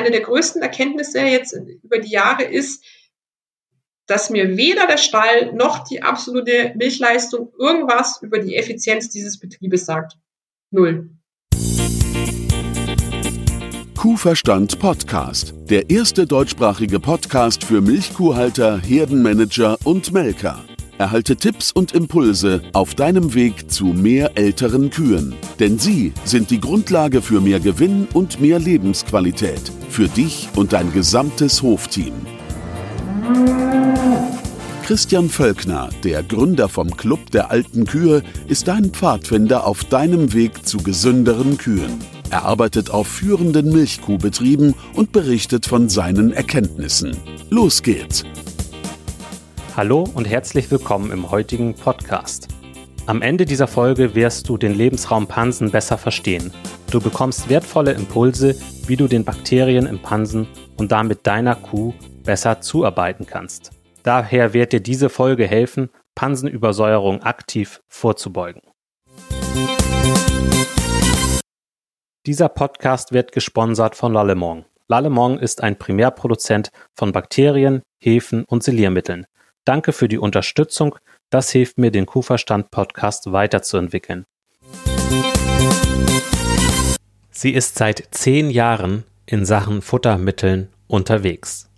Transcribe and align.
eine 0.00 0.10
der 0.10 0.22
größten 0.22 0.62
Erkenntnisse 0.62 1.20
jetzt 1.20 1.54
über 1.82 1.98
die 1.98 2.10
Jahre 2.10 2.44
ist, 2.44 2.82
dass 4.06 4.30
mir 4.30 4.56
weder 4.56 4.86
der 4.86 4.96
Stall 4.96 5.52
noch 5.52 5.84
die 5.84 6.02
absolute 6.02 6.72
Milchleistung 6.76 7.52
irgendwas 7.58 8.20
über 8.22 8.38
die 8.38 8.56
Effizienz 8.56 9.10
dieses 9.10 9.38
Betriebes 9.38 9.84
sagt. 9.84 10.14
Null. 10.70 11.10
Kuhverstand 13.96 14.78
Podcast, 14.78 15.52
der 15.68 15.90
erste 15.90 16.26
deutschsprachige 16.26 16.98
Podcast 16.98 17.62
für 17.62 17.82
Milchkuhhalter, 17.82 18.80
Herdenmanager 18.80 19.76
und 19.84 20.10
Melker. 20.12 20.64
Erhalte 20.96 21.36
Tipps 21.36 21.70
und 21.70 21.92
Impulse 21.92 22.62
auf 22.72 22.94
deinem 22.94 23.34
Weg 23.34 23.70
zu 23.70 23.86
mehr 23.86 24.32
älteren 24.36 24.90
Kühen. 24.90 25.34
Denn 25.58 25.78
sie 25.78 26.12
sind 26.24 26.50
die 26.50 26.60
Grundlage 26.60 27.20
für 27.20 27.40
mehr 27.40 27.60
Gewinn 27.60 28.08
und 28.12 28.40
mehr 28.40 28.58
Lebensqualität. 28.58 29.72
Für 29.90 30.06
dich 30.08 30.48
und 30.54 30.72
dein 30.72 30.92
gesamtes 30.92 31.62
Hofteam. 31.62 32.14
Christian 34.84 35.28
Völkner, 35.28 35.90
der 36.04 36.22
Gründer 36.22 36.68
vom 36.68 36.96
Club 36.96 37.32
der 37.32 37.50
alten 37.50 37.86
Kühe, 37.86 38.22
ist 38.46 38.68
dein 38.68 38.90
Pfadfinder 38.90 39.66
auf 39.66 39.82
deinem 39.82 40.32
Weg 40.32 40.64
zu 40.64 40.78
gesünderen 40.78 41.58
Kühen. 41.58 41.98
Er 42.30 42.44
arbeitet 42.44 42.90
auf 42.90 43.08
führenden 43.08 43.72
Milchkuhbetrieben 43.72 44.76
und 44.94 45.10
berichtet 45.10 45.66
von 45.66 45.88
seinen 45.88 46.32
Erkenntnissen. 46.32 47.16
Los 47.50 47.82
geht's! 47.82 48.24
Hallo 49.76 50.08
und 50.14 50.28
herzlich 50.28 50.70
willkommen 50.70 51.10
im 51.10 51.32
heutigen 51.32 51.74
Podcast. 51.74 52.46
Am 53.06 53.22
Ende 53.22 53.44
dieser 53.44 53.66
Folge 53.66 54.14
wirst 54.14 54.48
du 54.48 54.56
den 54.56 54.74
Lebensraum 54.74 55.26
Pansen 55.26 55.70
besser 55.70 55.98
verstehen. 55.98 56.52
Du 56.90 57.00
bekommst 57.00 57.48
wertvolle 57.48 57.92
Impulse, 57.92 58.54
wie 58.86 58.96
du 58.96 59.08
den 59.08 59.24
Bakterien 59.24 59.86
im 59.86 60.00
Pansen 60.00 60.46
und 60.76 60.92
damit 60.92 61.26
deiner 61.26 61.56
Kuh 61.56 61.94
besser 62.24 62.60
zuarbeiten 62.60 63.26
kannst. 63.26 63.70
Daher 64.02 64.52
wird 64.54 64.72
dir 64.72 64.80
diese 64.80 65.08
Folge 65.08 65.46
helfen, 65.46 65.90
Pansenübersäuerung 66.14 67.22
aktiv 67.22 67.80
vorzubeugen. 67.88 68.62
Dieser 72.26 72.48
Podcast 72.48 73.12
wird 73.12 73.32
gesponsert 73.32 73.96
von 73.96 74.12
Lallemong. 74.12 74.66
Lallemong 74.88 75.38
ist 75.38 75.62
ein 75.62 75.78
Primärproduzent 75.78 76.70
von 76.94 77.12
Bakterien, 77.12 77.82
Hefen 77.98 78.44
und 78.44 78.62
Siliermitteln. 78.62 79.26
Danke 79.64 79.92
für 79.92 80.08
die 80.08 80.18
Unterstützung. 80.18 80.96
Das 81.30 81.50
hilft 81.50 81.78
mir, 81.78 81.90
den 81.92 82.06
Kuhverstand 82.06 82.72
Podcast 82.72 83.30
weiterzuentwickeln. 83.30 84.24
Sie 87.30 87.54
ist 87.54 87.78
seit 87.78 88.08
zehn 88.10 88.50
Jahren 88.50 89.04
in 89.26 89.46
Sachen 89.46 89.80
Futtermitteln 89.80 90.70
unterwegs. 90.88 91.70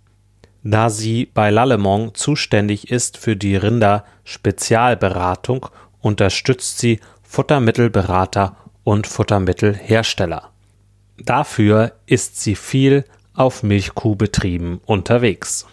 Da 0.63 0.89
sie 0.89 1.27
bei 1.27 1.51
Lallemont 1.51 2.17
zuständig 2.17 2.89
ist 2.89 3.17
für 3.17 3.35
die 3.35 3.55
Rinder-Spezialberatung, 3.55 5.67
unterstützt 6.01 6.79
sie 6.79 6.99
Futtermittelberater 7.21 8.57
und 8.83 9.05
Futtermittelhersteller. 9.05 10.49
Dafür 11.19 11.91
ist 12.07 12.41
sie 12.41 12.55
viel 12.55 13.05
auf 13.35 13.61
Milchkuhbetrieben 13.61 14.81
unterwegs. 14.85 15.67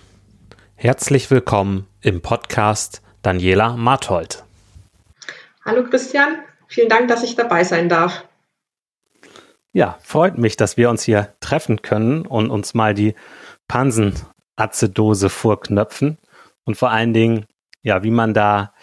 Herzlich 0.75 1.31
willkommen 1.31 1.87
im 2.03 2.21
Podcast 2.21 3.01
Daniela 3.23 3.77
Marthold. 3.77 4.45
Hallo 5.65 5.85
Christian, 5.85 6.39
vielen 6.69 6.89
Dank, 6.89 7.09
dass 7.09 7.23
ich 7.23 7.37
dabei 7.37 7.65
sein 7.65 7.89
darf. 7.89 8.27
Ja, 9.73 9.99
freut 10.03 10.39
mich, 10.39 10.57
dass 10.57 10.77
wir 10.77 10.91
uns 10.91 11.03
hier 11.03 11.35
treffen 11.41 11.83
können 11.83 12.27
und 12.27 12.51
uns 12.51 12.75
mal 12.75 12.95
die 12.95 13.15
Pansen 13.69 14.15
Azidose 14.57 15.29
vorknöpfen 15.29 16.19
und 16.65 16.77
vor 16.77 16.91
allen 16.91 17.13
Dingen, 17.13 17.47
ja, 17.83 18.03
wie 18.03 18.11
man 18.11 18.35
da 18.35 18.75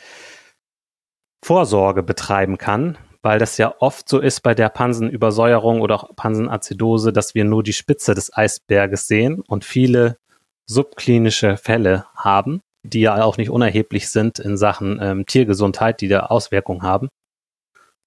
Vorsorge 1.44 2.04
betreiben 2.04 2.58
kann, 2.58 2.98
weil 3.22 3.40
das 3.40 3.58
ja 3.58 3.74
oft 3.80 4.08
so 4.08 4.20
ist 4.20 4.42
bei 4.42 4.54
der 4.54 4.70
Pansenübersäuerung 4.70 5.82
oder 5.82 5.96
auch 5.96 6.16
Pansenazidose, 6.16 7.12
dass 7.12 7.36
wir 7.36 7.44
nur 7.44 7.64
die 7.64 7.74
Spitze 7.74 8.14
des 8.14 8.36
Eisberges 8.36 9.08
sehen 9.08 9.42
und 9.48 9.66
viele 9.66 10.18
subklinische 10.66 11.58
Fälle 11.58 12.06
haben, 12.16 12.62
die 12.88 13.02
ja 13.02 13.24
auch 13.24 13.38
nicht 13.38 13.50
unerheblich 13.50 14.10
sind 14.10 14.40
in 14.40 14.58
Sachen 14.58 15.00
ähm, 15.02 15.26
Tiergesundheit, 15.26 16.02
die 16.02 16.08
da 16.08 16.22
Auswirkungen 16.22 16.84
haben. 16.84 17.10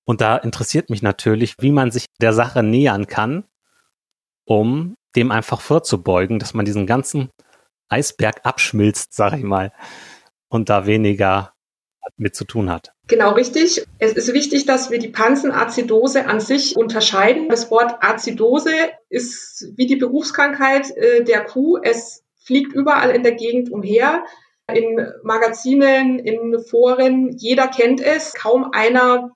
Und 0.04 0.20
da 0.20 0.36
interessiert 0.36 0.90
mich 0.90 1.02
natürlich, 1.02 1.54
wie 1.60 1.70
man 1.70 1.90
sich 1.90 2.06
der 2.20 2.32
Sache 2.32 2.62
nähern 2.62 3.06
kann, 3.06 3.44
um 4.44 4.96
dem 5.16 5.30
einfach 5.30 5.60
vorzubeugen, 5.60 6.38
dass 6.38 6.54
man 6.54 6.64
diesen 6.64 6.86
ganzen 6.86 7.30
Eisberg 7.88 8.40
abschmilzt, 8.44 9.14
sag 9.14 9.34
ich 9.34 9.42
mal, 9.44 9.72
und 10.48 10.68
da 10.68 10.86
weniger 10.86 11.52
mit 12.16 12.34
zu 12.34 12.44
tun 12.44 12.70
hat. 12.70 12.92
Genau 13.06 13.32
richtig. 13.32 13.84
Es 13.98 14.12
ist 14.12 14.32
wichtig, 14.32 14.66
dass 14.66 14.90
wir 14.90 14.98
die 14.98 15.08
Pansenazidose 15.08 16.26
an 16.26 16.40
sich 16.40 16.76
unterscheiden. 16.76 17.48
Das 17.48 17.70
Wort 17.70 18.02
Azidose 18.02 18.74
ist 19.08 19.72
wie 19.76 19.86
die 19.86 19.96
Berufskrankheit 19.96 20.90
äh, 20.96 21.24
der 21.24 21.44
Kuh. 21.44 21.78
Es 21.82 22.24
fliegt 22.44 22.72
überall 22.72 23.10
in 23.10 23.22
der 23.22 23.32
Gegend 23.32 23.70
umher. 23.70 24.24
In 24.74 25.06
Magazinen, 25.22 26.18
in 26.18 26.58
Foren, 26.60 27.36
jeder 27.36 27.68
kennt 27.68 28.00
es. 28.00 28.34
Kaum 28.34 28.70
einer 28.72 29.32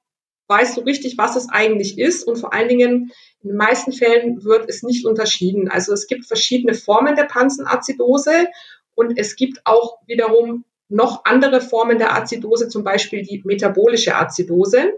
weiß 0.49 0.75
so 0.75 0.83
richtig, 0.83 1.17
was 1.19 1.37
es 1.37 1.49
eigentlich 1.49 1.99
ist. 1.99 2.27
Und 2.27 2.37
vor 2.37 2.53
allen 2.53 2.69
Dingen 2.69 3.11
in 3.43 3.49
den 3.49 3.57
meisten 3.57 3.93
Fällen 3.93 4.45
wird 4.45 4.69
es 4.69 4.83
nicht 4.83 5.07
unterschieden. 5.07 5.69
Also 5.69 5.93
es 5.93 6.07
gibt 6.07 6.27
verschiedene 6.27 6.75
Formen 6.75 7.17
der 7.17 7.25
Pansenazidose 7.25 8.49
und 8.95 9.19
es 9.19 9.37
gibt 9.37 9.61
auch 9.65 9.99
wiederum 10.07 10.65
noch 10.89 11.25
andere 11.25 11.61
Formen 11.61 11.99
der 11.99 12.15
Azidose, 12.15 12.69
zum 12.69 12.85
Beispiel 12.85 13.23
die 13.23 13.43
metabolische 13.45 14.15
Azidose. 14.17 14.93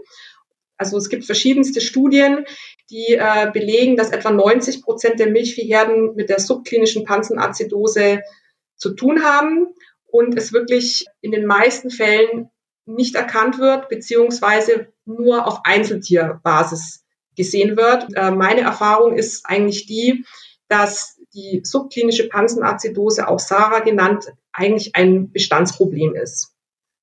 Also 0.76 0.98
es 0.98 1.08
gibt 1.08 1.24
verschiedenste 1.24 1.80
Studien, 1.80 2.44
die 2.90 3.14
äh, 3.14 3.50
belegen, 3.52 3.96
dass 3.96 4.10
etwa 4.10 4.30
90 4.30 4.82
Prozent 4.82 5.18
der 5.20 5.30
Milchviehherden 5.30 6.14
mit 6.14 6.28
der 6.28 6.38
subklinischen 6.38 7.04
Pansenazidose 7.04 8.20
zu 8.76 8.94
tun 8.94 9.22
haben 9.22 9.68
und 10.06 10.36
es 10.36 10.52
wirklich 10.52 11.06
in 11.20 11.32
den 11.32 11.46
meisten 11.46 11.90
Fällen 11.90 12.50
nicht 12.86 13.14
erkannt 13.14 13.58
wird, 13.58 13.88
beziehungsweise 13.88 14.92
nur 15.04 15.46
auf 15.46 15.60
Einzeltierbasis 15.64 17.04
gesehen 17.36 17.76
wird. 17.76 18.06
Äh, 18.16 18.30
meine 18.30 18.62
Erfahrung 18.62 19.16
ist 19.16 19.44
eigentlich 19.46 19.86
die, 19.86 20.24
dass 20.68 21.18
die 21.34 21.60
subklinische 21.64 22.28
Pansenazidose, 22.28 23.28
auch 23.28 23.38
SARA 23.38 23.80
genannt, 23.80 24.32
eigentlich 24.52 24.96
ein 24.96 25.30
Bestandsproblem 25.30 26.14
ist. 26.14 26.54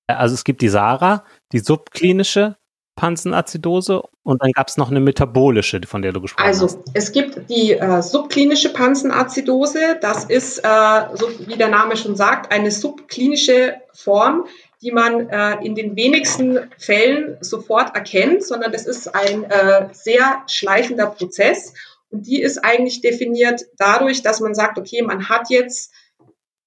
Also 0.08 0.34
es 0.34 0.44
gibt 0.44 0.62
die 0.62 0.70
SARA, 0.70 1.25
die 1.52 1.59
subklinische 1.59 2.58
Pansenazidose 2.96 4.04
und 4.24 4.42
dann 4.42 4.52
gab 4.52 4.68
es 4.68 4.78
noch 4.78 4.90
eine 4.90 5.00
metabolische, 5.00 5.81
von 5.86 6.02
der 6.02 6.12
du 6.12 6.22
gesprochen 6.22 6.46
also, 6.46 6.66
hast. 6.66 6.78
Also 6.78 6.92
es 6.94 7.12
gibt 7.12 7.50
die 7.50 7.74
äh, 7.74 8.02
subklinische 8.02 8.72
Pansenazidose. 8.72 9.98
Das 10.00 10.26
ist, 10.26 10.59
äh, 10.59 11.02
so 11.14 11.28
wie 11.48 11.56
der 11.56 11.70
Name 11.70 11.98
schon 11.98 12.16
sagt, 12.16 12.52
eine 12.52 12.72
subklinische 12.72 13.76
Form, 13.94 14.46
die 14.82 14.92
man 14.92 15.30
äh, 15.30 15.56
in 15.66 15.76
den 15.76 15.96
wenigsten 15.96 16.59
Fällen 16.78 17.38
sofort 17.42 17.96
erkennt, 17.96 18.46
sondern 18.46 18.72
das 18.72 18.86
ist 18.86 19.14
ein 19.14 19.44
äh, 19.46 19.88
sehr 19.92 20.44
schleichender 20.48 21.08
Prozess. 21.08 21.74
Und 22.12 22.28
die 22.28 22.42
ist 22.42 22.64
eigentlich 22.64 23.02
definiert 23.02 23.62
dadurch, 23.78 24.22
dass 24.22 24.40
man 24.40 24.53
sagt, 24.53 24.78
okay, 24.78 25.02
man 25.02 25.30
hat 25.30 25.50
jetzt 25.50 25.92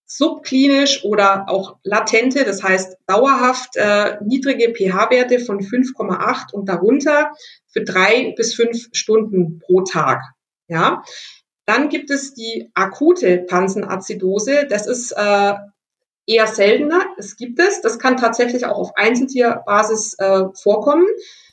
subklinisch 0.07 1.05
oder 1.05 1.49
auch 1.49 1.77
latente, 1.83 2.45
das 2.45 2.63
heißt 2.63 2.97
dauerhaft 3.07 3.77
äh, 3.77 4.17
niedrige 4.25 4.73
pH-Werte 4.73 5.41
von 5.41 5.61
5,8 5.61 6.53
und 6.53 6.69
darunter 6.69 7.33
für 7.67 7.83
drei 7.83 8.33
bis 8.37 8.55
fünf 8.55 8.89
Stunden 8.93 9.59
pro 9.59 9.83
Tag. 9.83 10.23
Ja, 10.69 11.03
dann 11.67 11.89
gibt 11.89 12.11
es 12.11 12.35
die 12.35 12.71
akute 12.75 13.39
Pansenazidose. 13.39 14.67
Das 14.69 14.87
ist 14.87 15.13
äh, 15.13 15.55
eher 16.27 16.47
seltener. 16.47 17.03
Es 17.19 17.37
gibt 17.37 17.59
es. 17.59 17.81
Das 17.81 17.99
kann 17.99 18.17
tatsächlich 18.17 18.65
auch 18.65 18.79
auf 18.79 18.97
Einzeltierbasis 18.97 20.15
äh, 20.19 20.45
vorkommen. 20.55 21.07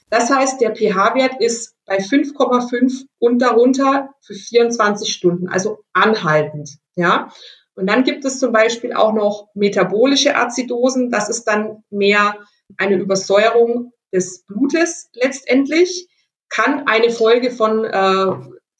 Das 0.09 0.29
heißt, 0.29 0.61
der 0.61 0.75
pH-Wert 0.75 1.41
ist 1.41 1.75
bei 1.85 1.97
5,5 1.97 3.05
und 3.17 3.39
darunter 3.39 4.09
für 4.21 4.35
24 4.35 5.11
Stunden, 5.11 5.47
also 5.49 5.79
anhaltend. 5.93 6.77
Ja. 6.95 7.29
Und 7.75 7.87
dann 7.87 8.03
gibt 8.03 8.23
es 8.25 8.39
zum 8.39 8.51
Beispiel 8.51 8.93
auch 8.93 9.13
noch 9.13 9.49
metabolische 9.55 10.35
Azidosen. 10.35 11.09
Das 11.09 11.29
ist 11.29 11.45
dann 11.45 11.83
mehr 11.89 12.37
eine 12.77 12.97
Übersäuerung 12.97 13.93
des 14.13 14.45
Blutes 14.45 15.09
letztendlich. 15.13 16.07
Kann 16.49 16.87
eine 16.87 17.09
Folge 17.09 17.49
von 17.49 17.83
äh, 17.83 18.25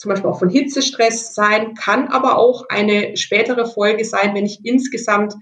zum 0.03 0.09
Beispiel 0.09 0.29
auch 0.29 0.39
von 0.39 0.49
Hitzestress 0.49 1.33
sein, 1.33 1.75
kann 1.75 2.09
aber 2.09 2.37
auch 2.37 2.65
eine 2.67 3.15
spätere 3.15 3.65
Folge 3.65 4.03
sein, 4.03 4.35
wenn 4.35 4.45
ich 4.45 4.59
insgesamt 4.65 5.33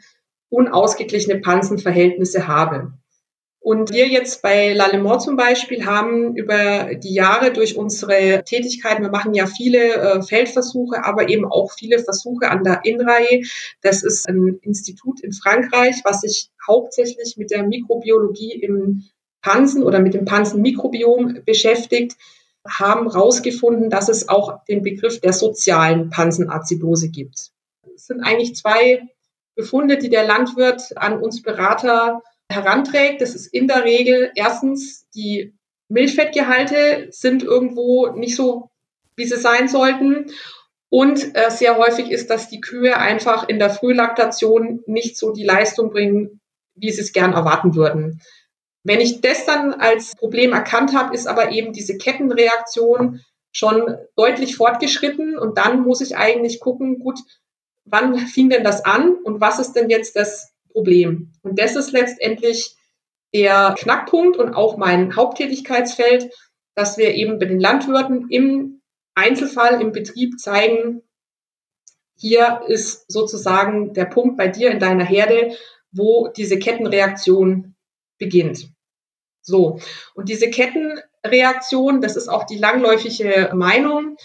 unausgeglichene 0.50 1.40
Pansenverhältnisse 1.40 2.48
habe. 2.48 2.94
Und 3.64 3.94
wir 3.94 4.08
jetzt 4.08 4.42
bei 4.42 4.74
Lalemort 4.74 5.22
zum 5.22 5.36
Beispiel 5.36 5.86
haben 5.86 6.36
über 6.36 6.96
die 6.96 7.14
Jahre 7.14 7.54
durch 7.54 7.78
unsere 7.78 8.44
Tätigkeiten, 8.44 9.04
wir 9.04 9.12
machen 9.12 9.36
ja 9.36 9.46
viele 9.46 9.94
äh, 9.94 10.22
Feldversuche, 10.24 11.06
aber 11.06 11.30
eben 11.30 11.46
auch 11.46 11.72
viele 11.72 12.00
Versuche 12.00 12.50
an 12.50 12.64
der 12.64 12.82
INRAE. 12.86 13.44
Das 13.84 14.02
ist 14.02 14.28
ein 14.28 14.58
Institut 14.64 15.22
in 15.22 15.32
Frankreich, 15.32 15.98
was 16.04 16.22
sich 16.22 16.50
hauptsächlich 16.68 17.38
mit 17.38 17.52
der 17.52 17.62
Mikrobiologie 17.62 18.54
im 18.54 19.04
Pansen 19.44 19.84
oder 19.84 20.00
mit 20.00 20.16
dem 20.16 20.26
Pansenmikrobiom 20.26 21.42
beschäftigt, 21.46 22.18
haben 22.68 23.12
herausgefunden, 23.12 23.92
dass 23.92 24.10
es 24.10 24.28
auch 24.28 24.66
den 24.66 24.82
Begriff 24.82 25.20
der 25.20 25.34
sozialen 25.34 26.10
Pansenazidose 26.10 27.10
gibt. 27.10 27.52
Es 27.96 28.08
sind 28.08 28.22
eigentlich 28.22 28.56
zwei 28.56 29.04
Befunde, 29.54 30.00
die 30.00 30.10
der 30.10 30.26
Landwirt 30.26 30.98
an 30.98 31.22
uns 31.22 31.44
Berater 31.44 32.24
heranträgt. 32.52 33.22
Das 33.22 33.36
ist 33.36 33.48
in 33.48 33.68
der 33.68 33.84
Regel 33.84 34.32
erstens, 34.36 35.08
die 35.16 35.54
Milchfettgehalte 35.90 37.08
sind 37.10 37.44
irgendwo 37.44 38.08
nicht 38.10 38.36
so, 38.36 38.70
wie 39.16 39.26
sie 39.26 39.38
sein 39.38 39.68
sollten. 39.68 40.32
Und 40.90 41.36
äh, 41.36 41.50
sehr 41.50 41.78
häufig 41.78 42.12
ist, 42.12 42.30
dass 42.30 42.50
die 42.50 42.62
Kühe 42.62 42.98
einfach 42.98 43.48
in 43.48 43.60
der 43.60 43.70
Frühlaktation 43.70 44.84
nicht 44.88 45.18
so 45.18 45.32
die 45.32 45.46
Leistung 45.46 45.90
bringen, 45.90 46.42
wie 46.76 46.92
sie 46.92 47.02
es 47.02 47.14
gern 47.14 47.34
erwarten 47.34 47.76
würden. 47.76 48.22
Wenn 48.84 49.00
ich 49.00 49.22
das 49.22 49.46
dann 49.46 49.74
als 49.74 50.16
Problem 50.16 50.54
erkannt 50.54 50.96
habe, 50.96 51.14
ist 51.16 51.28
aber 51.28 51.52
eben 51.52 51.72
diese 51.72 51.98
Kettenreaktion 51.98 53.22
schon 53.52 53.96
deutlich 54.16 54.56
fortgeschritten 54.56 55.38
und 55.38 55.58
dann 55.58 55.82
muss 55.82 56.02
ich 56.02 56.18
eigentlich 56.18 56.60
gucken, 56.60 57.00
gut, 57.00 57.20
wann 57.86 58.18
fing 58.18 58.50
denn 58.50 58.64
das 58.64 58.84
an 58.86 59.16
und 59.24 59.42
was 59.42 59.60
ist 59.60 59.74
denn 59.74 59.90
jetzt 59.90 60.16
das 60.16 60.51
Problem. 60.72 61.34
Und 61.42 61.60
das 61.60 61.76
ist 61.76 61.92
letztendlich 61.92 62.76
der 63.34 63.76
Knackpunkt 63.78 64.38
und 64.38 64.54
auch 64.54 64.78
mein 64.78 65.16
Haupttätigkeitsfeld, 65.16 66.32
dass 66.76 66.98
wir 66.98 67.14
eben 67.14 67.40
bei 67.40 67.46
den 67.46 67.60
Landwirten 67.60 68.28
im 68.30 68.82
Einzelfall 69.16 69.82
im 69.82 69.92
Betrieb 69.92 70.40
zeigen, 70.40 71.02
hier 72.18 72.62
ist 72.68 73.12
sozusagen 73.12 73.94
der 73.94 74.06
Punkt 74.06 74.38
bei 74.38 74.48
dir 74.48 74.70
in 74.70 74.80
deiner 74.80 75.04
Herde, 75.04 75.56
wo 75.92 76.28
diese 76.28 76.60
Kettenreaktion 76.60 77.76
beginnt. 78.20 78.70
So. 79.42 79.80
Und 80.14 80.30
diese 80.30 80.50
Kettenreaktion, 80.52 82.00
das 82.00 82.16
ist 82.16 82.28
auch 82.28 82.44
die 82.44 82.58
langläufige 82.58 83.52
Meinung, 83.56 84.18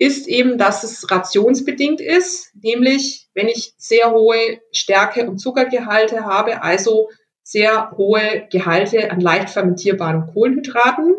ist 0.00 0.28
eben, 0.28 0.56
dass 0.56 0.82
es 0.82 1.10
rationsbedingt 1.10 2.00
ist, 2.00 2.54
nämlich 2.54 3.28
wenn 3.34 3.48
ich 3.48 3.74
sehr 3.76 4.10
hohe 4.12 4.60
Stärke- 4.72 5.28
und 5.28 5.36
Zuckergehalte 5.36 6.24
habe, 6.24 6.62
also 6.62 7.10
sehr 7.42 7.92
hohe 7.98 8.48
Gehalte 8.50 9.10
an 9.10 9.20
leicht 9.20 9.50
fermentierbaren 9.50 10.32
Kohlenhydraten. 10.32 11.16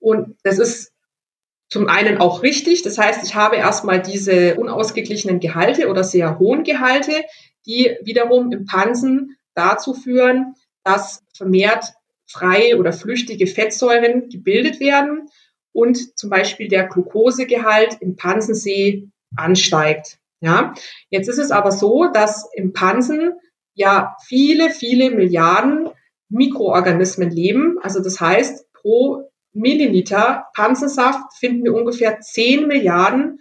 Und 0.00 0.36
das 0.42 0.58
ist 0.58 0.92
zum 1.68 1.86
einen 1.86 2.18
auch 2.18 2.42
richtig. 2.42 2.82
Das 2.82 2.98
heißt, 2.98 3.22
ich 3.22 3.36
habe 3.36 3.56
erstmal 3.56 4.02
diese 4.02 4.56
unausgeglichenen 4.56 5.38
Gehalte 5.38 5.88
oder 5.88 6.02
sehr 6.02 6.40
hohen 6.40 6.64
Gehalte, 6.64 7.12
die 7.64 7.96
wiederum 8.02 8.50
im 8.50 8.66
Pansen 8.66 9.36
dazu 9.54 9.94
führen, 9.94 10.56
dass 10.82 11.22
vermehrt 11.36 11.84
freie 12.26 12.76
oder 12.76 12.92
flüchtige 12.92 13.46
Fettsäuren 13.46 14.28
gebildet 14.30 14.80
werden 14.80 15.28
und 15.74 16.16
zum 16.16 16.30
Beispiel 16.30 16.68
der 16.68 16.86
Glukosegehalt 16.86 17.98
im 18.00 18.16
Pansensee 18.16 19.08
ansteigt. 19.36 20.18
Ja, 20.40 20.74
jetzt 21.10 21.28
ist 21.28 21.38
es 21.38 21.50
aber 21.50 21.72
so, 21.72 22.08
dass 22.12 22.48
im 22.54 22.72
Pansen 22.72 23.32
ja 23.74 24.16
viele, 24.26 24.70
viele 24.70 25.10
Milliarden 25.10 25.90
Mikroorganismen 26.28 27.30
leben. 27.30 27.78
Also 27.82 28.00
das 28.00 28.20
heißt, 28.20 28.72
pro 28.72 29.30
Milliliter 29.52 30.46
Pansensaft 30.54 31.34
finden 31.38 31.64
wir 31.64 31.74
ungefähr 31.74 32.20
10 32.20 32.66
Milliarden 32.66 33.40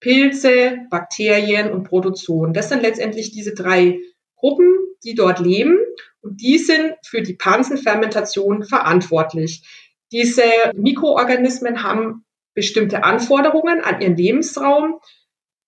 Pilze, 0.00 0.78
Bakterien 0.90 1.70
und 1.70 1.84
Protozoen. 1.84 2.52
Das 2.52 2.68
sind 2.68 2.82
letztendlich 2.82 3.30
diese 3.30 3.54
drei 3.54 4.00
Gruppen, 4.36 4.74
die 5.04 5.14
dort 5.14 5.38
leben 5.38 5.78
und 6.20 6.40
die 6.40 6.58
sind 6.58 6.94
für 7.04 7.22
die 7.22 7.34
Pansenfermentation 7.34 8.64
verantwortlich. 8.64 9.62
Diese 10.12 10.42
Mikroorganismen 10.74 11.82
haben 11.82 12.24
bestimmte 12.54 13.02
Anforderungen 13.02 13.80
an 13.80 14.00
ihren 14.00 14.16
Lebensraum, 14.16 15.00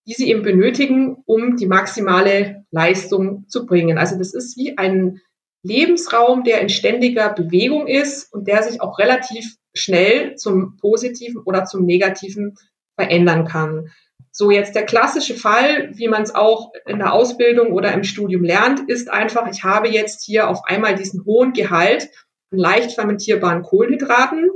die 0.06 0.12
sie 0.12 0.28
eben 0.28 0.42
benötigen, 0.42 1.16
um 1.24 1.56
die 1.56 1.66
maximale 1.66 2.66
Leistung 2.70 3.46
zu 3.48 3.64
bringen. 3.64 3.96
Also 3.96 4.18
das 4.18 4.34
ist 4.34 4.56
wie 4.58 4.76
ein 4.76 5.20
Lebensraum, 5.62 6.44
der 6.44 6.60
in 6.60 6.68
ständiger 6.68 7.30
Bewegung 7.32 7.86
ist 7.86 8.30
und 8.34 8.46
der 8.46 8.62
sich 8.62 8.82
auch 8.82 8.98
relativ 8.98 9.56
schnell 9.72 10.36
zum 10.36 10.76
Positiven 10.76 11.40
oder 11.42 11.64
zum 11.64 11.86
Negativen 11.86 12.54
verändern 12.96 13.46
kann. 13.46 13.90
So 14.30 14.50
jetzt 14.50 14.74
der 14.74 14.84
klassische 14.84 15.34
Fall, 15.34 15.90
wie 15.94 16.08
man 16.08 16.22
es 16.22 16.34
auch 16.34 16.72
in 16.86 16.98
der 16.98 17.12
Ausbildung 17.12 17.72
oder 17.72 17.92
im 17.92 18.04
Studium 18.04 18.44
lernt, 18.44 18.90
ist 18.90 19.10
einfach, 19.10 19.50
ich 19.50 19.64
habe 19.64 19.88
jetzt 19.88 20.24
hier 20.24 20.48
auf 20.48 20.64
einmal 20.64 20.96
diesen 20.96 21.24
hohen 21.24 21.52
Gehalt 21.52 22.10
leicht 22.56 22.92
fermentierbaren 22.92 23.62
Kohlenhydraten, 23.62 24.50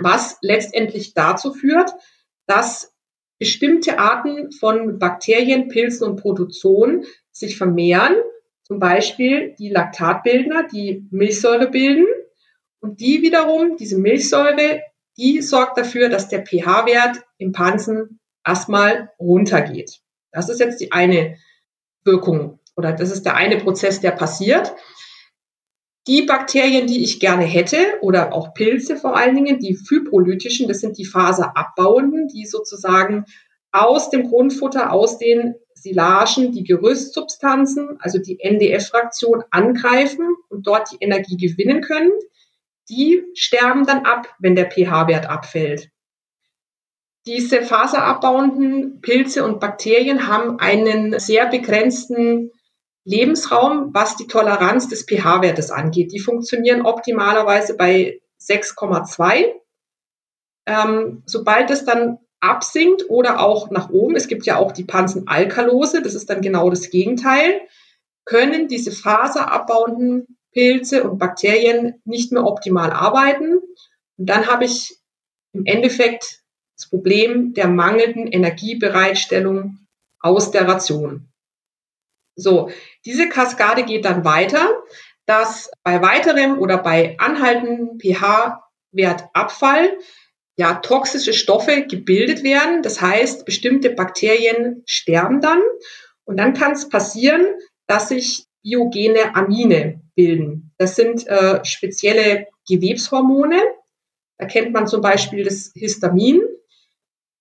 was 0.00 0.38
letztendlich 0.42 1.14
dazu 1.14 1.52
führt, 1.52 1.92
dass 2.46 2.94
bestimmte 3.38 3.98
Arten 3.98 4.52
von 4.52 4.98
Bakterien, 4.98 5.68
Pilzen 5.68 6.08
und 6.08 6.20
Protozoen 6.20 7.04
sich 7.32 7.56
vermehren, 7.58 8.16
zum 8.62 8.78
Beispiel 8.78 9.54
die 9.58 9.68
Laktatbildner, 9.68 10.66
die 10.72 11.06
Milchsäure 11.10 11.70
bilden. 11.70 12.06
Und 12.80 13.00
die 13.00 13.22
wiederum, 13.22 13.76
diese 13.76 13.98
Milchsäure, 13.98 14.82
die 15.16 15.40
sorgt 15.40 15.78
dafür, 15.78 16.08
dass 16.08 16.28
der 16.28 16.44
pH-Wert 16.44 17.22
im 17.38 17.52
Pansen 17.52 18.20
erstmal 18.44 19.10
runtergeht. 19.18 20.00
Das 20.32 20.48
ist 20.48 20.60
jetzt 20.60 20.80
die 20.80 20.92
eine 20.92 21.36
Wirkung 22.04 22.60
oder 22.76 22.92
das 22.92 23.10
ist 23.10 23.24
der 23.24 23.34
eine 23.34 23.58
Prozess, 23.58 24.00
der 24.00 24.12
passiert 24.12 24.74
die 26.06 26.22
Bakterien, 26.22 26.86
die 26.86 27.02
ich 27.02 27.18
gerne 27.18 27.44
hätte, 27.44 27.78
oder 28.00 28.32
auch 28.32 28.54
Pilze 28.54 28.96
vor 28.96 29.16
allen 29.16 29.34
Dingen, 29.34 29.58
die 29.58 29.74
fibrolytischen, 29.74 30.68
das 30.68 30.80
sind 30.80 30.98
die 30.98 31.04
faserabbauenden, 31.04 32.28
die 32.28 32.46
sozusagen 32.46 33.24
aus 33.72 34.10
dem 34.10 34.28
Grundfutter, 34.28 34.92
aus 34.92 35.18
den 35.18 35.56
Silagen 35.74 36.52
die 36.52 36.64
Gerüstsubstanzen, 36.64 37.98
also 38.00 38.18
die 38.18 38.38
NDF-Fraktion 38.40 39.44
angreifen 39.50 40.36
und 40.48 40.66
dort 40.66 40.90
die 40.92 40.98
Energie 41.00 41.36
gewinnen 41.36 41.80
können, 41.80 42.12
die 42.88 43.22
sterben 43.34 43.84
dann 43.84 44.04
ab, 44.04 44.34
wenn 44.38 44.54
der 44.54 44.70
pH-Wert 44.70 45.28
abfällt. 45.28 45.90
Diese 47.26 47.62
faserabbauenden 47.62 49.00
Pilze 49.00 49.44
und 49.44 49.58
Bakterien 49.58 50.28
haben 50.28 50.60
einen 50.60 51.18
sehr 51.18 51.46
begrenzten 51.46 52.52
Lebensraum, 53.06 53.94
was 53.94 54.16
die 54.16 54.26
Toleranz 54.26 54.88
des 54.88 55.04
pH-Wertes 55.04 55.70
angeht. 55.70 56.12
Die 56.12 56.18
funktionieren 56.18 56.82
optimalerweise 56.82 57.76
bei 57.76 58.20
6,2. 58.42 59.52
Ähm, 60.66 61.22
sobald 61.24 61.70
es 61.70 61.84
dann 61.84 62.18
absinkt 62.40 63.08
oder 63.08 63.40
auch 63.40 63.70
nach 63.70 63.90
oben, 63.90 64.16
es 64.16 64.26
gibt 64.26 64.44
ja 64.44 64.56
auch 64.58 64.72
die 64.72 64.84
Pansenalkalose, 64.84 66.02
das 66.02 66.14
ist 66.14 66.28
dann 66.28 66.42
genau 66.42 66.68
das 66.68 66.90
Gegenteil, 66.90 67.60
können 68.24 68.66
diese 68.66 68.90
faserabbauenden 68.90 70.36
Pilze 70.52 71.04
und 71.04 71.18
Bakterien 71.18 72.02
nicht 72.04 72.32
mehr 72.32 72.44
optimal 72.44 72.90
arbeiten. 72.90 73.58
Und 74.18 74.26
dann 74.26 74.48
habe 74.48 74.64
ich 74.64 74.98
im 75.52 75.64
Endeffekt 75.64 76.40
das 76.76 76.90
Problem 76.90 77.54
der 77.54 77.68
mangelnden 77.68 78.26
Energiebereitstellung 78.26 79.78
aus 80.18 80.50
der 80.50 80.66
Ration. 80.66 81.28
So, 82.36 82.70
diese 83.04 83.28
Kaskade 83.28 83.84
geht 83.84 84.04
dann 84.04 84.24
weiter, 84.24 84.82
dass 85.24 85.70
bei 85.82 86.02
weiterem 86.02 86.58
oder 86.58 86.78
bei 86.78 87.16
anhaltendem 87.18 87.98
pH-Wertabfall 87.98 89.98
ja 90.56 90.74
toxische 90.74 91.34
Stoffe 91.34 91.86
gebildet 91.86 92.42
werden. 92.42 92.82
Das 92.82 93.00
heißt, 93.00 93.44
bestimmte 93.44 93.90
Bakterien 93.90 94.82
sterben 94.86 95.40
dann 95.40 95.60
und 96.24 96.38
dann 96.38 96.54
kann 96.54 96.72
es 96.72 96.88
passieren, 96.88 97.46
dass 97.86 98.08
sich 98.08 98.46
biogene 98.62 99.34
Amine 99.34 100.02
bilden. 100.14 100.72
Das 100.78 100.96
sind 100.96 101.26
äh, 101.26 101.64
spezielle 101.64 102.46
Gewebshormone. 102.68 103.60
Da 104.38 104.46
kennt 104.46 104.72
man 104.72 104.86
zum 104.86 105.00
Beispiel 105.00 105.44
das 105.44 105.72
Histamin. 105.74 106.42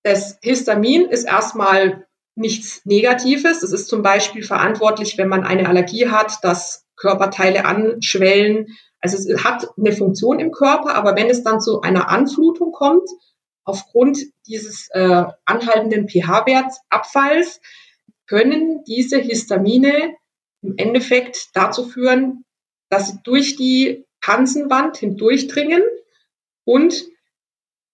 Das 0.03 0.37
Histamin 0.41 1.05
ist 1.05 1.23
erstmal 1.23 2.05
nichts 2.35 2.85
Negatives. 2.85 3.63
Es 3.63 3.71
ist 3.71 3.87
zum 3.87 4.01
Beispiel 4.01 4.43
verantwortlich, 4.43 5.17
wenn 5.17 5.29
man 5.29 5.43
eine 5.43 5.67
Allergie 5.67 6.09
hat, 6.09 6.43
dass 6.43 6.85
Körperteile 6.95 7.65
anschwellen. 7.65 8.67
Also 8.99 9.17
es 9.17 9.43
hat 9.43 9.67
eine 9.77 9.91
Funktion 9.91 10.39
im 10.39 10.51
Körper, 10.51 10.95
aber 10.95 11.15
wenn 11.15 11.29
es 11.29 11.43
dann 11.43 11.61
zu 11.61 11.81
einer 11.81 12.09
Anflutung 12.09 12.71
kommt, 12.71 13.07
aufgrund 13.63 14.19
dieses 14.47 14.89
äh, 14.91 15.25
anhaltenden 15.45 16.07
pH-Wertabfalls, 16.07 17.61
können 18.27 18.83
diese 18.85 19.19
Histamine 19.19 20.15
im 20.61 20.75
Endeffekt 20.77 21.49
dazu 21.53 21.85
führen, 21.87 22.43
dass 22.89 23.07
sie 23.07 23.19
durch 23.23 23.55
die 23.55 24.05
Pansenwand 24.21 24.97
hindurchdringen 24.97 25.83
und 26.63 27.05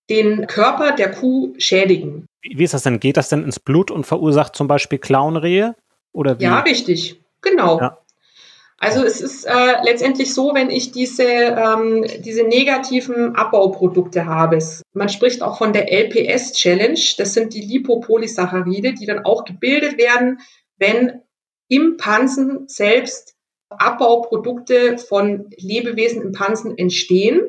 den 0.10 0.48
Körper 0.48 0.94
der 0.94 1.12
Kuh 1.12 1.54
schädigen. 1.58 2.28
Wie 2.42 2.64
ist 2.64 2.74
das 2.74 2.84
denn? 2.84 3.00
Geht 3.00 3.18
das 3.18 3.30
denn 3.30 3.44
ins 3.44 3.60
Blut 3.60 3.92
und 3.92 4.06
verursacht 4.06 4.56
zum 4.56 4.68
Beispiel 4.68 5.00
Klauenrehe? 5.00 5.76
Oder 6.12 6.40
wie? 6.40 6.44
Ja, 6.44 6.60
richtig. 6.60 7.22
Genau. 7.42 7.80
Ja. 7.80 7.98
Also 8.78 9.04
es 9.04 9.22
ist 9.22 9.46
äh, 9.46 9.84
letztendlich 9.84 10.34
so, 10.34 10.56
wenn 10.56 10.72
ich 10.72 10.92
diese, 10.92 11.24
ähm, 11.24 12.04
diese 12.26 12.44
negativen 12.44 13.36
Abbauprodukte 13.36 14.26
habe. 14.26 14.58
Man 14.94 15.08
spricht 15.08 15.44
auch 15.44 15.60
von 15.60 15.72
der 15.72 15.92
LPS-Challenge. 15.92 17.00
Das 17.20 17.36
sind 17.36 17.54
die 17.54 17.62
Lipopolysaccharide, 17.62 18.94
die 18.94 19.06
dann 19.06 19.24
auch 19.24 19.46
gebildet 19.46 20.00
werden, 20.00 20.40
wenn 20.78 21.22
im 21.68 21.98
Pansen 21.98 22.68
selbst 22.68 23.36
Abbauprodukte 23.70 24.98
von 24.98 25.48
Lebewesen 25.58 26.24
im 26.24 26.32
Pansen 26.32 26.76
entstehen. 26.76 27.42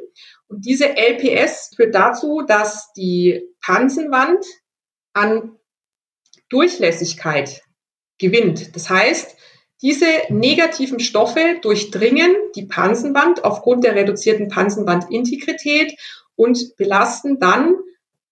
Und 0.49 0.67
diese 0.67 0.97
LPS 0.97 1.73
führt 1.75 1.95
dazu, 1.95 2.43
dass 2.47 2.93
die 2.93 3.43
Pansenwand 3.65 4.45
an 5.13 5.57
Durchlässigkeit 6.49 7.63
gewinnt. 8.19 8.75
Das 8.77 8.91
heißt, 8.91 9.37
diese 9.83 10.07
negativen 10.29 11.01
Stoffe 11.01 11.59
durchdringen 11.61 12.35
die 12.55 12.67
Pansenwand 12.67 13.45
aufgrund 13.45 13.83
der 13.85 13.97
reduzierten 13.97 14.49
Pansenwandintegrität 14.49 15.99
und 16.37 16.77
belasten 16.77 17.41
dann 17.41 17.75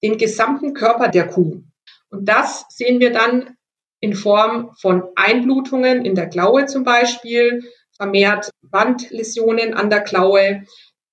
den 0.03 0.17
gesamten 0.17 0.75
Körper 0.75 1.09
der 1.09 1.27
Kuh. 1.27 1.63
Und 2.11 2.29
das 2.29 2.67
sehen 2.69 3.01
wir 3.01 3.13
dann 3.13 3.57
in 4.01 4.15
Form 4.15 4.71
von 4.81 5.03
Einblutungen 5.17 6.05
in 6.05 6.15
der 6.15 6.29
Klaue 6.29 6.67
zum 6.67 6.85
Beispiel, 6.85 7.63
vermehrt 7.97 8.51
Wandläsionen 8.63 9.75
an 9.75 9.91
der 9.91 10.01
Klaue. 10.01 10.63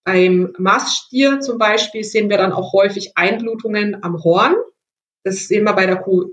Beim 0.05 0.53
Maststier 0.57 1.41
zum 1.41 1.57
Beispiel 1.57 2.03
sehen 2.03 2.29
wir 2.29 2.37
dann 2.37 2.53
auch 2.53 2.71
häufig 2.71 3.11
Einblutungen 3.15 4.03
am 4.03 4.23
Horn. 4.23 4.55
Das 5.27 5.47
sehen 5.47 5.65
wir 5.65 5.73
bei 5.73 5.85
der 5.85 5.97
Kuh 5.97 6.29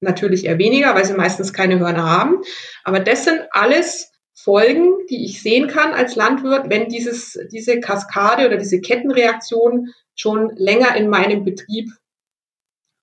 natürlich 0.00 0.44
eher 0.44 0.58
weniger, 0.58 0.94
weil 0.94 1.04
sie 1.04 1.14
meistens 1.14 1.52
keine 1.52 1.78
Hörner 1.78 2.08
haben. 2.08 2.42
Aber 2.84 3.00
das 3.00 3.24
sind 3.24 3.40
alles 3.52 4.10
Folgen, 4.34 5.06
die 5.08 5.24
ich 5.24 5.42
sehen 5.42 5.68
kann 5.68 5.92
als 5.92 6.16
Landwirt, 6.16 6.68
wenn 6.68 6.88
dieses, 6.88 7.38
diese 7.52 7.78
Kaskade 7.80 8.46
oder 8.46 8.56
diese 8.56 8.80
Kettenreaktion 8.80 9.92
schon 10.14 10.50
länger 10.56 10.96
in 10.96 11.08
meinem 11.08 11.44
Betrieb 11.44 11.90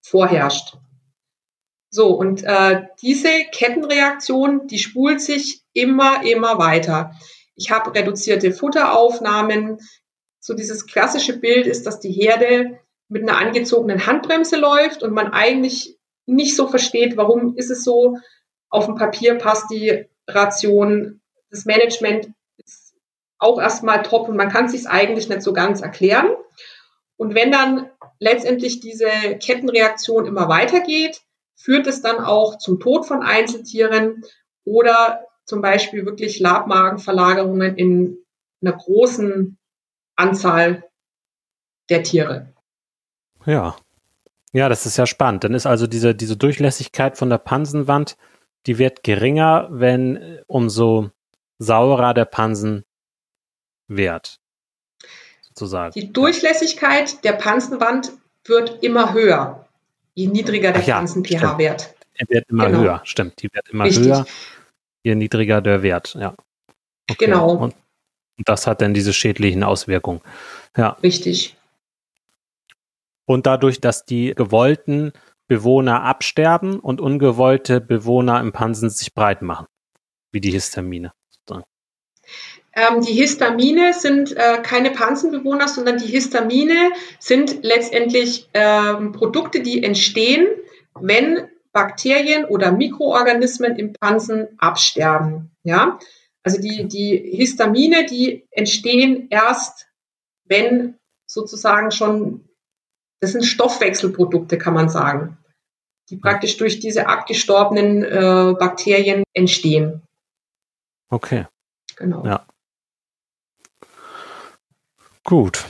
vorherrscht. 0.01 0.75
So, 1.91 2.09
und 2.09 2.43
äh, 2.43 2.83
diese 3.01 3.29
Kettenreaktion, 3.51 4.67
die 4.67 4.77
spult 4.77 5.21
sich 5.21 5.63
immer, 5.73 6.23
immer 6.25 6.59
weiter. 6.59 7.15
Ich 7.55 7.71
habe 7.71 7.93
reduzierte 7.95 8.51
Futteraufnahmen. 8.51 9.79
So 10.39 10.53
dieses 10.53 10.85
klassische 10.85 11.39
Bild 11.39 11.67
ist, 11.67 11.85
dass 11.85 11.99
die 11.99 12.11
Herde 12.11 12.79
mit 13.09 13.27
einer 13.27 13.37
angezogenen 13.37 14.05
Handbremse 14.05 14.55
läuft 14.55 15.03
und 15.03 15.13
man 15.13 15.33
eigentlich 15.33 15.97
nicht 16.25 16.55
so 16.55 16.67
versteht, 16.67 17.17
warum 17.17 17.55
ist 17.57 17.71
es 17.71 17.83
so. 17.83 18.17
Auf 18.69 18.85
dem 18.85 18.95
Papier 18.95 19.35
passt 19.35 19.69
die 19.71 20.05
Ration, 20.27 21.21
das 21.49 21.65
Management 21.65 22.29
ist 22.57 22.93
auch 23.39 23.59
erstmal 23.59 24.03
top 24.03 24.29
und 24.29 24.37
man 24.37 24.49
kann 24.49 24.65
es 24.65 24.73
sich 24.73 24.87
eigentlich 24.87 25.27
nicht 25.27 25.41
so 25.41 25.53
ganz 25.53 25.81
erklären. 25.81 26.29
Und 27.17 27.33
wenn 27.33 27.51
dann 27.51 27.89
letztendlich 28.19 28.79
diese 28.79 29.09
Kettenreaktion 29.39 30.25
immer 30.25 30.47
weitergeht, 30.47 31.21
führt 31.55 31.87
es 31.87 32.01
dann 32.01 32.23
auch 32.23 32.57
zum 32.57 32.79
Tod 32.79 33.05
von 33.05 33.23
Einzeltieren 33.23 34.23
oder 34.65 35.25
zum 35.45 35.61
Beispiel 35.61 36.05
wirklich 36.05 36.39
Labmagenverlagerungen 36.39 37.75
in 37.75 38.17
einer 38.61 38.73
großen 38.73 39.57
Anzahl 40.15 40.83
der 41.89 42.03
Tiere. 42.03 42.53
Ja. 43.45 43.75
Ja, 44.51 44.67
das 44.67 44.85
ist 44.85 44.97
ja 44.97 45.05
spannend. 45.05 45.43
Dann 45.43 45.53
ist 45.53 45.65
also 45.65 45.85
diese, 45.87 46.15
diese 46.15 46.35
Durchlässigkeit 46.35 47.17
von 47.17 47.29
der 47.29 47.37
Pansenwand, 47.37 48.17
die 48.65 48.77
wird 48.77 49.03
geringer, 49.03 49.67
wenn 49.71 50.39
umso 50.47 51.11
saurer 51.59 52.13
der 52.13 52.25
Pansen 52.25 52.83
wird. 53.87 54.39
Sozusagen. 55.41 55.93
Die 55.93 56.11
Durchlässigkeit 56.11 57.23
der 57.23 57.33
Pansenwand 57.33 58.11
wird 58.45 58.83
immer 58.83 59.13
höher 59.13 59.69
je 60.19 60.27
niedriger 60.27 60.73
der 60.73 60.83
Pflanzen-pH-Wert. 60.83 61.95
Er 62.15 62.29
wird 62.29 62.49
immer 62.49 62.67
genau. 62.67 62.79
höher, 62.79 63.01
stimmt. 63.05 63.41
Die 63.41 63.49
wird 63.53 63.69
immer 63.69 63.85
Richtig. 63.85 64.07
höher, 64.07 64.25
je 65.03 65.15
niedriger 65.15 65.61
der 65.61 65.81
Wert, 65.81 66.15
ja. 66.19 66.35
Okay. 67.09 67.25
Genau. 67.25 67.51
Und, 67.51 67.75
und 68.37 68.49
das 68.49 68.67
hat 68.67 68.81
dann 68.81 68.93
diese 68.93 69.13
schädlichen 69.13 69.63
Auswirkungen. 69.63 70.21
Ja. 70.75 70.97
Richtig. 71.01 71.55
Und 73.29 73.45
dadurch, 73.45 73.79
dass 73.79 74.05
die 74.05 74.33
gewollten 74.33 75.11
Bewohner 75.47 76.01
absterben 76.01 76.79
und 76.79 76.99
ungewollte 76.99 77.79
Bewohner 77.79 78.39
im 78.41 78.51
Pansen 78.51 78.89
sich 78.89 79.13
breit 79.13 79.43
machen, 79.43 79.67
wie 80.31 80.41
die 80.41 80.49
Histamine. 80.49 81.13
Ähm, 82.73 83.01
die 83.01 83.13
Histamine 83.13 83.93
sind 83.93 84.35
äh, 84.35 84.63
keine 84.63 84.89
Pansenbewohner, 84.89 85.67
sondern 85.67 85.99
die 85.99 86.07
Histamine 86.07 86.91
sind 87.19 87.63
letztendlich 87.63 88.49
ähm, 88.55 89.11
Produkte, 89.11 89.61
die 89.61 89.83
entstehen, 89.83 90.47
wenn 90.99 91.47
Bakterien 91.71 92.45
oder 92.45 92.71
Mikroorganismen 92.71 93.75
im 93.75 93.93
Pansen 93.93 94.47
absterben. 94.57 95.51
Ja, 95.61 95.99
also 96.41 96.59
die, 96.59 96.87
die 96.87 97.15
Histamine, 97.15 98.07
die 98.07 98.47
entstehen 98.49 99.27
erst, 99.29 99.87
wenn 100.45 100.95
sozusagen 101.27 101.91
schon, 101.91 102.48
das 103.19 103.31
sind 103.31 103.45
Stoffwechselprodukte, 103.45 104.57
kann 104.57 104.73
man 104.73 104.89
sagen, 104.89 105.37
die 106.09 106.17
praktisch 106.17 106.57
durch 106.57 106.79
diese 106.79 107.07
abgestorbenen 107.07 108.03
äh, 108.03 108.55
Bakterien 108.57 109.23
entstehen. 109.33 110.01
Okay. 111.09 111.45
Genau. 111.95 112.25
Ja. 112.25 112.45
Gut. 115.23 115.65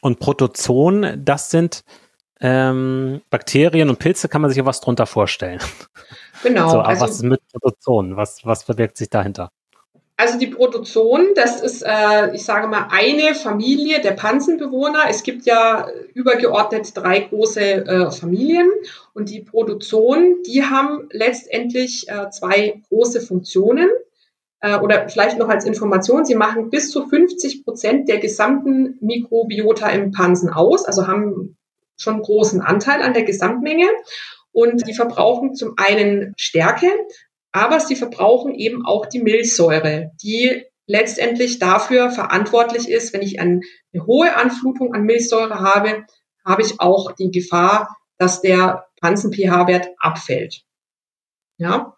Und 0.00 0.20
Protozoen, 0.20 1.24
das 1.24 1.50
sind 1.50 1.82
ähm, 2.40 3.22
Bakterien 3.30 3.88
und 3.88 3.98
Pilze, 3.98 4.28
kann 4.28 4.42
man 4.42 4.50
sich 4.50 4.58
ja 4.58 4.66
was 4.66 4.80
drunter 4.80 5.06
vorstellen. 5.06 5.60
Genau. 6.42 6.68
So, 6.70 6.78
aber 6.80 6.88
also, 6.88 7.04
was 7.04 7.10
ist 7.12 7.22
mit 7.22 7.40
Protozoen? 7.48 8.16
Was, 8.16 8.44
was 8.44 8.64
verbirgt 8.64 8.98
sich 8.98 9.08
dahinter? 9.08 9.50
Also 10.16 10.38
die 10.38 10.46
Protozoen, 10.46 11.34
das 11.34 11.60
ist, 11.60 11.82
äh, 11.82 12.34
ich 12.34 12.44
sage 12.44 12.68
mal, 12.68 12.86
eine 12.90 13.34
Familie 13.34 14.00
der 14.00 14.12
Pansenbewohner. 14.12 15.06
Es 15.10 15.24
gibt 15.24 15.44
ja 15.44 15.88
übergeordnet 16.14 16.96
drei 16.96 17.18
große 17.18 17.60
äh, 17.60 18.10
Familien 18.12 18.70
und 19.12 19.28
die 19.28 19.40
Protozoen, 19.40 20.42
die 20.46 20.62
haben 20.62 21.08
letztendlich 21.10 22.08
äh, 22.08 22.30
zwei 22.30 22.80
große 22.88 23.22
Funktionen 23.22 23.88
äh, 24.60 24.78
oder 24.78 25.08
vielleicht 25.08 25.36
noch 25.36 25.48
als 25.48 25.64
Information, 25.64 26.24
sie 26.24 26.36
machen 26.36 26.70
bis 26.70 26.92
zu 26.92 27.08
50 27.08 27.64
Prozent 27.64 28.08
der 28.08 28.18
gesamten 28.18 28.96
Mikrobiota 29.00 29.88
im 29.88 30.12
Pansen 30.12 30.48
aus, 30.48 30.84
also 30.84 31.08
haben 31.08 31.56
schon 31.96 32.22
großen 32.22 32.60
Anteil 32.60 33.02
an 33.02 33.14
der 33.14 33.24
Gesamtmenge. 33.24 33.86
Und 34.52 34.86
die 34.86 34.94
verbrauchen 34.94 35.56
zum 35.56 35.74
einen 35.76 36.32
Stärke, 36.36 36.86
aber 37.54 37.78
sie 37.78 37.94
verbrauchen 37.94 38.52
eben 38.52 38.84
auch 38.84 39.06
die 39.06 39.22
Milchsäure, 39.22 40.10
die 40.20 40.64
letztendlich 40.86 41.60
dafür 41.60 42.10
verantwortlich 42.10 42.88
ist, 42.88 43.12
wenn 43.14 43.22
ich 43.22 43.38
eine 43.38 43.60
hohe 43.94 44.36
Anflutung 44.36 44.92
an 44.92 45.04
Milchsäure 45.04 45.60
habe, 45.60 46.04
habe 46.44 46.62
ich 46.62 46.80
auch 46.80 47.12
die 47.12 47.30
Gefahr, 47.30 47.96
dass 48.18 48.42
der 48.42 48.86
Pansen-pH-Wert 49.00 49.88
abfällt. 49.98 50.62
Ja, 51.56 51.96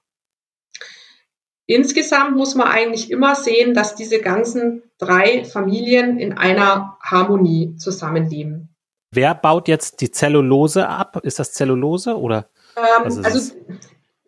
Insgesamt 1.69 2.37
muss 2.37 2.55
man 2.55 2.69
eigentlich 2.69 3.11
immer 3.11 3.35
sehen, 3.35 3.75
dass 3.75 3.97
diese 3.97 4.21
ganzen 4.21 4.85
drei 4.99 5.45
Familien 5.45 6.17
in 6.17 6.33
einer 6.33 6.97
Harmonie 7.03 7.75
zusammenleben. 7.77 8.69
Wer 9.13 9.35
baut 9.35 9.67
jetzt 9.67 10.01
die 10.01 10.13
Zellulose 10.13 10.89
ab? 10.89 11.19
Ist 11.25 11.41
das 11.41 11.53
Zellulose 11.55 12.17
oder? 12.17 12.51
Ähm, 12.77 13.25
also 13.25 13.53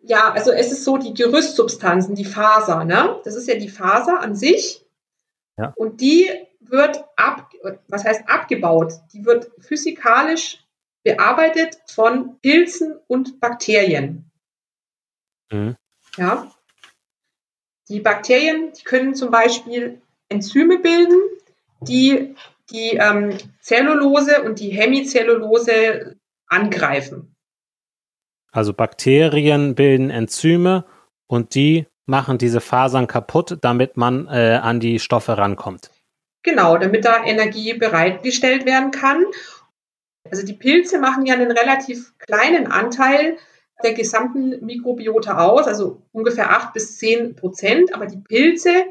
ja, 0.09 0.31
also 0.31 0.51
es 0.51 0.71
ist 0.71 0.83
so 0.83 0.97
die 0.97 1.13
Gerüstsubstanzen, 1.13 2.15
die 2.15 2.25
Faser, 2.25 2.83
ne? 2.83 3.21
Das 3.23 3.35
ist 3.35 3.47
ja 3.47 3.55
die 3.55 3.69
Faser 3.69 4.19
an 4.19 4.35
sich. 4.35 4.83
Ja. 5.55 5.71
Und 5.75 6.01
die 6.01 6.27
wird 6.59 7.03
ab, 7.15 7.51
was 7.87 8.05
heißt 8.05 8.27
abgebaut? 8.27 8.93
Die 9.13 9.23
wird 9.23 9.51
physikalisch 9.59 10.65
bearbeitet 11.03 11.77
von 11.87 12.39
Pilzen 12.41 12.99
und 13.05 13.39
Bakterien. 13.39 14.31
Mhm. 15.51 15.75
Ja. 16.17 16.51
Die 17.87 17.99
Bakterien 17.99 18.73
die 18.73 18.83
können 18.83 19.13
zum 19.13 19.29
Beispiel 19.29 20.01
Enzyme 20.27 20.79
bilden, 20.79 21.21
die 21.81 22.35
die 22.71 22.97
ähm, 22.97 23.37
Zellulose 23.61 24.41
und 24.43 24.59
die 24.59 24.69
Hemicellulose 24.69 26.17
angreifen. 26.47 27.28
Also 28.51 28.73
Bakterien 28.73 29.75
bilden 29.75 30.09
Enzyme 30.09 30.85
und 31.27 31.55
die 31.55 31.87
machen 32.05 32.37
diese 32.37 32.61
Fasern 32.61 33.07
kaputt, 33.07 33.57
damit 33.61 33.95
man 33.95 34.27
äh, 34.27 34.59
an 34.61 34.79
die 34.79 34.99
Stoffe 34.99 35.37
rankommt. 35.37 35.91
Genau, 36.43 36.77
damit 36.77 37.05
da 37.05 37.23
Energie 37.23 37.73
bereitgestellt 37.73 38.65
werden 38.65 38.91
kann. 38.91 39.25
Also 40.29 40.45
die 40.45 40.53
Pilze 40.53 40.99
machen 40.99 41.25
ja 41.25 41.35
einen 41.35 41.51
relativ 41.51 42.17
kleinen 42.17 42.67
Anteil 42.67 43.37
der 43.83 43.93
gesamten 43.93 44.65
Mikrobiota 44.65 45.45
aus, 45.45 45.67
also 45.67 46.01
ungefähr 46.11 46.49
acht 46.51 46.73
bis 46.73 46.97
zehn 46.97 47.35
Prozent. 47.35 47.93
Aber 47.93 48.05
die 48.05 48.17
Pilze, 48.17 48.85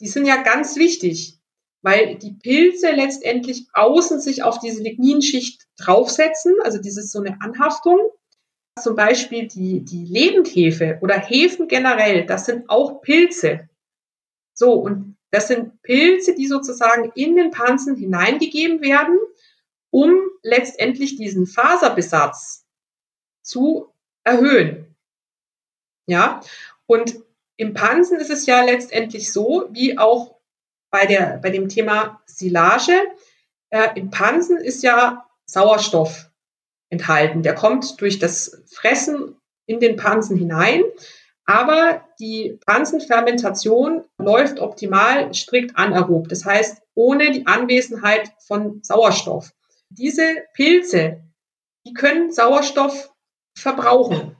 die 0.00 0.08
sind 0.08 0.26
ja 0.26 0.42
ganz 0.42 0.76
wichtig, 0.76 1.38
weil 1.82 2.16
die 2.16 2.32
Pilze 2.32 2.90
letztendlich 2.90 3.68
außen 3.72 4.20
sich 4.20 4.42
auf 4.42 4.58
diese 4.58 4.82
Ligninschicht 4.82 5.66
draufsetzen, 5.78 6.54
also 6.62 6.78
dieses 6.78 7.10
so 7.10 7.20
eine 7.20 7.38
Anhaftung. 7.40 7.98
Zum 8.78 8.94
Beispiel 8.94 9.48
die, 9.48 9.84
die 9.84 10.04
Lebendhefe 10.04 10.98
oder 11.00 11.18
Hefen 11.18 11.68
generell, 11.68 12.26
das 12.26 12.46
sind 12.46 12.68
auch 12.70 13.00
Pilze. 13.02 13.68
So, 14.54 14.74
und 14.74 15.16
das 15.30 15.48
sind 15.48 15.82
Pilze, 15.82 16.34
die 16.34 16.46
sozusagen 16.46 17.10
in 17.14 17.36
den 17.36 17.50
Pansen 17.50 17.96
hineingegeben 17.96 18.80
werden, 18.80 19.18
um 19.90 20.12
letztendlich 20.42 21.16
diesen 21.16 21.46
Faserbesatz 21.46 22.66
zu 23.42 23.92
erhöhen. 24.24 24.96
Ja, 26.06 26.40
und 26.86 27.20
im 27.56 27.74
Pansen 27.74 28.18
ist 28.18 28.30
es 28.30 28.46
ja 28.46 28.64
letztendlich 28.64 29.32
so, 29.32 29.68
wie 29.70 29.98
auch 29.98 30.40
bei, 30.90 31.06
der, 31.06 31.38
bei 31.38 31.50
dem 31.50 31.68
Thema 31.68 32.22
Silage. 32.26 32.98
Äh, 33.70 33.98
Im 33.98 34.10
Pansen 34.10 34.56
ist 34.56 34.82
ja 34.82 35.26
Sauerstoff 35.46 36.29
enthalten. 36.90 37.42
Der 37.42 37.54
kommt 37.54 38.00
durch 38.00 38.18
das 38.18 38.62
Fressen 38.66 39.36
in 39.66 39.80
den 39.80 39.96
Pansen 39.96 40.36
hinein. 40.36 40.82
Aber 41.46 42.04
die 42.20 42.60
Pansenfermentation 42.66 44.04
läuft 44.18 44.60
optimal 44.60 45.34
strikt 45.34 45.76
anaerob. 45.76 46.28
Das 46.28 46.44
heißt, 46.44 46.82
ohne 46.94 47.32
die 47.32 47.46
Anwesenheit 47.46 48.30
von 48.46 48.80
Sauerstoff. 48.82 49.52
Diese 49.88 50.22
Pilze, 50.54 51.24
die 51.86 51.92
können 51.92 52.30
Sauerstoff 52.30 53.12
verbrauchen 53.56 54.36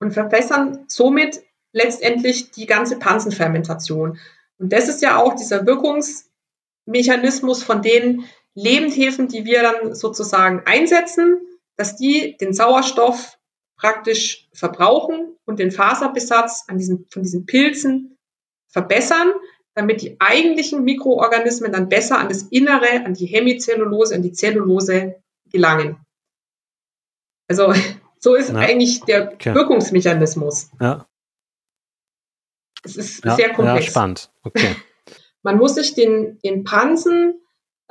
und 0.00 0.12
verbessern 0.12 0.84
somit 0.88 1.42
letztendlich 1.72 2.50
die 2.50 2.66
ganze 2.66 2.98
Pansenfermentation. 2.98 4.18
Und 4.58 4.72
das 4.72 4.88
ist 4.88 5.00
ja 5.00 5.16
auch 5.16 5.34
dieser 5.34 5.64
Wirkungsmechanismus 5.66 7.62
von 7.62 7.80
den 7.80 8.24
Lebendhefen, 8.54 9.28
die 9.28 9.44
wir 9.44 9.62
dann 9.62 9.94
sozusagen 9.94 10.62
einsetzen, 10.66 11.40
dass 11.76 11.96
die 11.96 12.36
den 12.36 12.52
Sauerstoff 12.52 13.38
praktisch 13.76 14.48
verbrauchen 14.52 15.36
und 15.44 15.58
den 15.58 15.70
Faserbesatz 15.70 16.64
an 16.68 16.78
diesen, 16.78 17.06
von 17.10 17.22
diesen 17.22 17.46
Pilzen 17.46 18.18
verbessern, 18.68 19.32
damit 19.74 20.02
die 20.02 20.20
eigentlichen 20.20 20.84
Mikroorganismen 20.84 21.72
dann 21.72 21.88
besser 21.88 22.18
an 22.18 22.28
das 22.28 22.42
Innere, 22.42 23.04
an 23.04 23.14
die 23.14 23.26
Hemicellulose, 23.26 24.14
an 24.14 24.22
die 24.22 24.32
Zellulose 24.32 25.22
gelangen. 25.50 25.98
Also 27.48 27.72
so 28.18 28.34
ist 28.34 28.50
ja. 28.50 28.56
eigentlich 28.56 29.00
der 29.02 29.32
okay. 29.32 29.54
Wirkungsmechanismus. 29.54 30.70
Ja. 30.80 31.06
Es 32.84 32.96
ist 32.96 33.24
ja, 33.24 33.36
sehr 33.36 33.52
komplex. 33.52 33.86
Ja, 33.86 33.90
spannend. 33.90 34.30
Okay. 34.42 34.76
Man 35.42 35.58
muss 35.58 35.74
sich 35.74 35.94
den, 35.94 36.38
den 36.44 36.62
Pansen 36.62 37.41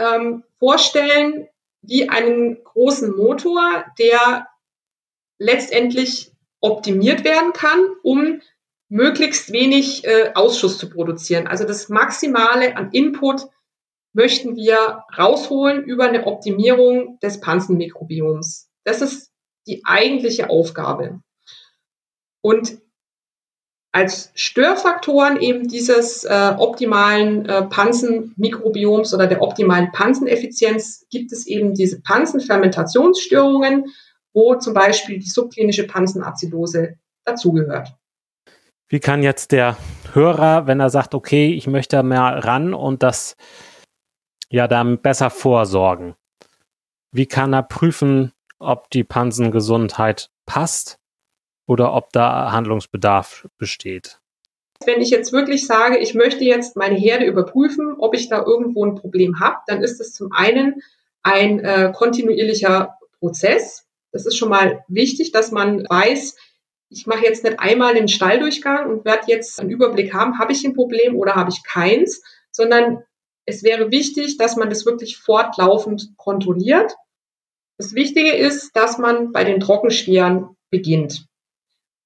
ähm, 0.01 0.43
vorstellen 0.59 1.47
wie 1.81 2.09
einen 2.09 2.63
großen 2.63 3.15
Motor, 3.15 3.85
der 3.99 4.47
letztendlich 5.37 6.31
optimiert 6.59 7.23
werden 7.23 7.53
kann, 7.53 7.79
um 8.03 8.41
möglichst 8.89 9.51
wenig 9.51 10.05
äh, 10.05 10.31
Ausschuss 10.35 10.77
zu 10.77 10.89
produzieren. 10.89 11.47
Also 11.47 11.63
das 11.63 11.89
Maximale 11.89 12.75
an 12.75 12.91
Input 12.91 13.47
möchten 14.13 14.55
wir 14.55 15.03
rausholen 15.17 15.83
über 15.83 16.05
eine 16.05 16.25
Optimierung 16.25 17.17
des 17.19 17.39
Pansenmikrobioms. 17.39 18.69
Das 18.83 19.01
ist 19.01 19.31
die 19.65 19.83
eigentliche 19.85 20.49
Aufgabe. 20.49 21.21
Und 22.41 22.81
als 23.93 24.31
Störfaktoren 24.35 25.39
eben 25.41 25.67
dieses 25.67 26.23
äh, 26.23 26.53
optimalen 26.57 27.45
äh, 27.45 27.63
Pansenmikrobioms 27.63 29.13
oder 29.13 29.27
der 29.27 29.41
optimalen 29.41 29.91
Panseneffizienz 29.91 31.05
gibt 31.09 31.31
es 31.33 31.45
eben 31.45 31.73
diese 31.73 32.01
Pansenfermentationsstörungen, 32.01 33.93
wo 34.33 34.55
zum 34.55 34.73
Beispiel 34.73 35.19
die 35.19 35.29
subklinische 35.29 35.87
Pansenazidose 35.87 36.95
dazugehört. 37.25 37.93
Wie 38.87 38.99
kann 38.99 39.23
jetzt 39.23 39.51
der 39.51 39.77
Hörer, 40.13 40.67
wenn 40.67 40.79
er 40.79 40.89
sagt, 40.89 41.13
okay, 41.13 41.53
ich 41.53 41.67
möchte 41.67 42.01
mehr 42.03 42.43
ran 42.43 42.73
und 42.73 43.03
das 43.03 43.35
ja 44.49 44.67
dann 44.67 45.01
besser 45.01 45.29
vorsorgen, 45.29 46.15
wie 47.13 47.25
kann 47.25 47.53
er 47.53 47.63
prüfen, 47.63 48.31
ob 48.59 48.89
die 48.89 49.03
Pansengesundheit 49.03 50.29
passt 50.45 51.00
oder 51.71 51.93
ob 51.93 52.11
da 52.11 52.51
Handlungsbedarf 52.51 53.47
besteht? 53.57 54.19
Wenn 54.85 54.99
ich 54.99 55.09
jetzt 55.09 55.31
wirklich 55.31 55.65
sage, 55.65 55.99
ich 55.99 56.13
möchte 56.15 56.43
jetzt 56.43 56.75
meine 56.75 56.97
Herde 56.97 57.25
überprüfen, 57.25 57.95
ob 57.97 58.13
ich 58.13 58.27
da 58.27 58.43
irgendwo 58.43 58.83
ein 58.85 58.95
Problem 58.95 59.39
habe, 59.39 59.55
dann 59.67 59.81
ist 59.81 60.01
es 60.01 60.11
zum 60.11 60.33
einen 60.33 60.81
ein 61.23 61.59
äh, 61.59 61.93
kontinuierlicher 61.95 62.97
Prozess. 63.19 63.85
Das 64.11 64.25
ist 64.25 64.35
schon 64.35 64.49
mal 64.49 64.83
wichtig, 64.89 65.31
dass 65.31 65.51
man 65.51 65.85
weiß, 65.87 66.35
ich 66.89 67.07
mache 67.07 67.23
jetzt 67.23 67.45
nicht 67.45 67.57
einmal 67.61 67.95
einen 67.95 68.09
Stalldurchgang 68.09 68.89
und 68.89 69.05
werde 69.05 69.27
jetzt 69.27 69.57
einen 69.61 69.69
Überblick 69.69 70.13
haben, 70.13 70.39
habe 70.39 70.51
ich 70.51 70.65
ein 70.65 70.73
Problem 70.73 71.15
oder 71.15 71.35
habe 71.35 71.51
ich 71.51 71.63
keins, 71.63 72.21
sondern 72.51 73.01
es 73.45 73.63
wäre 73.63 73.91
wichtig, 73.91 74.35
dass 74.35 74.57
man 74.57 74.69
das 74.69 74.85
wirklich 74.85 75.17
fortlaufend 75.17 76.17
kontrolliert. 76.17 76.95
Das 77.77 77.93
Wichtige 77.93 78.33
ist, 78.33 78.75
dass 78.75 78.97
man 78.97 79.31
bei 79.31 79.45
den 79.45 79.61
Trockenstehern 79.61 80.57
beginnt. 80.69 81.30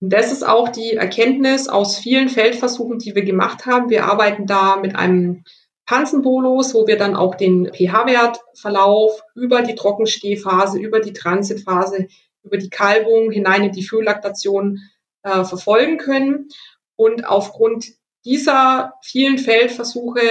Das 0.02 0.32
ist 0.32 0.46
auch 0.46 0.70
die 0.70 0.94
Erkenntnis 0.94 1.68
aus 1.68 1.98
vielen 1.98 2.30
Feldversuchen, 2.30 3.00
die 3.00 3.16
wir 3.16 3.24
gemacht 3.24 3.66
haben. 3.66 3.90
Wir 3.90 4.06
arbeiten 4.06 4.46
da 4.46 4.76
mit 4.76 4.96
einem 4.96 5.44
Pansenbolus, 5.86 6.74
wo 6.74 6.88
wir 6.88 6.98
dann 6.98 7.16
auch 7.16 7.36
den 7.36 7.72
pH-Wertverlauf 7.72 9.22
über 9.36 9.62
die 9.62 9.76
Trockenstehphase, 9.76 10.80
über 10.80 11.00
die 11.00 11.14
Transitphase, 11.14 12.08
über 12.44 12.58
die 12.58 12.70
Kalbung 12.70 13.32
hinein 13.32 13.64
in 13.64 13.72
die 13.72 13.84
Füllaktation 13.84 14.80
äh, 15.24 15.44
verfolgen 15.44 15.98
können. 15.98 16.50
Und 16.96 17.28
aufgrund 17.28 17.88
dieser 18.26 18.94
vielen 19.04 19.38
Feldversuche, 19.38 20.22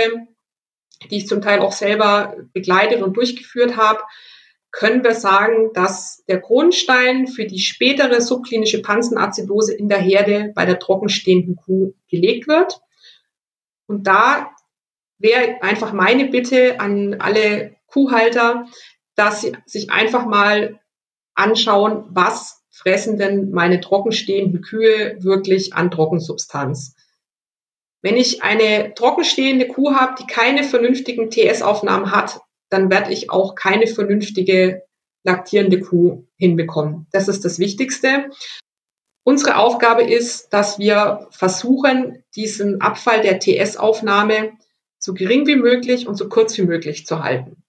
die 1.11 1.19
ich 1.19 1.29
zum 1.29 1.41
Teil 1.41 1.61
auch 1.61 1.73
selber 1.73 2.37
begleitet 2.53 3.03
und 3.03 3.17
durchgeführt 3.17 3.77
habe, 3.77 4.01
können 4.75 5.05
wir 5.05 5.15
sagen, 5.15 5.73
dass 5.73 6.25
der 6.27 6.41
Grundstein 6.41 7.29
für 7.29 7.47
die 7.47 7.61
spätere 7.61 8.21
subklinische 8.21 8.83
Pansenazidose 8.83 9.73
in 9.73 9.89
der 9.89 10.01
Herde 10.01 10.51
bei 10.53 10.67
der 10.67 10.81
trockenstehenden 10.81 11.55
Kuh 11.55 11.95
gelegt 12.11 12.49
wird. 12.49 12.81
Und 13.87 14.09
da 14.09 14.51
wäre 15.19 15.63
einfach 15.63 15.93
meine 15.93 16.27
Bitte 16.27 16.81
an 16.81 17.21
alle 17.21 17.77
Kuhhalter, 17.87 18.67
dass 19.15 19.43
sie 19.43 19.53
sich 19.65 19.91
einfach 19.91 20.27
mal 20.27 20.81
anschauen, 21.35 22.07
was 22.09 22.65
fressen 22.71 23.17
denn 23.17 23.53
meine 23.53 23.81
trockenstehenden 23.81 24.61
Kühe 24.61 25.23
wirklich 25.23 25.73
an 25.75 25.93
Trockensubstanz. 25.93 26.97
Wenn 28.03 28.17
ich 28.17 28.43
eine 28.43 28.93
trockenstehende 28.95 29.69
Kuh 29.69 29.95
habe, 29.95 30.17
die 30.21 30.27
keine 30.27 30.65
vernünftigen 30.65 31.31
TS-Aufnahmen 31.31 32.11
hat, 32.11 32.41
dann 32.75 32.91
werde 32.91 33.13
ich 33.13 33.31
auch 33.31 33.55
keine 33.55 33.87
vernünftige 33.87 34.83
laktierende 35.23 35.81
Kuh 35.81 36.27
hinbekommen. 36.37 37.07
Das 37.13 37.29
ist 37.29 37.45
das 37.45 37.59
Wichtigste. 37.59 38.31
Unsere 39.23 39.57
Aufgabe 39.57 40.03
ist, 40.03 40.53
dass 40.53 40.79
wir 40.79 41.29
versuchen, 41.31 42.25
diesen 42.35 42.81
Abfall 42.81 43.23
der 43.23 43.39
TS-Aufnahme 43.39 44.53
so 44.99 45.15
gering 45.15 45.47
wie 45.47 45.57
möglich 45.57 46.09
und 46.09 46.17
so 46.17 46.29
kurz 46.29 46.59
wie 46.59 46.63
möglich 46.63 47.07
zu 47.07 47.23
halten. 47.23 47.63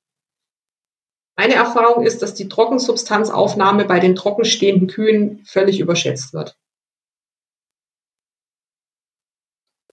Meine 1.37 1.53
Erfahrung 1.53 2.03
ist, 2.03 2.21
dass 2.21 2.33
die 2.33 2.49
Trockensubstanzaufnahme 2.49 3.85
bei 3.85 3.99
den 3.99 4.15
trockenstehenden 4.15 4.87
Kühen 4.87 5.45
völlig 5.45 5.79
überschätzt 5.79 6.33
wird. 6.33 6.57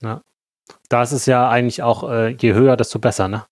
Ja. 0.01 0.23
Da 0.89 1.03
ist 1.03 1.13
es 1.13 1.27
ja 1.27 1.49
eigentlich 1.49 1.83
auch, 1.83 2.09
äh, 2.09 2.29
je 2.31 2.55
höher, 2.55 2.77
desto 2.77 2.99
besser, 2.99 3.29
ne? 3.29 3.45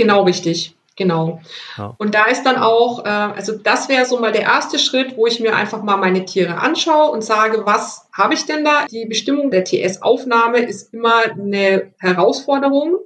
Genau 0.00 0.22
richtig. 0.22 0.74
Genau. 0.96 1.40
Ja. 1.76 1.94
Und 1.98 2.14
da 2.14 2.24
ist 2.24 2.44
dann 2.44 2.56
auch, 2.56 3.04
äh, 3.04 3.08
also 3.08 3.56
das 3.56 3.90
wäre 3.90 4.06
so 4.06 4.18
mal 4.18 4.32
der 4.32 4.42
erste 4.42 4.78
Schritt, 4.78 5.16
wo 5.16 5.26
ich 5.26 5.38
mir 5.38 5.54
einfach 5.54 5.82
mal 5.82 5.98
meine 5.98 6.24
Tiere 6.24 6.56
anschaue 6.56 7.10
und 7.10 7.22
sage, 7.22 7.66
was 7.66 8.08
habe 8.12 8.32
ich 8.32 8.46
denn 8.46 8.64
da? 8.64 8.86
Die 8.90 9.04
Bestimmung 9.04 9.50
der 9.50 9.64
TS-Aufnahme 9.64 10.60
ist 10.60 10.94
immer 10.94 11.22
eine 11.24 11.92
Herausforderung. 11.98 12.96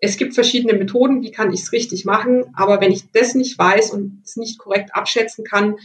Es 0.00 0.18
gibt 0.18 0.34
verschiedene 0.34 0.74
Methoden, 0.74 1.22
wie 1.22 1.30
kann 1.30 1.52
ich 1.52 1.62
es 1.62 1.72
richtig 1.72 2.04
machen, 2.04 2.44
aber 2.54 2.80
wenn 2.82 2.92
ich 2.92 3.10
das 3.12 3.34
nicht 3.34 3.58
weiß 3.58 3.90
und 3.90 4.22
es 4.24 4.36
nicht 4.36 4.58
korrekt 4.58 4.90
abschätzen 4.94 5.44
kann, 5.44 5.76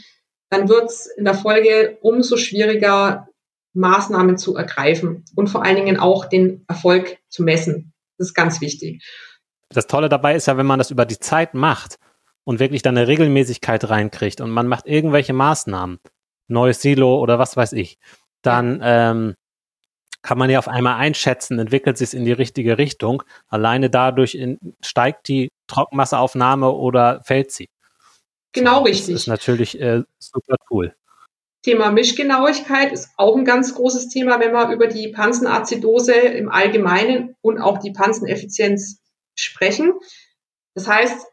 dann 0.49 0.67
wird 0.67 0.89
es 0.89 1.07
in 1.07 1.23
der 1.23 1.35
Folge 1.35 1.97
umso 2.01 2.35
schwieriger, 2.37 3.27
Maßnahmen 3.73 4.37
zu 4.37 4.55
ergreifen 4.55 5.23
und 5.35 5.47
vor 5.47 5.63
allen 5.63 5.77
Dingen 5.77 5.97
auch 5.97 6.25
den 6.25 6.63
Erfolg 6.67 7.17
zu 7.29 7.43
messen. 7.43 7.93
Das 8.17 8.27
ist 8.27 8.33
ganz 8.33 8.61
wichtig. 8.61 9.03
Das 9.69 9.87
Tolle 9.87 10.09
dabei 10.09 10.35
ist 10.35 10.47
ja, 10.47 10.57
wenn 10.57 10.65
man 10.65 10.79
das 10.79 10.91
über 10.91 11.05
die 11.05 11.19
Zeit 11.19 11.53
macht 11.53 11.97
und 12.43 12.59
wirklich 12.59 12.81
dann 12.81 12.97
eine 12.97 13.07
Regelmäßigkeit 13.07 13.89
reinkriegt 13.89 14.41
und 14.41 14.51
man 14.51 14.67
macht 14.67 14.85
irgendwelche 14.85 15.33
Maßnahmen, 15.33 15.99
neues 16.47 16.81
Silo 16.81 17.19
oder 17.19 17.39
was 17.39 17.57
weiß 17.57 17.73
ich, 17.73 17.97
dann 18.41 18.79
ähm, 18.83 19.35
kann 20.21 20.37
man 20.37 20.49
ja 20.49 20.59
auf 20.59 20.67
einmal 20.67 20.95
einschätzen, 20.95 21.59
entwickelt 21.59 21.97
sich 21.97 22.09
es 22.09 22.13
in 22.13 22.25
die 22.25 22.31
richtige 22.31 22.77
Richtung. 22.77 23.23
Alleine 23.47 23.89
dadurch 23.89 24.35
in, 24.35 24.57
steigt 24.81 25.27
die 25.27 25.51
Trockenmasseaufnahme 25.67 26.71
oder 26.71 27.21
fällt 27.23 27.51
sie. 27.51 27.69
Genau 28.53 28.79
so, 28.79 28.83
richtig. 28.83 29.13
Das 29.15 29.21
ist 29.23 29.27
natürlich 29.27 29.79
äh, 29.79 30.03
super 30.19 30.55
cool. 30.69 30.95
Thema 31.63 31.91
Mischgenauigkeit 31.91 32.91
ist 32.91 33.11
auch 33.17 33.37
ein 33.37 33.45
ganz 33.45 33.73
großes 33.75 34.09
Thema, 34.09 34.39
wenn 34.39 34.51
wir 34.51 34.69
über 34.71 34.87
die 34.87 35.09
Pansenazidose 35.09 36.13
im 36.13 36.49
Allgemeinen 36.49 37.35
und 37.41 37.59
auch 37.59 37.77
die 37.77 37.91
Panseneffizienz 37.91 39.01
sprechen. 39.35 39.93
Das 40.75 40.87
heißt, 40.87 41.25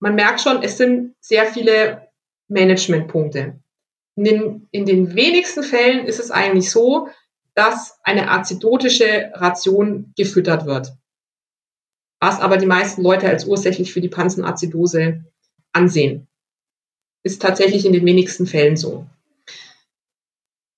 man 0.00 0.14
merkt 0.14 0.40
schon, 0.40 0.62
es 0.62 0.76
sind 0.76 1.14
sehr 1.20 1.46
viele 1.46 2.08
Managementpunkte. 2.48 3.60
In 4.16 4.24
den, 4.24 4.68
in 4.70 4.86
den 4.86 5.14
wenigsten 5.14 5.62
Fällen 5.62 6.06
ist 6.06 6.20
es 6.20 6.30
eigentlich 6.30 6.70
so, 6.70 7.08
dass 7.54 7.98
eine 8.02 8.30
azidotische 8.30 9.30
Ration 9.34 10.12
gefüttert 10.16 10.66
wird. 10.66 10.92
Was 12.20 12.40
aber 12.40 12.56
die 12.56 12.66
meisten 12.66 13.02
Leute 13.02 13.28
als 13.28 13.44
ursächlich 13.44 13.92
für 13.92 14.00
die 14.00 14.08
Pansenazidose 14.08 15.24
ansehen. 15.72 16.28
Ist 17.22 17.42
tatsächlich 17.42 17.86
in 17.86 17.92
den 17.92 18.04
wenigsten 18.04 18.46
Fällen 18.46 18.76
so. 18.76 19.06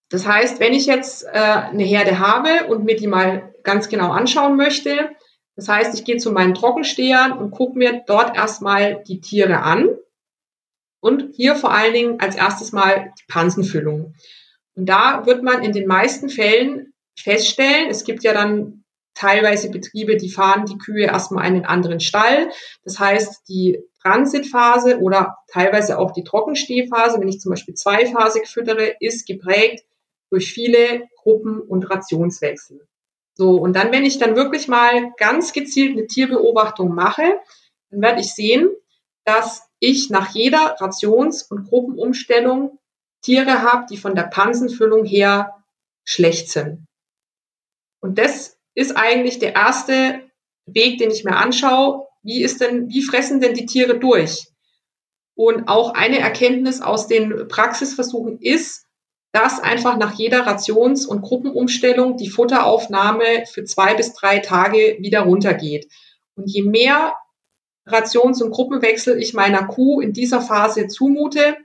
Das 0.09 0.27
heißt, 0.27 0.61
wenn 0.61 0.73
ich 0.73 0.87
jetzt 0.87 1.25
äh, 1.25 1.29
eine 1.31 1.83
Herde 1.83 2.19
habe 2.19 2.67
und 2.69 2.85
mir 2.85 2.97
die 2.97 3.09
mal 3.09 3.53
ganz 3.65 3.89
genau 3.89 4.13
anschauen 4.13 4.57
möchte, 4.57 5.11
das 5.57 5.69
heißt, 5.69 5.95
ich 5.95 6.05
gehe 6.05 6.19
zu 6.19 6.33
meinen 6.33 6.55
Trockenstehern 6.55 7.33
und 7.33 7.51
gucke 7.51 7.79
mir 7.79 8.03
dort 8.07 8.37
erstmal 8.37 9.03
die 9.05 9.21
Tiere 9.21 9.63
an 9.63 9.89
und 11.01 11.35
hier 11.35 11.57
vor 11.57 11.73
allen 11.73 11.95
Dingen 11.95 12.21
als 12.21 12.37
erstes 12.37 12.73
mal 12.73 13.13
die 13.19 13.25
Pansenfüllung. 13.29 14.15
Und 14.75 14.87
da 14.87 15.25
wird 15.25 15.43
man 15.43 15.63
in 15.63 15.73
den 15.73 15.87
meisten 15.87 16.29
Fällen 16.29 16.93
feststellen, 17.19 17.89
es 17.89 18.05
gibt 18.05 18.23
ja 18.23 18.35
dann 18.35 18.85
teilweise 19.15 19.71
Betriebe, 19.71 20.19
die 20.19 20.29
fahren 20.29 20.67
die 20.67 20.77
Kühe 20.77 21.07
erstmal 21.07 21.47
in 21.47 21.55
einen 21.55 21.65
anderen 21.65 22.01
Stall. 22.01 22.51
Das 22.85 22.99
heißt, 22.99 23.49
die 23.49 23.83
Transitphase 24.03 24.99
oder 24.99 25.39
teilweise 25.49 25.99
auch 25.99 26.13
die 26.13 26.23
Trockenstehphase, 26.23 27.19
wenn 27.19 27.29
ich 27.29 27.41
zum 27.41 27.51
Beispiel 27.51 27.75
zweiphasig 27.75 28.47
füttere, 28.47 28.95
ist 29.01 29.27
geprägt 29.27 29.85
durch 30.31 30.53
viele 30.53 31.09
Gruppen- 31.23 31.61
und 31.61 31.91
Rationswechsel. 31.91 32.87
So, 33.39 33.57
und 33.57 33.75
dann, 33.75 33.93
wenn 33.93 34.05
ich 34.05 34.19
dann 34.19 34.35
wirklich 34.35 34.67
mal 34.67 35.13
ganz 35.19 35.53
gezielt 35.53 35.93
eine 35.93 36.07
Tierbeobachtung 36.07 36.95
mache, 36.95 37.39
dann 37.91 38.01
werde 38.01 38.21
ich 38.21 38.35
sehen, 38.35 38.71
dass 39.25 39.69
ich 39.79 40.09
nach 40.09 40.35
jeder 40.35 40.81
Rations- 40.81 41.43
und 41.43 41.69
Gruppenumstellung 41.69 42.79
Tiere 43.21 43.61
habe, 43.63 43.87
die 43.91 43.99
von 43.99 44.15
der 44.15 44.25
Pansenfüllung 44.25 45.05
her 45.05 45.63
schlecht 46.05 46.51
sind. 46.51 46.87
Und 48.01 48.19
das 48.19 48.57
ist 48.75 48.97
eigentlich 48.97 49.39
der 49.39 49.55
erste 49.55 50.23
Weg, 50.65 50.99
den 50.99 51.11
ich 51.11 51.25
mir 51.25 51.37
anschaue. 51.37 52.07
Wie 52.23 52.43
ist 52.43 52.61
denn, 52.61 52.89
wie 52.89 53.03
fressen 53.03 53.41
denn 53.41 53.55
die 53.55 53.67
Tiere 53.67 53.99
durch? 53.99 54.49
Und 55.35 55.69
auch 55.69 55.93
eine 55.93 56.21
Erkenntnis 56.21 56.81
aus 56.81 57.07
den 57.07 57.49
Praxisversuchen 57.49 58.41
ist, 58.41 58.86
dass 59.37 59.61
einfach 59.61 59.99
nach 59.99 60.15
jeder 60.15 60.47
Rations- 60.47 61.05
und 61.05 61.21
Gruppenumstellung 61.21 62.17
die 62.17 62.31
Futteraufnahme 62.31 63.45
für 63.45 63.65
zwei 63.65 63.93
bis 63.93 64.15
drei 64.15 64.39
Tage 64.39 64.97
wieder 65.01 65.21
runtergeht. 65.21 65.93
Und 66.37 66.51
je 66.51 66.63
mehr 66.63 67.15
Rations- 67.87 68.43
und 68.43 68.51
Gruppenwechsel 68.51 69.21
ich 69.21 69.35
meiner 69.35 69.67
Kuh 69.67 70.01
in 70.01 70.15
dieser 70.15 70.41
Phase 70.41 70.87
zumute, 70.87 71.59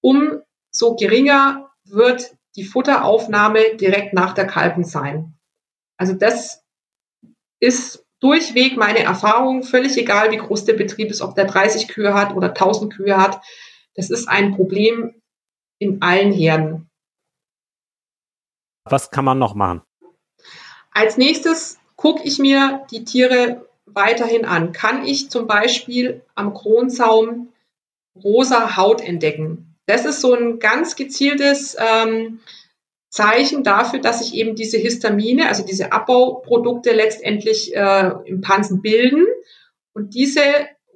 umso 0.00 0.96
geringer 0.98 1.70
wird 1.84 2.34
die 2.56 2.64
Futteraufnahme 2.64 3.76
direkt 3.76 4.14
nach 4.14 4.32
der 4.32 4.46
Kalben 4.46 4.82
sein. 4.82 5.34
Also 5.98 6.14
das 6.14 6.64
ist 7.60 8.06
durchweg 8.20 8.78
meine 8.78 9.00
Erfahrung, 9.00 9.64
völlig 9.64 9.98
egal, 9.98 10.30
wie 10.30 10.38
groß 10.38 10.64
der 10.64 10.74
Betrieb 10.74 11.10
ist, 11.10 11.20
ob 11.20 11.34
der 11.34 11.44
30 11.44 11.88
Kühe 11.88 12.14
hat 12.14 12.34
oder 12.34 12.48
1000 12.48 12.94
Kühe 12.94 13.18
hat. 13.18 13.42
Das 13.96 14.08
ist 14.08 14.30
ein 14.30 14.56
Problem 14.56 15.20
in 15.78 16.00
allen 16.00 16.32
Herden. 16.32 16.88
Was 18.84 19.10
kann 19.10 19.24
man 19.24 19.38
noch 19.38 19.54
machen? 19.54 19.82
Als 20.90 21.16
nächstes 21.16 21.78
gucke 21.96 22.22
ich 22.24 22.38
mir 22.38 22.84
die 22.90 23.04
Tiere 23.04 23.68
weiterhin 23.86 24.44
an. 24.44 24.72
Kann 24.72 25.04
ich 25.04 25.30
zum 25.30 25.46
Beispiel 25.46 26.22
am 26.34 26.54
Kronzaum 26.54 27.52
rosa 28.22 28.76
Haut 28.76 29.00
entdecken? 29.00 29.76
Das 29.86 30.04
ist 30.04 30.20
so 30.20 30.34
ein 30.34 30.58
ganz 30.58 30.96
gezieltes 30.96 31.76
ähm, 31.78 32.40
Zeichen 33.08 33.64
dafür, 33.64 34.00
dass 34.00 34.20
sich 34.20 34.34
eben 34.34 34.54
diese 34.54 34.78
Histamine, 34.78 35.48
also 35.48 35.64
diese 35.64 35.92
Abbauprodukte 35.92 36.92
letztendlich 36.92 37.74
äh, 37.74 38.10
im 38.24 38.40
Pansen 38.40 38.82
bilden. 38.82 39.26
Und 39.92 40.14
diese 40.14 40.42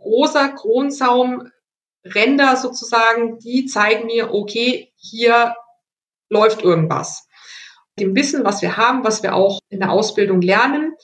rosa 0.03 0.49
Kronsaumränder 0.49 2.57
sozusagen, 2.57 3.39
die 3.39 3.67
zeigen 3.67 4.07
mir, 4.07 4.33
okay, 4.33 4.93
hier 4.97 5.55
läuft 6.31 6.63
irgendwas 6.63 7.27
dem 7.99 8.15
Wissen, 8.15 8.45
was 8.45 8.63
wir 8.63 8.77
haben, 8.77 9.05
was 9.05 9.23
wir 9.23 9.35
auch 9.35 9.59
in 9.69 9.81
der 9.81 9.91
Ausbildung 9.91 10.41
lernen, 10.41 10.95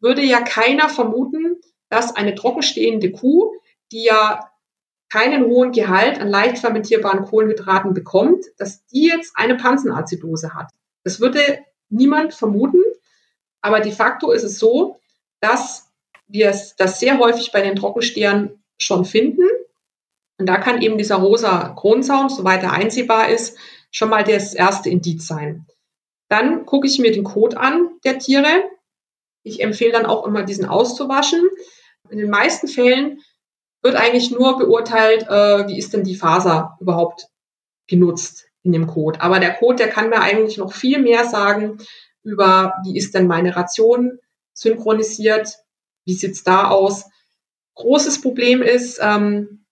würde 0.00 0.22
ja 0.22 0.40
keiner 0.40 0.88
vermuten, 0.88 1.60
dass 1.88 2.14
eine 2.14 2.34
trockenstehende 2.34 3.12
Kuh, 3.12 3.52
die 3.90 4.04
ja 4.04 4.50
keinen 5.10 5.44
hohen 5.44 5.72
Gehalt 5.72 6.20
an 6.20 6.28
leicht 6.28 6.58
fermentierbaren 6.58 7.26
Kohlenhydraten 7.26 7.92
bekommt, 7.92 8.44
dass 8.56 8.86
die 8.86 9.08
jetzt 9.08 9.32
eine 9.36 9.56
Pansenazidose 9.56 10.54
hat. 10.54 10.70
Das 11.04 11.20
würde 11.20 11.58
niemand 11.90 12.32
vermuten, 12.32 12.82
aber 13.60 13.80
de 13.80 13.92
facto 13.92 14.32
ist 14.32 14.42
es 14.42 14.58
so, 14.58 14.98
dass 15.40 15.90
wir 16.28 16.56
das 16.78 16.98
sehr 16.98 17.18
häufig 17.18 17.52
bei 17.52 17.60
den 17.60 17.76
Trockenstehern 17.76 18.62
schon 18.78 19.04
finden. 19.04 19.46
Und 20.38 20.46
da 20.46 20.56
kann 20.56 20.80
eben 20.80 20.96
dieser 20.96 21.16
rosa 21.16 21.74
Kronsaum, 21.76 22.28
soweit 22.28 22.62
er 22.62 22.72
einsehbar 22.72 23.28
ist, 23.28 23.56
schon 23.90 24.08
mal 24.08 24.24
das 24.24 24.54
erste 24.54 24.88
Indiz 24.88 25.26
sein. 25.26 25.66
Dann 26.32 26.64
gucke 26.64 26.86
ich 26.86 26.98
mir 26.98 27.12
den 27.12 27.24
Kot 27.24 27.58
an 27.58 27.90
der 28.04 28.18
Tiere. 28.18 28.64
Ich 29.42 29.62
empfehle 29.62 29.92
dann 29.92 30.06
auch 30.06 30.26
immer, 30.26 30.44
diesen 30.44 30.64
auszuwaschen. 30.64 31.46
In 32.08 32.16
den 32.16 32.30
meisten 32.30 32.68
Fällen 32.68 33.20
wird 33.82 33.96
eigentlich 33.96 34.30
nur 34.30 34.56
beurteilt, 34.56 35.24
äh, 35.28 35.68
wie 35.68 35.76
ist 35.76 35.92
denn 35.92 36.04
die 36.04 36.14
Faser 36.14 36.78
überhaupt 36.80 37.26
genutzt 37.86 38.46
in 38.62 38.72
dem 38.72 38.86
Kot. 38.86 39.20
Aber 39.20 39.40
der 39.40 39.52
Kot, 39.52 39.78
der 39.78 39.90
kann 39.90 40.08
mir 40.08 40.22
eigentlich 40.22 40.56
noch 40.56 40.72
viel 40.72 41.00
mehr 41.00 41.26
sagen 41.26 41.76
über, 42.22 42.72
wie 42.86 42.96
ist 42.96 43.14
denn 43.14 43.26
meine 43.26 43.54
Ration 43.54 44.18
synchronisiert, 44.54 45.58
wie 46.06 46.14
sieht's 46.14 46.44
da 46.44 46.68
aus. 46.70 47.04
Großes 47.74 48.22
Problem 48.22 48.62
ist 48.62 48.98
ähm, 49.02 49.66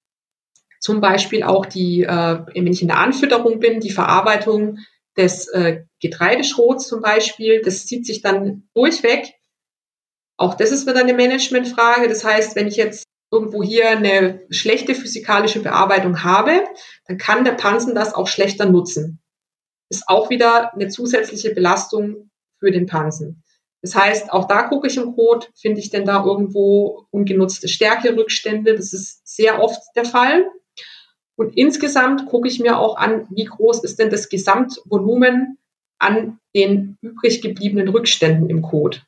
zum 0.79 1.01
Beispiel 1.01 1.42
auch 1.42 1.64
die, 1.64 2.03
äh, 2.03 2.44
wenn 2.53 2.66
ich 2.66 2.83
in 2.83 2.88
der 2.88 2.99
Anfütterung 2.99 3.61
bin, 3.61 3.81
die 3.81 3.92
Verarbeitung 3.92 4.77
des 5.20 5.48
äh, 5.48 5.85
Getreideschrots 6.00 6.88
zum 6.88 7.02
Beispiel, 7.02 7.61
das 7.62 7.87
zieht 7.87 8.06
sich 8.06 8.22
dann 8.22 8.68
durchweg. 8.74 9.35
Auch 10.37 10.54
das 10.54 10.70
ist 10.70 10.87
wieder 10.87 11.00
eine 11.00 11.14
Managementfrage. 11.14 12.09
Das 12.09 12.24
heißt, 12.24 12.56
wenn 12.56 12.68
ich 12.68 12.76
jetzt 12.76 13.04
irgendwo 13.30 13.62
hier 13.62 13.90
eine 13.90 14.42
schlechte 14.50 14.94
physikalische 14.94 15.61
Bearbeitung 15.61 16.24
habe, 16.24 16.64
dann 17.06 17.18
kann 17.18 17.44
der 17.44 17.52
Pansen 17.52 17.94
das 17.94 18.14
auch 18.14 18.26
schlechter 18.26 18.66
nutzen. 18.66 19.20
Ist 19.90 20.09
auch 20.09 20.30
wieder 20.30 20.72
eine 20.74 20.88
zusätzliche 20.88 21.54
Belastung 21.54 22.30
für 22.59 22.70
den 22.70 22.87
Pansen. 22.87 23.42
Das 23.83 23.94
heißt, 23.94 24.30
auch 24.33 24.46
da 24.46 24.64
gucke 24.64 24.88
ich 24.88 24.96
im 24.96 25.14
Code, 25.14 25.46
finde 25.59 25.80
ich 25.80 25.90
denn 25.90 26.04
da 26.04 26.24
irgendwo 26.24 27.06
ungenutzte 27.11 27.68
Stärkerückstände. 27.68 28.74
Das 28.74 28.92
ist 28.92 29.26
sehr 29.26 29.62
oft 29.62 29.80
der 29.96 30.04
Fall. 30.04 30.44
Und 31.40 31.57
insgesamt 31.57 32.26
gucke 32.26 32.48
ich 32.48 32.61
mir 32.61 32.79
auch 32.79 32.98
an, 32.98 33.26
wie 33.31 33.46
groß 33.46 33.83
ist 33.83 33.98
denn 33.98 34.11
das 34.11 34.29
Gesamtvolumen 34.29 35.57
an 35.98 36.38
den 36.55 36.98
übrig 37.00 37.40
gebliebenen 37.40 37.88
Rückständen 37.88 38.50
im 38.50 38.61
Code. 38.61 38.98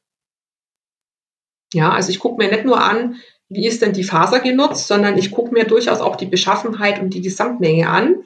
Ja, 1.75 1.93
also 1.93 2.09
ich 2.09 2.21
gucke 2.21 2.43
mir 2.43 2.51
nicht 2.51 2.65
nur 2.65 2.83
an, 2.83 3.17
wie 3.51 3.67
ist 3.67 3.83
denn 3.83 3.93
die 3.93 4.03
Faser 4.03 4.41
genutzt, 4.41 4.89
sondern 4.89 5.19
ich 5.19 5.31
gucke 5.31 5.53
mir 5.53 5.67
durchaus 5.67 6.01
auch 6.01 6.17
die 6.17 6.25
Beschaffenheit 6.25 7.03
und 7.03 7.13
die 7.13 7.21
Gesamtmenge 7.21 7.87
an. 7.87 8.25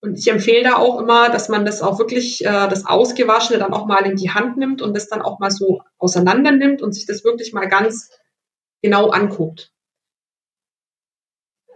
Und 0.00 0.18
ich 0.18 0.26
empfehle 0.28 0.62
da 0.62 0.76
auch 0.76 0.98
immer, 0.98 1.28
dass 1.28 1.50
man 1.50 1.66
das 1.66 1.82
auch 1.82 1.98
wirklich, 1.98 2.42
äh, 2.46 2.68
das 2.68 2.86
Ausgewaschene 2.86 3.58
dann 3.58 3.74
auch 3.74 3.84
mal 3.84 4.06
in 4.06 4.16
die 4.16 4.30
Hand 4.30 4.56
nimmt 4.56 4.80
und 4.80 4.96
das 4.96 5.10
dann 5.10 5.20
auch 5.20 5.38
mal 5.38 5.50
so 5.50 5.82
auseinander 5.98 6.52
nimmt 6.52 6.80
und 6.80 6.94
sich 6.94 7.04
das 7.04 7.24
wirklich 7.24 7.52
mal 7.52 7.66
ganz 7.66 8.08
genau 8.80 9.10
anguckt. 9.10 9.70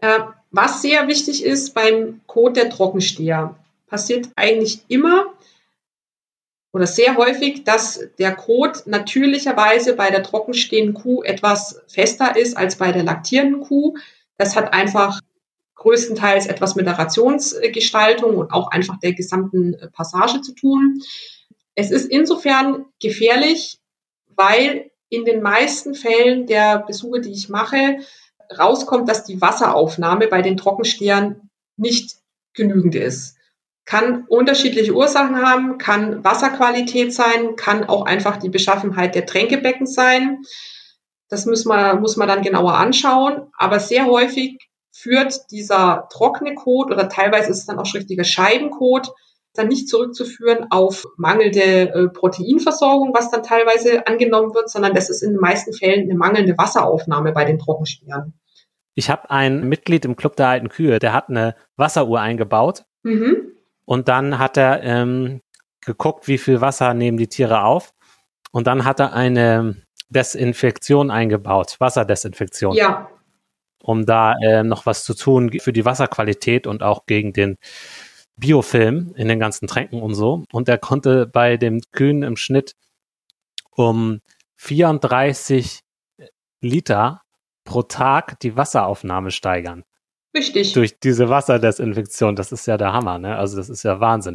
Äh, 0.01 0.21
was 0.51 0.83
sehr 0.83 1.09
wichtig 1.09 1.45
ist 1.45 1.75
beim 1.75 2.21
Kot 2.27 2.57
der 2.57 2.71
Trockensteher, 2.71 3.57
passiert 3.87 4.29
eigentlich 4.37 4.83
immer, 4.89 5.27
oder 6.73 6.87
sehr 6.87 7.17
häufig, 7.17 7.65
dass 7.65 8.09
der 8.19 8.35
Kot 8.35 8.87
natürlicherweise 8.87 9.95
bei 9.95 10.11
der 10.11 10.23
trockenstehenden 10.23 10.95
Kuh 10.95 11.23
etwas 11.23 11.83
fester 11.89 12.37
ist 12.37 12.57
als 12.57 12.77
bei 12.77 12.93
der 12.93 13.05
laktierenden 13.05 13.63
Kuh. 13.63 13.97
Das 14.37 14.55
hat 14.55 14.73
einfach 14.75 15.21
größtenteils 15.77 16.47
etwas 16.47 16.75
mit 16.75 16.87
der 16.87 16.99
Rationsgestaltung 16.99 18.37
und 18.37 18.53
auch 18.53 18.71
einfach 18.71 18.99
der 19.01 19.15
gesamten 19.15 19.77
Passage 19.93 20.43
zu 20.43 20.55
tun. 20.55 21.01
Es 21.75 21.91
ist 21.91 22.05
insofern 22.07 22.85
gefährlich, 23.01 23.79
weil 24.37 24.91
in 25.09 25.25
den 25.25 25.41
meisten 25.41 25.95
Fällen 25.95 26.47
der 26.47 26.81
Besuche, 26.81 27.21
die 27.21 27.33
ich 27.33 27.49
mache, 27.49 27.99
rauskommt, 28.57 29.09
dass 29.09 29.25
die 29.25 29.41
Wasseraufnahme 29.41 30.29
bei 30.29 30.43
den 30.43 30.57
Trockenstehern 30.57 31.51
nicht 31.77 32.17
genügend 32.55 32.95
ist. 32.95 33.37
Kann 33.85 34.25
unterschiedliche 34.29 34.95
Ursachen 34.95 35.37
haben, 35.37 35.79
kann 35.79 36.23
Wasserqualität 36.23 37.15
sein, 37.15 37.57
kann 37.57 37.85
auch 37.85 38.05
einfach 38.05 38.37
die 38.37 38.51
Beschaffenheit 38.51 39.15
der 39.15 39.27
Tränkebecken 39.27 39.87
sein. 39.87 40.43
Das 41.29 41.47
muss 41.47 41.65
man, 41.65 42.01
muss 42.01 42.17
man 42.17 42.29
dann 42.29 42.43
genauer 42.43 42.75
anschauen. 42.75 43.51
Aber 43.57 43.81
sehr 43.81 44.07
häufig 44.07 44.59
führt 44.93 45.51
dieser 45.51 46.09
trockene 46.13 46.55
Kot 46.55 46.91
oder 46.91 47.09
teilweise 47.09 47.51
ist 47.51 47.59
es 47.59 47.67
dann 47.67 47.79
auch 47.79 47.95
richtiger 47.95 48.25
Scheibenkot 48.25 49.13
dann 49.59 49.69
nicht 49.69 49.89
zurückzuführen 49.89 50.67
auf 50.71 51.07
mangelnde 51.17 51.61
äh, 51.61 52.09
Proteinversorgung, 52.09 53.13
was 53.15 53.31
dann 53.31 53.43
teilweise 53.43 54.07
angenommen 54.07 54.55
wird, 54.55 54.71
sondern 54.71 54.95
das 54.95 55.11
ist 55.11 55.23
in 55.23 55.33
den 55.33 55.41
meisten 55.41 55.73
Fällen 55.73 56.09
eine 56.09 56.19
mangelnde 56.19 56.57
Wasseraufnahme 56.57 57.33
bei 57.33 57.45
den 57.45 57.59
Trockenstieren. 57.59 58.35
Ich 58.95 59.11
habe 59.11 59.31
ein 59.31 59.69
Mitglied 59.69 60.05
im 60.05 60.17
Club 60.17 60.37
der 60.37 60.49
alten 60.49 60.69
Kühe, 60.69 60.99
der 60.99 61.13
hat 61.13 61.29
eine 61.29 61.55
Wasseruhr 61.77 62.21
eingebaut 62.21 62.85
mhm. 63.03 63.53
und 63.85 64.09
dann 64.09 64.39
hat 64.39 64.57
er 64.57 64.83
ähm, 64.83 65.41
geguckt, 65.85 66.29
wie 66.29 66.39
viel 66.39 66.61
Wasser 66.61 66.95
nehmen 66.95 67.19
die 67.19 67.29
Tiere 67.29 67.65
auf 67.65 67.93
und 68.51 68.67
dann 68.67 68.85
hat 68.85 69.01
er 69.01 69.13
eine 69.13 69.77
Desinfektion 70.09 71.11
eingebaut, 71.11 71.77
Wasserdesinfektion. 71.79 72.75
Ja. 72.75 73.11
Um 73.81 74.05
da 74.05 74.35
äh, 74.43 74.65
noch 74.65 74.87
was 74.87 75.05
zu 75.05 75.15
tun 75.15 75.51
für 75.61 75.73
die 75.73 75.85
Wasserqualität 75.85 76.67
und 76.67 76.83
auch 76.83 77.07
gegen 77.07 77.33
den 77.33 77.57
Biofilm 78.39 79.13
in 79.17 79.29
den 79.29 79.39
ganzen 79.39 79.67
Tränken 79.69 80.03
und 80.03 80.15
so. 80.15 80.45
Und 80.53 80.69
er 80.69 80.79
konnte 80.79 81.27
bei 81.27 81.57
dem 81.57 81.81
Kühen 81.93 82.23
im 82.23 82.37
Schnitt 82.37 82.75
um 83.71 84.21
34 84.57 85.81
Liter 86.61 87.23
pro 87.65 87.83
Tag 87.83 88.41
die 88.41 88.57
Wasseraufnahme 88.57 89.31
steigern. 89.31 89.85
Richtig. 90.35 90.73
Durch 90.73 90.99
diese 90.99 91.29
Wasserdesinfektion. 91.29 92.37
Das 92.37 92.53
ist 92.53 92.67
ja 92.67 92.77
der 92.77 92.93
Hammer, 92.93 93.19
ne? 93.19 93.37
Also 93.37 93.57
das 93.57 93.69
ist 93.69 93.83
ja 93.83 94.01
Wahnsinn, 94.01 94.35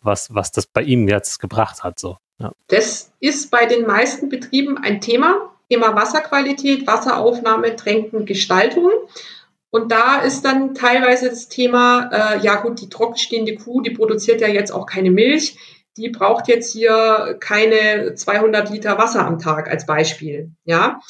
was, 0.00 0.34
was 0.34 0.52
das 0.52 0.66
bei 0.66 0.82
ihm 0.82 1.08
jetzt 1.08 1.38
gebracht 1.38 1.82
hat, 1.82 1.98
so. 1.98 2.16
Ja. 2.38 2.52
Das 2.68 3.12
ist 3.20 3.50
bei 3.50 3.66
den 3.66 3.86
meisten 3.86 4.28
Betrieben 4.28 4.78
ein 4.78 5.00
Thema. 5.00 5.50
Thema 5.68 5.94
Wasserqualität, 5.94 6.86
Wasseraufnahme, 6.86 7.76
Tränken, 7.76 8.26
Gestaltung. 8.26 8.90
Und 9.70 9.92
da 9.92 10.20
ist 10.20 10.44
dann 10.44 10.74
teilweise 10.74 11.30
das 11.30 11.48
Thema, 11.48 12.10
äh, 12.12 12.40
ja 12.40 12.56
gut, 12.60 12.80
die 12.80 12.88
trockenstehende 12.88 13.54
Kuh, 13.54 13.80
die 13.80 13.90
produziert 13.90 14.40
ja 14.40 14.48
jetzt 14.48 14.72
auch 14.72 14.86
keine 14.86 15.10
Milch, 15.10 15.56
die 15.96 16.08
braucht 16.08 16.48
jetzt 16.48 16.72
hier 16.72 17.36
keine 17.40 18.14
200 18.14 18.70
Liter 18.70 18.98
Wasser 18.98 19.24
am 19.26 19.38
Tag 19.38 19.70
als 19.70 19.86
Beispiel, 19.86 20.52
ja. 20.64 21.00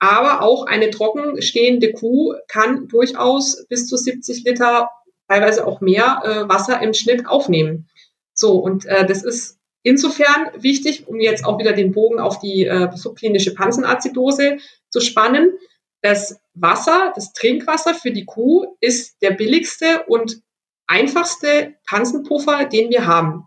Aber 0.00 0.42
auch 0.42 0.66
eine 0.66 0.90
trockenstehende 0.90 1.92
Kuh 1.92 2.34
kann 2.46 2.86
durchaus 2.88 3.66
bis 3.68 3.86
zu 3.88 3.96
70 3.96 4.44
Liter, 4.44 4.90
teilweise 5.28 5.66
auch 5.66 5.80
mehr 5.80 6.22
äh, 6.24 6.48
Wasser 6.48 6.80
im 6.82 6.94
Schnitt 6.94 7.26
aufnehmen. 7.26 7.88
So, 8.32 8.58
und 8.58 8.86
äh, 8.86 9.04
das 9.04 9.24
ist 9.24 9.58
insofern 9.82 10.50
wichtig, 10.56 11.08
um 11.08 11.20
jetzt 11.20 11.44
auch 11.44 11.58
wieder 11.58 11.72
den 11.72 11.92
Bogen 11.92 12.20
auf 12.20 12.38
die 12.38 12.64
äh, 12.66 12.88
subklinische 12.94 13.54
Pansenazidose 13.54 14.58
zu 14.90 15.00
spannen, 15.00 15.52
das 16.00 16.40
Wasser, 16.60 17.12
das 17.14 17.32
Trinkwasser 17.32 17.94
für 17.94 18.10
die 18.10 18.24
Kuh 18.24 18.76
ist 18.80 19.20
der 19.22 19.32
billigste 19.32 20.04
und 20.06 20.40
einfachste 20.86 21.74
Pansenpuffer, 21.86 22.64
den 22.64 22.90
wir 22.90 23.06
haben. 23.06 23.46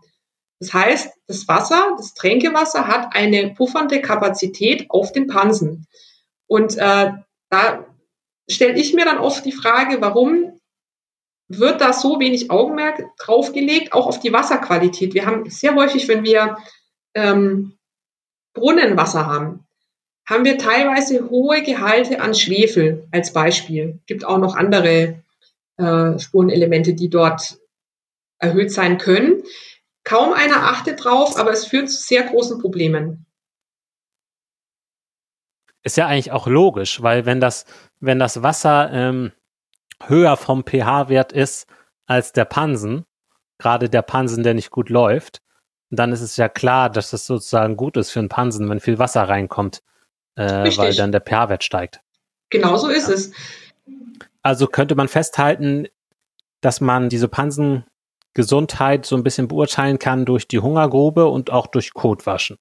Das 0.60 0.72
heißt, 0.72 1.12
das 1.26 1.48
Wasser, 1.48 1.94
das 1.96 2.14
Tränkewasser 2.14 2.86
hat 2.86 3.14
eine 3.16 3.52
puffernde 3.54 4.00
Kapazität 4.00 4.86
auf 4.90 5.12
den 5.12 5.26
Pansen. 5.26 5.86
Und 6.46 6.76
äh, 6.78 7.10
da 7.50 7.86
stelle 8.48 8.78
ich 8.78 8.94
mir 8.94 9.04
dann 9.04 9.18
oft 9.18 9.44
die 9.44 9.52
Frage, 9.52 10.00
warum 10.00 10.60
wird 11.48 11.80
da 11.80 11.92
so 11.92 12.20
wenig 12.20 12.50
Augenmerk 12.50 13.04
draufgelegt, 13.18 13.92
auch 13.92 14.06
auf 14.06 14.20
die 14.20 14.32
Wasserqualität. 14.32 15.14
Wir 15.14 15.26
haben 15.26 15.50
sehr 15.50 15.74
häufig, 15.74 16.08
wenn 16.08 16.22
wir 16.24 16.56
ähm, 17.14 17.76
Brunnenwasser 18.54 19.26
haben, 19.26 19.66
haben 20.24 20.44
wir 20.44 20.58
teilweise 20.58 21.28
hohe 21.30 21.62
Gehalte 21.62 22.20
an 22.20 22.34
Schwefel 22.34 23.06
als 23.10 23.32
Beispiel. 23.32 24.00
Gibt 24.06 24.24
auch 24.24 24.38
noch 24.38 24.54
andere 24.54 25.22
äh, 25.78 26.18
Spurenelemente, 26.18 26.94
die 26.94 27.10
dort 27.10 27.58
erhöht 28.38 28.72
sein 28.72 28.98
können. 28.98 29.42
Kaum 30.04 30.32
einer 30.32 30.64
achtet 30.64 31.04
drauf, 31.04 31.36
aber 31.38 31.52
es 31.52 31.66
führt 31.66 31.90
zu 31.90 32.00
sehr 32.00 32.24
großen 32.24 32.60
Problemen. 32.60 33.26
Ist 35.84 35.96
ja 35.96 36.06
eigentlich 36.06 36.32
auch 36.32 36.46
logisch, 36.46 37.02
weil 37.02 37.26
wenn 37.26 37.40
das, 37.40 37.64
wenn 37.98 38.18
das 38.18 38.42
Wasser 38.42 38.90
ähm, 38.92 39.32
höher 40.06 40.36
vom 40.36 40.64
pH-Wert 40.64 41.32
ist 41.32 41.66
als 42.06 42.32
der 42.32 42.44
Pansen, 42.44 43.04
gerade 43.58 43.88
der 43.88 44.02
Pansen, 44.02 44.44
der 44.44 44.54
nicht 44.54 44.70
gut 44.70 44.90
läuft, 44.90 45.40
dann 45.90 46.12
ist 46.12 46.20
es 46.20 46.36
ja 46.36 46.48
klar, 46.48 46.88
dass 46.90 47.10
das 47.10 47.26
sozusagen 47.26 47.76
gut 47.76 47.96
ist 47.96 48.10
für 48.10 48.20
einen 48.20 48.28
Pansen, 48.28 48.70
wenn 48.70 48.80
viel 48.80 48.98
Wasser 48.98 49.28
reinkommt 49.28 49.82
äh, 50.36 50.76
weil 50.76 50.94
dann 50.94 51.12
der 51.12 51.20
pH-Wert 51.20 51.64
steigt. 51.64 52.00
Genau 52.50 52.76
so 52.76 52.88
ist 52.88 53.08
ja. 53.08 53.14
es. 53.14 53.32
Also 54.42 54.66
könnte 54.66 54.94
man 54.94 55.08
festhalten, 55.08 55.88
dass 56.60 56.80
man 56.80 57.08
diese 57.08 57.28
Pansengesundheit 57.28 59.06
so 59.06 59.16
ein 59.16 59.22
bisschen 59.22 59.48
beurteilen 59.48 59.98
kann 59.98 60.24
durch 60.24 60.48
die 60.48 60.60
Hungergrube 60.60 61.26
und 61.26 61.50
auch 61.50 61.66
durch 61.66 61.94
Kotwaschen. 61.94 62.58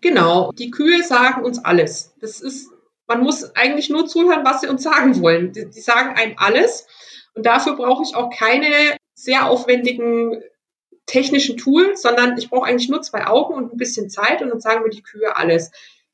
Genau, 0.00 0.52
die 0.52 0.70
Kühe 0.70 1.02
sagen 1.02 1.44
uns 1.44 1.62
alles. 1.64 2.14
Das 2.20 2.40
ist, 2.40 2.70
man 3.06 3.22
muss 3.22 3.54
eigentlich 3.54 3.90
nur 3.90 4.06
zuhören, 4.06 4.44
was 4.44 4.62
sie 4.62 4.68
uns 4.68 4.82
sagen 4.82 5.20
wollen. 5.20 5.52
Die, 5.52 5.68
die 5.68 5.80
sagen 5.80 6.16
einem 6.16 6.34
alles. 6.36 6.86
Und 7.34 7.46
dafür 7.46 7.76
brauche 7.76 8.02
ich 8.02 8.14
auch 8.14 8.30
keine 8.30 8.96
sehr 9.14 9.48
aufwendigen 9.48 10.42
technischen 11.06 11.56
Tools, 11.56 12.02
sondern 12.02 12.38
ich 12.38 12.48
brauche 12.48 12.66
eigentlich 12.66 12.88
nur 12.88 13.02
zwei 13.02 13.26
Augen 13.26 13.54
und 13.54 13.72
ein 13.72 13.76
bisschen 13.78 14.08
Zeit 14.08 14.42
und 14.42 14.48
dann 14.48 14.60
sagen 14.60 14.82
mir 14.82 14.90
die 14.90 15.02
Kühe 15.02 15.36
alles. 15.36 15.70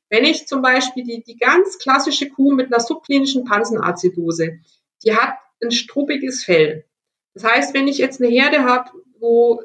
Wenn 0.09 0.23
ich 0.23 0.47
zum 0.47 0.61
Beispiel 0.61 1.03
die, 1.03 1.23
die 1.23 1.37
ganz 1.37 1.77
klassische 1.79 2.29
Kuh 2.29 2.53
mit 2.53 2.67
einer 2.67 2.79
subklinischen 2.79 3.43
Pansenazidose, 3.43 4.59
die 5.03 5.15
hat 5.15 5.35
ein 5.61 5.71
struppiges 5.71 6.43
Fell. 6.43 6.85
Das 7.33 7.43
heißt, 7.43 7.73
wenn 7.73 7.87
ich 7.87 7.97
jetzt 7.97 8.21
eine 8.21 8.31
Herde 8.31 8.63
habe, 8.63 8.91
wo 9.19 9.61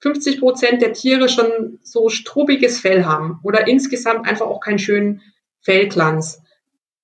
50 0.00 0.40
Prozent 0.40 0.82
der 0.82 0.92
Tiere 0.92 1.28
schon 1.28 1.78
so 1.82 2.08
struppiges 2.08 2.80
Fell 2.80 3.04
haben 3.04 3.40
oder 3.42 3.68
insgesamt 3.68 4.26
einfach 4.26 4.46
auch 4.46 4.60
keinen 4.60 4.78
schönen 4.78 5.22
Fellglanz, 5.60 6.42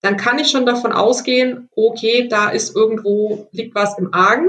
dann 0.00 0.16
kann 0.16 0.38
ich 0.38 0.50
schon 0.50 0.66
davon 0.66 0.92
ausgehen, 0.92 1.68
okay, 1.74 2.28
da 2.28 2.50
ist 2.50 2.74
irgendwo, 2.74 3.48
liegt 3.52 3.74
was 3.74 3.98
im 3.98 4.14
Argen. 4.14 4.48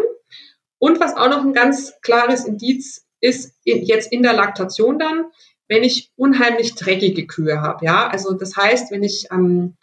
Und 0.78 1.00
was 1.00 1.16
auch 1.16 1.30
noch 1.30 1.44
ein 1.44 1.54
ganz 1.54 2.00
klares 2.02 2.46
Indiz 2.46 3.06
ist, 3.20 3.54
jetzt 3.64 4.12
in 4.12 4.24
der 4.24 4.34
Laktation 4.34 4.98
dann, 4.98 5.26
wenn 5.70 5.84
ich 5.84 6.12
unheimlich 6.18 6.76
dreckige 6.76 7.28
Kühe 7.28 7.62
habe. 7.62 7.86
Ja, 7.86 8.10
also 8.10 8.34
das 8.34 8.58
heißt, 8.58 8.92
wenn 8.92 9.04
ich 9.04 9.32
am, 9.32 9.78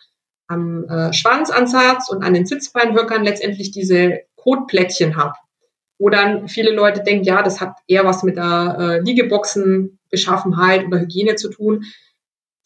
am 0.48 0.84
äh, 0.84 1.12
Schwanzansatz 1.12 2.10
und 2.10 2.22
an 2.22 2.34
den 2.34 2.44
Sitzbeinhöckern 2.44 3.24
letztendlich 3.24 3.70
diese 3.70 4.20
Kotplättchen 4.34 5.16
habe, 5.16 5.34
wo 5.98 6.10
dann 6.10 6.48
viele 6.48 6.72
Leute 6.72 7.02
denken, 7.02 7.24
ja, 7.24 7.42
das 7.42 7.60
hat 7.60 7.76
eher 7.86 8.04
was 8.04 8.24
mit 8.24 8.36
der 8.36 8.76
äh, 8.78 9.00
Liegeboxenbeschaffenheit 9.00 10.86
oder 10.86 11.00
Hygiene 11.00 11.36
zu 11.36 11.48
tun. 11.48 11.84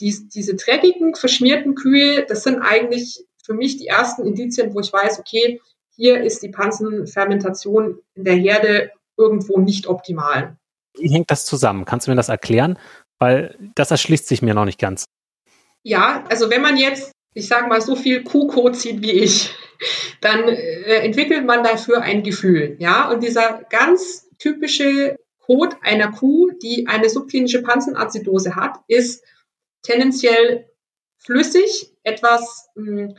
Dies, 0.00 0.28
diese 0.28 0.56
dreckigen, 0.56 1.14
verschmierten 1.14 1.74
Kühe, 1.74 2.24
das 2.26 2.42
sind 2.42 2.60
eigentlich 2.60 3.24
für 3.44 3.52
mich 3.52 3.76
die 3.76 3.86
ersten 3.86 4.24
Indizien, 4.24 4.74
wo 4.74 4.80
ich 4.80 4.92
weiß, 4.92 5.20
okay, 5.20 5.60
hier 5.94 6.22
ist 6.22 6.42
die 6.42 6.48
Pansenfermentation 6.48 7.98
in 8.14 8.24
der 8.24 8.34
Herde 8.34 8.90
irgendwo 9.18 9.58
nicht 9.58 9.86
optimal. 9.86 10.56
Wie 10.98 11.10
hängt 11.10 11.30
das 11.30 11.44
zusammen? 11.44 11.84
Kannst 11.84 12.06
du 12.06 12.10
mir 12.10 12.16
das 12.16 12.28
erklären? 12.28 12.78
Weil 13.20 13.56
das 13.74 13.90
erschließt 13.90 14.26
sich 14.26 14.42
mir 14.42 14.54
noch 14.54 14.64
nicht 14.64 14.80
ganz. 14.80 15.04
Ja, 15.82 16.24
also 16.28 16.50
wenn 16.50 16.62
man 16.62 16.76
jetzt, 16.76 17.12
ich 17.34 17.46
sage 17.46 17.68
mal, 17.68 17.80
so 17.80 17.94
viel 17.94 18.24
Kuhcode 18.24 18.76
zieht 18.76 19.02
wie 19.02 19.12
ich, 19.12 19.54
dann 20.20 20.48
äh, 20.48 21.00
entwickelt 21.00 21.46
man 21.46 21.62
dafür 21.62 22.02
ein 22.02 22.22
Gefühl. 22.22 22.76
Ja, 22.80 23.10
und 23.10 23.22
dieser 23.22 23.62
ganz 23.70 24.28
typische 24.38 25.16
Code 25.38 25.76
einer 25.82 26.10
Kuh, 26.12 26.50
die 26.62 26.86
eine 26.88 27.08
subklinische 27.08 27.62
Pansenazidose 27.62 28.56
hat, 28.56 28.78
ist 28.88 29.22
tendenziell 29.82 30.70
flüssig, 31.18 31.92
etwas 32.02 32.68
mh, 32.74 32.86
hm, 32.86 33.16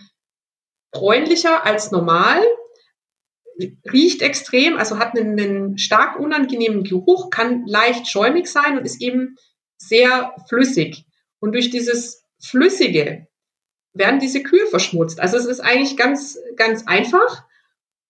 bräunlicher 0.91 1.65
als 1.65 1.91
normal, 1.91 2.41
riecht 3.91 4.21
extrem, 4.21 4.77
also 4.77 4.97
hat 4.97 5.15
einen, 5.15 5.39
einen 5.39 5.77
stark 5.77 6.19
unangenehmen 6.19 6.83
Geruch, 6.83 7.29
kann 7.29 7.65
leicht 7.67 8.07
schäumig 8.07 8.47
sein 8.47 8.77
und 8.77 8.85
ist 8.85 9.01
eben 9.01 9.35
sehr 9.88 10.34
flüssig. 10.48 11.06
Und 11.39 11.54
durch 11.54 11.70
dieses 11.70 12.24
Flüssige 12.39 13.28
werden 13.94 14.20
diese 14.20 14.44
Kühe 14.44 14.65
verschmutzt. 14.67 15.20
Also 15.20 15.38
es 15.38 15.46
ist 15.46 15.60
eigentlich 15.60 15.98
ganz, 15.98 16.39
ganz 16.56 16.88
einfach. 16.88 17.44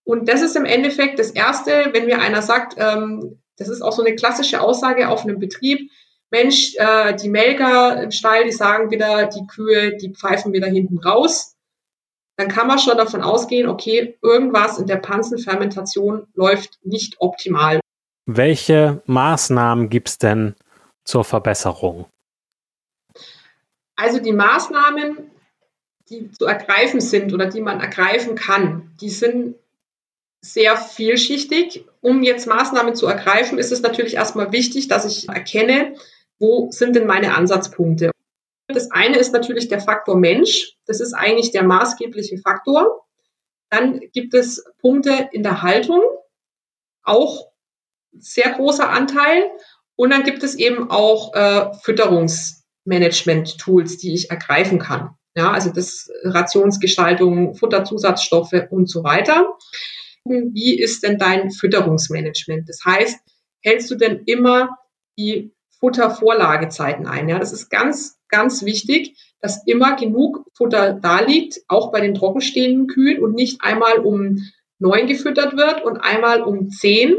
Und 0.04 0.28
das 0.28 0.42
ist 0.42 0.56
im 0.56 0.64
Endeffekt 0.64 1.18
das 1.18 1.30
Erste, 1.30 1.90
wenn 1.92 2.06
mir 2.06 2.20
einer 2.20 2.42
sagt, 2.42 2.74
ähm, 2.78 3.40
das 3.56 3.68
ist 3.68 3.82
auch 3.82 3.92
so 3.92 4.04
eine 4.04 4.14
klassische 4.14 4.60
Aussage 4.60 5.08
auf 5.08 5.24
einem 5.24 5.38
Betrieb, 5.38 5.90
Mensch, 6.30 6.74
äh, 6.76 7.14
die 7.14 7.28
Melker 7.28 8.02
im 8.02 8.10
Stall, 8.10 8.44
die 8.44 8.52
sagen 8.52 8.90
wieder, 8.90 9.26
die 9.26 9.46
Kühe, 9.46 9.96
die 9.96 10.14
pfeifen 10.14 10.52
wieder 10.52 10.66
hinten 10.66 10.98
raus. 10.98 11.56
Dann 12.36 12.48
kann 12.48 12.66
man 12.66 12.78
schon 12.78 12.96
davon 12.96 13.22
ausgehen, 13.22 13.68
okay, 13.68 14.18
irgendwas 14.22 14.78
in 14.78 14.86
der 14.86 14.96
Pansenfermentation 14.96 16.26
läuft 16.34 16.78
nicht 16.84 17.16
optimal. 17.20 17.80
Welche 18.24 19.02
Maßnahmen 19.04 19.90
gibt 19.90 20.08
es 20.08 20.18
denn 20.18 20.54
zur 21.04 21.24
Verbesserung? 21.24 22.06
Also 23.96 24.18
die 24.18 24.32
Maßnahmen, 24.32 25.30
die 26.08 26.30
zu 26.32 26.46
ergreifen 26.46 27.00
sind 27.00 27.32
oder 27.32 27.46
die 27.46 27.60
man 27.60 27.80
ergreifen 27.80 28.34
kann, 28.34 28.94
die 29.00 29.10
sind 29.10 29.56
sehr 30.40 30.76
vielschichtig. 30.76 31.84
Um 32.00 32.22
jetzt 32.22 32.46
Maßnahmen 32.46 32.96
zu 32.96 33.06
ergreifen, 33.06 33.58
ist 33.58 33.70
es 33.70 33.82
natürlich 33.82 34.14
erstmal 34.14 34.52
wichtig, 34.52 34.88
dass 34.88 35.04
ich 35.04 35.28
erkenne, 35.28 35.94
wo 36.38 36.70
sind 36.72 36.96
denn 36.96 37.06
meine 37.06 37.34
Ansatzpunkte. 37.34 38.10
Das 38.66 38.90
eine 38.90 39.18
ist 39.18 39.32
natürlich 39.32 39.68
der 39.68 39.80
Faktor 39.80 40.16
Mensch. 40.16 40.76
Das 40.86 41.00
ist 41.00 41.12
eigentlich 41.12 41.52
der 41.52 41.62
maßgebliche 41.62 42.38
Faktor. 42.38 43.06
Dann 43.70 44.00
gibt 44.12 44.34
es 44.34 44.64
Punkte 44.80 45.28
in 45.32 45.42
der 45.42 45.62
Haltung, 45.62 46.02
auch 47.02 47.46
sehr 48.12 48.50
großer 48.50 48.90
Anteil. 48.90 49.50
Und 49.96 50.10
dann 50.10 50.24
gibt 50.24 50.42
es 50.42 50.54
eben 50.54 50.90
auch 50.90 51.34
äh, 51.34 51.72
Fütterungsmanagement-Tools, 51.82 53.98
die 53.98 54.14
ich 54.14 54.30
ergreifen 54.30 54.78
kann. 54.78 55.10
Ja, 55.34 55.52
also 55.52 55.70
das 55.70 56.10
Rationsgestaltung, 56.24 57.54
Futterzusatzstoffe 57.54 58.66
und 58.70 58.90
so 58.90 59.02
weiter. 59.02 59.56
Wie 60.24 60.78
ist 60.78 61.02
denn 61.02 61.18
dein 61.18 61.50
Fütterungsmanagement? 61.50 62.68
Das 62.68 62.80
heißt, 62.84 63.18
hältst 63.62 63.90
du 63.90 63.96
denn 63.96 64.22
immer 64.26 64.76
die 65.18 65.54
Futtervorlagezeiten 65.80 67.06
ein? 67.06 67.28
Ja, 67.28 67.38
das 67.38 67.52
ist 67.52 67.70
ganz, 67.70 68.18
ganz 68.28 68.64
wichtig, 68.64 69.16
dass 69.40 69.66
immer 69.66 69.96
genug 69.96 70.46
Futter 70.54 70.92
da 70.92 71.20
liegt, 71.20 71.60
auch 71.66 71.90
bei 71.90 72.00
den 72.00 72.14
trockenstehenden 72.14 72.86
Kühen 72.86 73.22
und 73.22 73.34
nicht 73.34 73.62
einmal 73.62 73.98
um 73.98 74.38
neun 74.78 75.06
gefüttert 75.06 75.56
wird 75.56 75.84
und 75.84 75.98
einmal 75.98 76.42
um 76.42 76.70
zehn. 76.70 77.16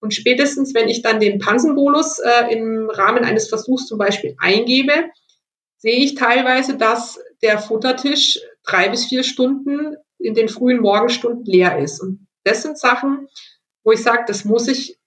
Und 0.00 0.14
spätestens, 0.14 0.74
wenn 0.74 0.88
ich 0.88 1.02
dann 1.02 1.20
den 1.20 1.38
Pansenbolus 1.38 2.18
äh, 2.18 2.52
im 2.52 2.90
Rahmen 2.90 3.24
eines 3.24 3.48
Versuchs 3.48 3.86
zum 3.86 3.98
Beispiel 3.98 4.36
eingebe, 4.38 5.10
sehe 5.78 5.96
ich 5.96 6.14
teilweise, 6.14 6.76
dass 6.76 7.18
der 7.42 7.58
Futtertisch 7.58 8.40
drei 8.64 8.88
bis 8.88 9.06
vier 9.06 9.22
Stunden 9.22 9.96
in 10.18 10.34
den 10.34 10.48
frühen 10.48 10.80
Morgenstunden 10.80 11.44
leer 11.44 11.78
ist. 11.78 12.00
Und 12.00 12.26
das 12.44 12.62
sind 12.62 12.78
Sachen, 12.78 13.28
wo 13.84 13.92
ich 13.92 14.02
sage, 14.02 14.24
das 14.26 14.44
muss 14.44 14.68
ich 14.68 14.98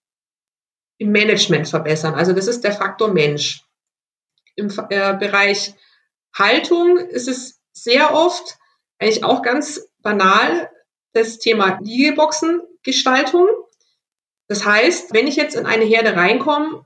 im 0.98 1.12
Management 1.12 1.68
verbessern. 1.68 2.14
Also 2.16 2.34
das 2.34 2.48
ist 2.48 2.64
der 2.64 2.74
Faktor 2.74 3.10
Mensch. 3.10 3.64
Im 4.56 4.68
äh, 4.90 5.18
Bereich 5.18 5.74
Haltung 6.38 6.98
ist 6.98 7.28
es 7.28 7.60
sehr 7.72 8.14
oft 8.14 8.58
eigentlich 9.00 9.24
auch 9.24 9.42
ganz 9.42 9.90
banal 10.00 10.70
das 11.14 11.40
Thema 11.40 11.80
Liegeboxengestaltung. 11.82 13.48
Das 14.50 14.66
heißt, 14.66 15.14
wenn 15.14 15.28
ich 15.28 15.36
jetzt 15.36 15.56
in 15.56 15.66
eine 15.66 15.86
Herde 15.86 16.16
reinkomme 16.16 16.86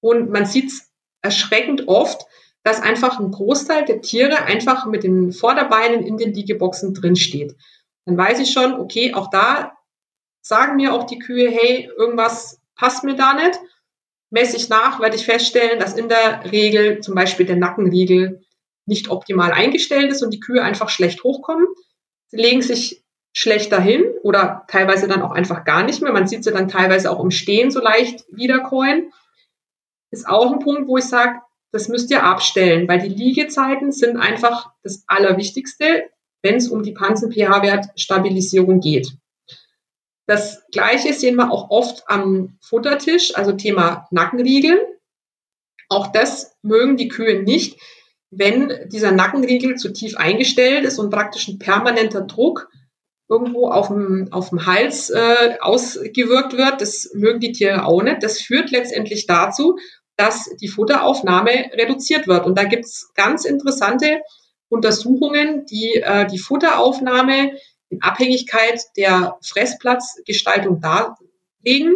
und 0.00 0.30
man 0.30 0.46
sieht 0.46 0.68
es 0.68 0.92
erschreckend 1.22 1.88
oft, 1.88 2.24
dass 2.62 2.80
einfach 2.80 3.18
ein 3.18 3.30
Großteil 3.30 3.84
der 3.84 4.00
Tiere 4.00 4.44
einfach 4.44 4.86
mit 4.86 5.02
den 5.02 5.32
Vorderbeinen 5.32 6.06
in 6.06 6.16
den 6.16 6.32
Liegeboxen 6.32 6.94
drin 6.94 7.16
steht. 7.16 7.56
Dann 8.06 8.16
weiß 8.16 8.38
ich 8.38 8.52
schon, 8.52 8.74
okay, 8.74 9.12
auch 9.12 9.28
da 9.28 9.76
sagen 10.40 10.76
mir 10.76 10.94
auch 10.94 11.04
die 11.04 11.18
Kühe, 11.18 11.50
hey, 11.50 11.90
irgendwas 11.96 12.60
passt 12.76 13.02
mir 13.04 13.16
da 13.16 13.34
nicht. 13.34 13.58
Messe 14.30 14.56
ich 14.56 14.68
nach, 14.68 15.00
werde 15.00 15.16
ich 15.16 15.24
feststellen, 15.24 15.78
dass 15.78 15.94
in 15.94 16.08
der 16.08 16.50
Regel 16.50 17.00
zum 17.00 17.14
Beispiel 17.14 17.46
der 17.46 17.56
Nackenriegel 17.56 18.44
nicht 18.86 19.08
optimal 19.08 19.52
eingestellt 19.52 20.10
ist 20.12 20.22
und 20.22 20.32
die 20.32 20.40
Kühe 20.40 20.62
einfach 20.62 20.90
schlecht 20.90 21.24
hochkommen. 21.24 21.66
Sie 22.28 22.36
legen 22.36 22.62
sich 22.62 23.03
schlechter 23.34 23.80
hin 23.80 24.04
oder 24.22 24.64
teilweise 24.68 25.08
dann 25.08 25.20
auch 25.20 25.32
einfach 25.32 25.64
gar 25.64 25.82
nicht 25.82 26.00
mehr. 26.00 26.12
Man 26.12 26.28
sieht 26.28 26.44
sie 26.44 26.52
dann 26.52 26.68
teilweise 26.68 27.10
auch 27.10 27.22
im 27.22 27.32
Stehen 27.32 27.72
so 27.72 27.80
leicht 27.80 28.24
wiederkäuen. 28.30 29.12
Ist 30.10 30.28
auch 30.28 30.52
ein 30.52 30.60
Punkt, 30.60 30.86
wo 30.88 30.96
ich 30.96 31.04
sage, 31.04 31.40
das 31.72 31.88
müsst 31.88 32.12
ihr 32.12 32.22
abstellen, 32.22 32.86
weil 32.86 33.00
die 33.00 33.08
Liegezeiten 33.08 33.90
sind 33.90 34.16
einfach 34.16 34.70
das 34.84 35.02
Allerwichtigste, 35.08 36.04
wenn 36.42 36.54
es 36.54 36.68
um 36.68 36.84
die 36.84 36.92
Panzen-pH-Wert-Stabilisierung 36.92 38.78
geht. 38.78 39.12
Das 40.26 40.62
Gleiche 40.70 41.12
sehen 41.12 41.34
wir 41.34 41.50
auch 41.50 41.70
oft 41.70 42.04
am 42.06 42.56
Futtertisch, 42.60 43.36
also 43.36 43.52
Thema 43.52 44.06
Nackenriegel. 44.12 44.78
Auch 45.88 46.06
das 46.06 46.56
mögen 46.62 46.96
die 46.96 47.08
Kühe 47.08 47.42
nicht, 47.42 47.80
wenn 48.30 48.72
dieser 48.90 49.10
Nackenriegel 49.10 49.74
zu 49.74 49.92
tief 49.92 50.16
eingestellt 50.16 50.84
ist 50.84 51.00
und 51.00 51.10
praktisch 51.10 51.48
ein 51.48 51.58
permanenter 51.58 52.20
Druck 52.20 52.70
irgendwo 53.28 53.68
auf 53.68 53.88
dem, 53.88 54.28
auf 54.30 54.50
dem 54.50 54.66
Hals 54.66 55.10
äh, 55.10 55.56
ausgewirkt 55.60 56.56
wird. 56.56 56.80
Das 56.80 57.10
mögen 57.14 57.40
die 57.40 57.52
Tiere 57.52 57.86
auch 57.86 58.02
nicht. 58.02 58.22
Das 58.22 58.40
führt 58.40 58.70
letztendlich 58.70 59.26
dazu, 59.26 59.76
dass 60.16 60.44
die 60.60 60.68
Futteraufnahme 60.68 61.70
reduziert 61.72 62.26
wird. 62.26 62.46
Und 62.46 62.56
da 62.58 62.64
gibt 62.64 62.84
es 62.84 63.10
ganz 63.14 63.44
interessante 63.44 64.20
Untersuchungen, 64.68 65.64
die 65.66 66.02
äh, 66.02 66.26
die 66.26 66.38
Futteraufnahme 66.38 67.52
in 67.88 68.02
Abhängigkeit 68.02 68.80
der 68.96 69.38
Fressplatzgestaltung 69.42 70.80
darlegen. 70.80 71.94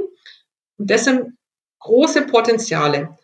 Und 0.79 0.91
das 0.91 1.05
sind 1.05 1.37
große 1.81 2.23
Potenziale. 2.23 3.17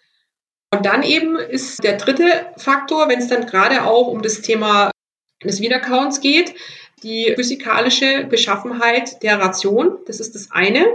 Und 0.70 0.86
dann 0.86 1.02
eben 1.02 1.36
ist 1.36 1.84
der 1.84 1.96
dritte 1.96 2.52
Faktor, 2.56 3.08
wenn 3.08 3.20
es 3.20 3.28
dann 3.28 3.46
gerade 3.46 3.84
auch 3.84 4.08
um 4.08 4.22
das 4.22 4.40
Thema 4.40 4.90
des 5.44 5.60
Wiederkauens 5.60 6.20
geht, 6.20 6.54
die 7.04 7.32
physikalische 7.36 8.24
Beschaffenheit 8.24 9.22
der 9.22 9.38
Ration. 9.38 9.98
Das 10.06 10.20
ist 10.20 10.34
das 10.34 10.50
eine. 10.50 10.86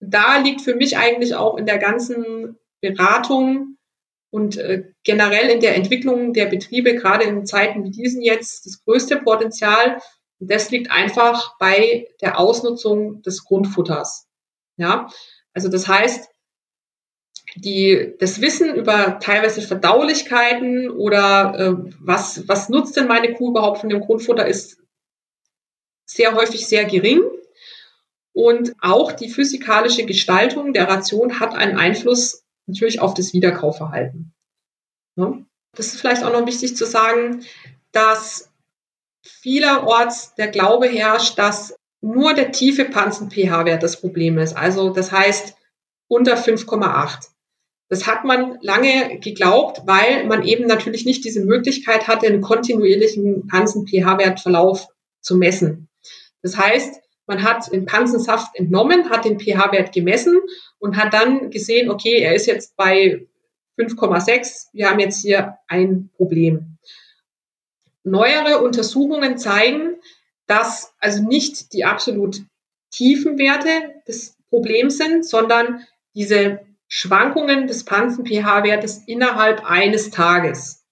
Da 0.00 0.38
liegt 0.38 0.62
für 0.62 0.74
mich 0.74 0.96
eigentlich 0.96 1.34
auch 1.34 1.56
in 1.56 1.66
der 1.66 1.78
ganzen 1.78 2.58
Beratung 2.80 3.76
und 4.30 4.56
äh, 4.56 4.84
generell 5.04 5.50
in 5.50 5.60
der 5.60 5.76
Entwicklung 5.76 6.32
der 6.32 6.46
Betriebe, 6.46 6.94
gerade 6.94 7.24
in 7.24 7.46
Zeiten 7.46 7.84
wie 7.84 7.90
diesen 7.90 8.22
jetzt, 8.22 8.66
das 8.66 8.82
größte 8.84 9.18
Potenzial. 9.18 10.00
Und 10.40 10.50
das 10.50 10.70
liegt 10.70 10.90
einfach 10.90 11.56
bei 11.58 12.08
der 12.20 12.38
Ausnutzung 12.38 13.22
des 13.22 13.44
Grundfutters. 13.44 14.26
Ja, 14.76 15.08
also 15.54 15.68
das 15.68 15.88
heißt, 15.88 16.28
die, 17.56 18.14
das 18.18 18.42
Wissen 18.42 18.74
über 18.74 19.18
teilweise 19.20 19.62
Verdaulichkeiten 19.62 20.90
oder 20.90 21.54
äh, 21.58 21.92
was, 22.00 22.46
was 22.48 22.68
nutzt 22.68 22.96
denn 22.96 23.06
meine 23.06 23.32
Kuh 23.32 23.50
überhaupt 23.50 23.78
von 23.78 23.88
dem 23.88 24.00
Grundfutter 24.00 24.46
ist 24.46 24.78
sehr 26.06 26.34
häufig 26.34 26.66
sehr 26.66 26.84
gering. 26.86 27.22
Und 28.32 28.74
auch 28.80 29.12
die 29.12 29.28
physikalische 29.28 30.06
Gestaltung 30.06 30.72
der 30.72 30.88
Ration 30.88 31.40
hat 31.40 31.54
einen 31.54 31.78
Einfluss 31.78 32.44
natürlich 32.66 33.00
auf 33.00 33.14
das 33.14 33.32
Wiederkaufverhalten. 33.32 34.32
Ja? 35.16 35.38
Das 35.74 35.88
ist 35.88 36.00
vielleicht 36.00 36.22
auch 36.22 36.32
noch 36.32 36.46
wichtig 36.46 36.76
zu 36.76 36.86
sagen, 36.86 37.44
dass 37.92 38.50
vielerorts 39.22 40.34
der 40.34 40.48
Glaube 40.48 40.86
herrscht, 40.86 41.38
dass 41.38 41.76
nur 42.00 42.34
der 42.34 42.52
tiefe 42.52 42.84
Panzen-pH-Wert 42.84 43.82
das 43.82 44.00
Problem 44.00 44.38
ist. 44.38 44.56
Also 44.56 44.90
das 44.90 45.12
heißt 45.12 45.56
unter 46.08 46.36
5,8. 46.36 47.28
Das 47.88 48.06
hat 48.06 48.24
man 48.24 48.58
lange 48.62 49.18
geglaubt, 49.20 49.82
weil 49.86 50.24
man 50.26 50.44
eben 50.44 50.66
natürlich 50.66 51.04
nicht 51.04 51.24
diese 51.24 51.44
Möglichkeit 51.44 52.08
hatte, 52.08 52.26
einen 52.26 52.40
kontinuierlichen 52.40 53.46
Panzen-pH-Wertverlauf 53.46 54.88
zu 55.20 55.36
messen. 55.36 55.88
Das 56.42 56.56
heißt, 56.56 57.00
man 57.26 57.42
hat 57.42 57.72
den 57.72 57.86
Pansensaft 57.86 58.54
entnommen, 58.54 59.10
hat 59.10 59.24
den 59.24 59.40
pH-Wert 59.40 59.92
gemessen 59.92 60.38
und 60.78 60.96
hat 60.96 61.12
dann 61.12 61.50
gesehen, 61.50 61.90
okay, 61.90 62.20
er 62.20 62.34
ist 62.34 62.46
jetzt 62.46 62.76
bei 62.76 63.26
5,6. 63.78 64.68
Wir 64.72 64.90
haben 64.90 65.00
jetzt 65.00 65.22
hier 65.22 65.58
ein 65.66 66.10
Problem. 66.16 66.78
Neuere 68.04 68.62
Untersuchungen 68.62 69.36
zeigen, 69.38 69.96
dass 70.46 70.94
also 71.00 71.22
nicht 71.22 71.72
die 71.72 71.84
absolut 71.84 72.42
tiefen 72.90 73.38
Werte 73.38 73.94
des 74.06 74.36
Problems 74.48 74.96
sind, 74.96 75.26
sondern 75.26 75.84
diese 76.14 76.60
Schwankungen 76.86 77.66
des 77.66 77.84
Pansen-pH-Wertes 77.84 79.02
innerhalb 79.06 79.68
eines 79.68 80.10
Tages. 80.10 80.85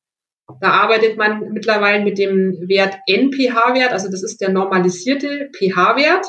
Da 0.60 0.70
arbeitet 0.70 1.16
man 1.16 1.52
mittlerweile 1.52 2.04
mit 2.04 2.18
dem 2.18 2.68
Wert 2.68 2.96
NPH-Wert, 3.06 3.92
also 3.92 4.10
das 4.10 4.22
ist 4.22 4.40
der 4.40 4.50
normalisierte 4.50 5.50
pH-Wert. 5.56 6.26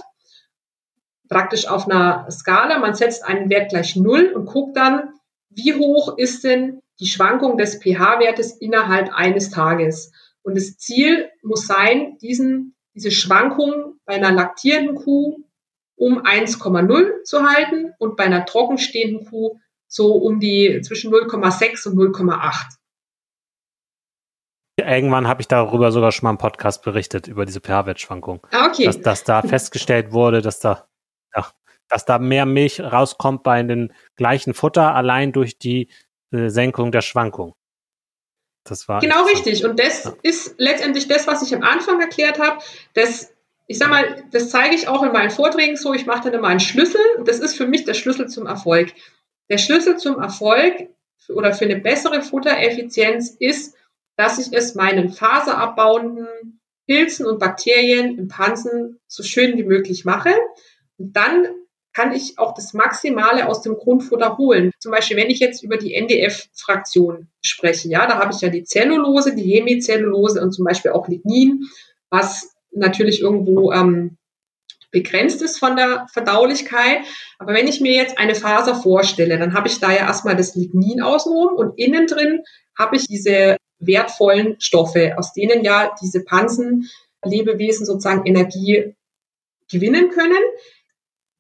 praktisch 1.28 1.68
auf 1.68 1.88
einer 1.88 2.28
Skala. 2.30 2.80
Man 2.80 2.94
setzt 2.94 3.26
einen 3.26 3.50
Wert 3.50 3.70
gleich 3.70 3.96
Null 3.96 4.32
und 4.36 4.46
guckt 4.46 4.78
dann, 4.78 5.10
wie 5.50 5.74
hoch 5.74 6.18
ist 6.18 6.44
denn 6.44 6.82
die 7.00 7.08
Schwankung 7.08 7.58
des 7.58 7.82
pH-Wertes 7.82 8.58
innerhalb 8.62 9.12
eines 9.14 9.50
Tages. 9.50 10.12
Und 10.44 10.56
das 10.56 10.78
Ziel 10.78 11.30
muss 11.42 11.66
sein, 11.66 12.18
diesen, 12.22 12.76
diese 12.94 13.12
Schwankung 13.12 13.96
bei 14.06 14.14
einer 14.14 14.32
laktierenden 14.32 14.96
Kuh 14.96 15.44
um 15.96 16.22
1,0 16.24 17.24
zu 17.24 17.44
halten 17.44 17.94
und 18.00 18.16
bei 18.18 18.26
einer 18.26 18.46
trockenstehenden 18.46 19.26
Kuh 19.26 19.58
so 19.88 20.14
um 20.14 20.40
die 20.40 20.82
zwischen 20.82 21.12
0,6 21.12 21.90
und 21.90 21.98
0,8. 22.16 22.76
Irgendwann 24.78 25.28
habe 25.28 25.42
ich 25.42 25.48
darüber 25.48 25.92
sogar 25.92 26.12
schon 26.12 26.26
mal 26.26 26.32
im 26.32 26.38
Podcast 26.38 26.84
berichtet, 26.84 27.28
über 27.28 27.46
diese 27.46 27.62
pH-Wertschwankung. 27.62 28.46
Ah, 28.52 28.68
okay. 28.68 28.86
Dass, 28.86 29.00
dass 29.02 29.24
da 29.24 29.42
festgestellt 29.42 30.12
wurde, 30.12 30.42
dass 30.42 30.60
da, 30.60 30.88
ja, 31.34 31.48
dass 31.88 32.04
da 32.04 32.20
mehr 32.20 32.46
Milch 32.46 32.82
rauskommt 32.82 33.44
bei 33.44 33.64
den 33.64 33.94
gleichen 34.18 34.54
Futter, 34.54 34.94
allein 34.94 35.32
durch 35.32 35.58
die 35.58 35.90
äh, 36.32 36.50
Senkung 36.50 36.92
der 36.92 37.02
Schwankung. 37.02 37.56
Das 38.66 38.90
war 38.90 39.00
genau 39.00 39.24
richtig. 39.26 39.64
Und 39.64 39.80
das 39.80 40.04
ja. 40.04 40.14
ist 40.24 40.56
letztendlich 40.58 41.08
das, 41.08 41.28
was 41.28 41.42
ich 41.42 41.56
am 41.56 41.64
Anfang 41.64 42.02
erklärt 42.02 42.40
habe. 42.40 42.58
Das, 42.96 43.32
ich 43.68 43.78
sag 43.78 43.90
mal, 43.90 44.24
das 44.32 44.50
zeige 44.50 44.76
ich 44.76 44.88
auch 44.88 45.04
in 45.04 45.14
meinen 45.14 45.30
Vorträgen 45.30 45.78
so. 45.78 45.94
Ich 45.94 46.06
mache 46.06 46.24
dann 46.26 46.34
immer 46.34 46.48
einen 46.48 46.60
Schlüssel. 46.60 47.02
Das 47.24 47.40
ist 47.40 47.56
für 47.56 47.68
mich 47.68 47.86
der 47.86 47.94
Schlüssel 47.94 48.28
zum 48.28 48.48
Erfolg. 48.48 48.92
Der 49.50 49.60
Schlüssel 49.60 49.98
zum 49.98 50.20
Erfolg 50.20 50.90
oder 51.30 51.54
für 51.54 51.66
eine 51.66 51.78
bessere 51.78 52.22
Futtereffizienz 52.22 53.38
ist, 53.40 53.75
dass 54.18 54.40
ich 54.40 54.54
es 54.54 54.76
meinen 54.76 55.10
faserabbauenden 55.10 56.60
Pilzen 56.88 57.26
und 57.26 57.40
Bakterien 57.40 58.18
im 58.18 58.28
Pansen 58.28 59.00
so 59.08 59.24
schön 59.24 59.58
wie 59.58 59.64
möglich 59.64 60.06
mache. 60.06 60.34
Und 60.98 61.16
dann 61.16 61.48
kann 61.94 62.12
ich 62.12 62.38
auch 62.38 62.54
das 62.54 62.74
Maximale 62.74 63.48
aus 63.48 63.62
dem 63.62 63.76
Grundfutter 63.76 64.38
holen. 64.38 64.72
Zum 64.80 64.92
Beispiel, 64.92 65.18
wenn 65.18 65.30
ich 65.30 65.40
jetzt 65.40 65.64
über 65.64 65.78
die 65.78 65.94
NDF-Fraktion 65.96 67.30
spreche, 67.42 67.88
ja, 67.88 68.06
da 68.06 68.20
habe 68.20 68.34
ich 68.34 68.42
ja 68.42 68.50
die 68.50 68.64
Zellulose, 68.64 69.34
die 69.34 69.56
Hemicellulose 69.56 70.42
und 70.42 70.52
zum 70.52 70.66
Beispiel 70.66 70.92
auch 70.92 71.08
Lignin, 71.08 71.64
was 72.10 72.54
natürlich 72.72 73.22
irgendwo 73.22 73.72
ähm, 73.72 74.18
begrenzt 74.92 75.42
ist 75.42 75.58
von 75.58 75.78
der 75.78 76.06
Verdaulichkeit. 76.12 77.00
Aber 77.40 77.54
wenn 77.54 77.68
ich 77.68 77.80
mir 77.80 77.94
jetzt 77.94 78.18
eine 78.18 78.36
Faser 78.36 78.76
vorstelle, 78.76 79.40
dann 79.40 79.54
habe 79.54 79.70
ich 79.70 79.80
da 79.80 79.92
ja 79.92 80.00
erstmal 80.00 80.36
das 80.36 80.56
Lignin 80.56 81.02
außenrum 81.02 81.56
und 81.56 81.80
innen 81.80 82.08
drin 82.08 82.44
habe 82.78 82.98
ich 82.98 83.08
diese 83.08 83.56
wertvollen 83.80 84.60
Stoffe, 84.60 85.18
aus 85.18 85.34
denen 85.34 85.64
ja 85.64 85.96
diese 86.02 86.24
Pansenlebewesen 86.24 87.86
sozusagen 87.86 88.26
Energie 88.26 88.96
gewinnen 89.70 90.10
können. 90.10 90.42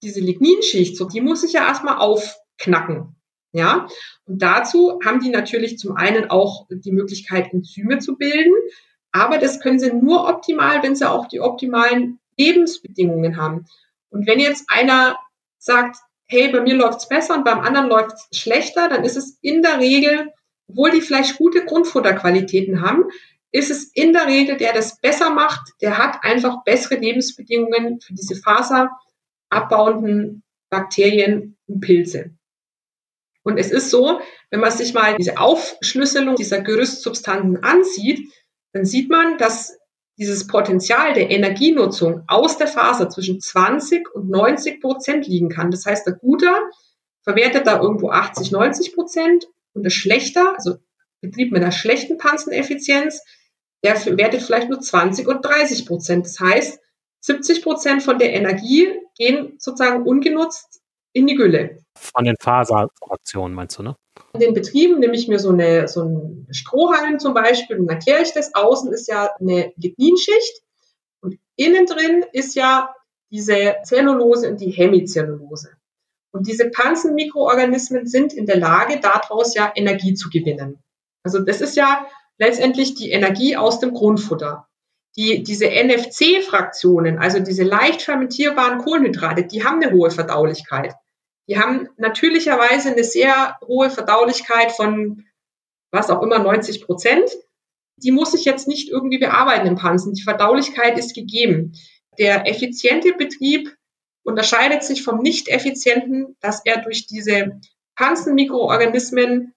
Diese 0.01 0.19
Ligninschicht, 0.19 0.97
so, 0.97 1.05
die 1.05 1.21
muss 1.21 1.43
ich 1.43 1.53
ja 1.53 1.67
erstmal 1.67 1.97
aufknacken. 1.97 3.15
Ja, 3.51 3.87
und 4.25 4.41
dazu 4.41 4.99
haben 5.05 5.21
die 5.21 5.29
natürlich 5.29 5.77
zum 5.77 5.95
einen 5.95 6.29
auch 6.29 6.67
die 6.69 6.91
Möglichkeit, 6.91 7.53
Enzyme 7.53 7.99
zu 7.99 8.17
bilden, 8.17 8.53
aber 9.13 9.37
das 9.37 9.61
können 9.61 9.79
sie 9.79 9.93
nur 9.93 10.27
optimal, 10.27 10.83
wenn 10.83 10.93
sie 10.93 11.09
auch 11.09 11.29
die 11.29 11.39
optimalen 11.39 12.19
Lebensbedingungen 12.37 13.37
haben. 13.37 13.65
Und 14.09 14.27
wenn 14.27 14.39
jetzt 14.39 14.65
einer 14.67 15.17
sagt, 15.57 15.95
hey, 16.25 16.49
bei 16.49 16.59
mir 16.59 16.75
läuft's 16.75 17.07
besser 17.07 17.35
und 17.35 17.45
beim 17.45 17.61
anderen 17.61 17.87
läuft's 17.87 18.27
schlechter, 18.37 18.89
dann 18.89 19.05
ist 19.05 19.15
es 19.15 19.37
in 19.41 19.61
der 19.61 19.79
Regel 19.79 20.33
obwohl 20.67 20.91
die 20.91 21.01
vielleicht 21.01 21.37
gute 21.37 21.65
Grundfutterqualitäten 21.65 22.81
haben, 22.81 23.05
ist 23.51 23.71
es 23.71 23.91
in 23.93 24.13
der 24.13 24.27
Regel, 24.27 24.57
der 24.57 24.73
das 24.73 24.99
besser 24.99 25.29
macht, 25.29 25.73
der 25.81 25.97
hat 25.97 26.23
einfach 26.23 26.63
bessere 26.63 26.95
Lebensbedingungen 26.95 28.01
für 28.01 28.13
diese 28.13 28.35
faserabbauenden 28.35 30.43
Bakterien 30.69 31.57
und 31.67 31.79
Pilze. 31.79 32.31
Und 33.43 33.57
es 33.57 33.71
ist 33.71 33.91
so, 33.91 34.19
wenn 34.49 34.59
man 34.59 34.71
sich 34.71 34.93
mal 34.93 35.15
diese 35.17 35.37
Aufschlüsselung 35.37 36.35
dieser 36.35 36.61
Gerüstsubstanzen 36.61 37.63
ansieht, 37.63 38.27
dann 38.73 38.85
sieht 38.85 39.09
man, 39.09 39.37
dass 39.37 39.77
dieses 40.17 40.47
Potenzial 40.47 41.13
der 41.13 41.29
Energienutzung 41.29 42.23
aus 42.27 42.57
der 42.57 42.67
Faser 42.67 43.09
zwischen 43.09 43.39
20 43.39 44.13
und 44.13 44.29
90 44.29 44.81
Prozent 44.81 45.27
liegen 45.27 45.49
kann. 45.49 45.71
Das 45.71 45.85
heißt, 45.85 46.07
der 46.07 46.15
Guter 46.15 46.57
verwertet 47.21 47.67
da 47.67 47.79
irgendwo 47.79 48.09
80, 48.09 48.51
90 48.51 48.95
Prozent 48.95 49.47
und 49.75 49.83
der 49.83 49.91
schlechter, 49.91 50.55
also 50.55 50.77
Betrieb 51.21 51.51
mit 51.51 51.61
einer 51.61 51.71
schlechten 51.71 52.17
Panseneffizienz, 52.17 53.21
der 53.83 53.95
wertet 54.17 54.41
vielleicht 54.41 54.69
nur 54.69 54.79
20 54.79 55.27
und 55.27 55.43
30 55.45 55.85
Prozent. 55.85 56.25
Das 56.25 56.39
heißt, 56.39 56.79
70 57.21 57.61
Prozent 57.61 58.03
von 58.03 58.17
der 58.17 58.33
Energie 58.33 58.87
gehen 59.17 59.55
sozusagen 59.59 60.03
ungenutzt 60.03 60.81
in 61.13 61.27
die 61.27 61.35
Gülle. 61.35 61.79
Von 61.97 62.25
den 62.25 62.35
Faserfraktionen 62.39 63.55
meinst 63.55 63.77
du, 63.77 63.83
ne? 63.83 63.95
In 64.33 64.39
den 64.39 64.53
Betrieben 64.53 64.99
nehme 64.99 65.15
ich 65.15 65.27
mir 65.27 65.39
so 65.39 65.49
eine, 65.49 65.87
so 65.87 66.01
einen 66.01 66.47
Strohhalm 66.51 67.19
zum 67.19 67.33
Beispiel 67.33 67.79
und 67.79 67.89
erkläre 67.89 68.21
ich 68.21 68.33
das. 68.33 68.53
Außen 68.53 68.91
ist 68.93 69.07
ja 69.07 69.29
eine 69.39 69.73
Ligninschicht 69.77 70.61
und 71.21 71.37
innen 71.55 71.85
drin 71.85 72.25
ist 72.31 72.55
ja 72.55 72.93
diese 73.31 73.75
Zellulose 73.83 74.49
und 74.49 74.61
die 74.61 74.71
Hemicellulose. 74.71 75.71
Und 76.35 76.47
diese 76.47 76.69
Panzenmikroorganismen 76.69 78.07
sind 78.07 78.33
in 78.33 78.45
der 78.45 78.57
Lage, 78.57 78.99
daraus 78.99 79.55
ja 79.55 79.71
Energie 79.73 80.15
zu 80.15 80.29
gewinnen. 80.29 80.83
Also 81.23 81.39
das 81.39 81.61
ist 81.61 81.77
ja 81.77 82.07
letztendlich 82.37 82.93
die 82.93 83.11
Energie 83.11 83.55
aus 83.55 83.79
dem 83.79 83.93
Grundfutter. 83.93 84.67
Die, 85.15 85.43
diese 85.43 85.67
NFC-Fraktionen, 85.67 87.19
also 87.19 87.39
diese 87.39 87.63
leicht 87.63 88.01
fermentierbaren 88.01 88.79
Kohlenhydrate, 88.79 89.45
die 89.45 89.63
haben 89.63 89.81
eine 89.81 89.93
hohe 89.93 90.11
Verdaulichkeit. 90.11 90.93
Die 91.47 91.57
haben 91.57 91.87
natürlicherweise 91.95 92.91
eine 92.91 93.05
sehr 93.05 93.57
hohe 93.65 93.89
Verdaulichkeit 93.89 94.73
von 94.73 95.23
was 95.91 96.09
auch 96.09 96.21
immer 96.21 96.39
90 96.39 96.85
Prozent. 96.85 97.29
Die 97.95 98.11
muss 98.11 98.33
ich 98.33 98.43
jetzt 98.43 98.67
nicht 98.67 98.89
irgendwie 98.89 99.19
bearbeiten 99.19 99.67
im 99.67 99.75
Pansen. 99.75 100.11
Die 100.11 100.23
Verdaulichkeit 100.23 100.97
ist 100.97 101.15
gegeben. 101.15 101.71
Der 102.19 102.45
effiziente 102.45 103.13
Betrieb 103.13 103.73
unterscheidet 104.25 104.83
sich 104.83 105.03
vom 105.03 105.19
nicht 105.19 105.47
effizienten, 105.47 106.35
dass 106.41 106.65
er 106.65 106.81
durch 106.81 107.07
diese 107.07 107.59
Panzenmikroorganismen 107.95 109.53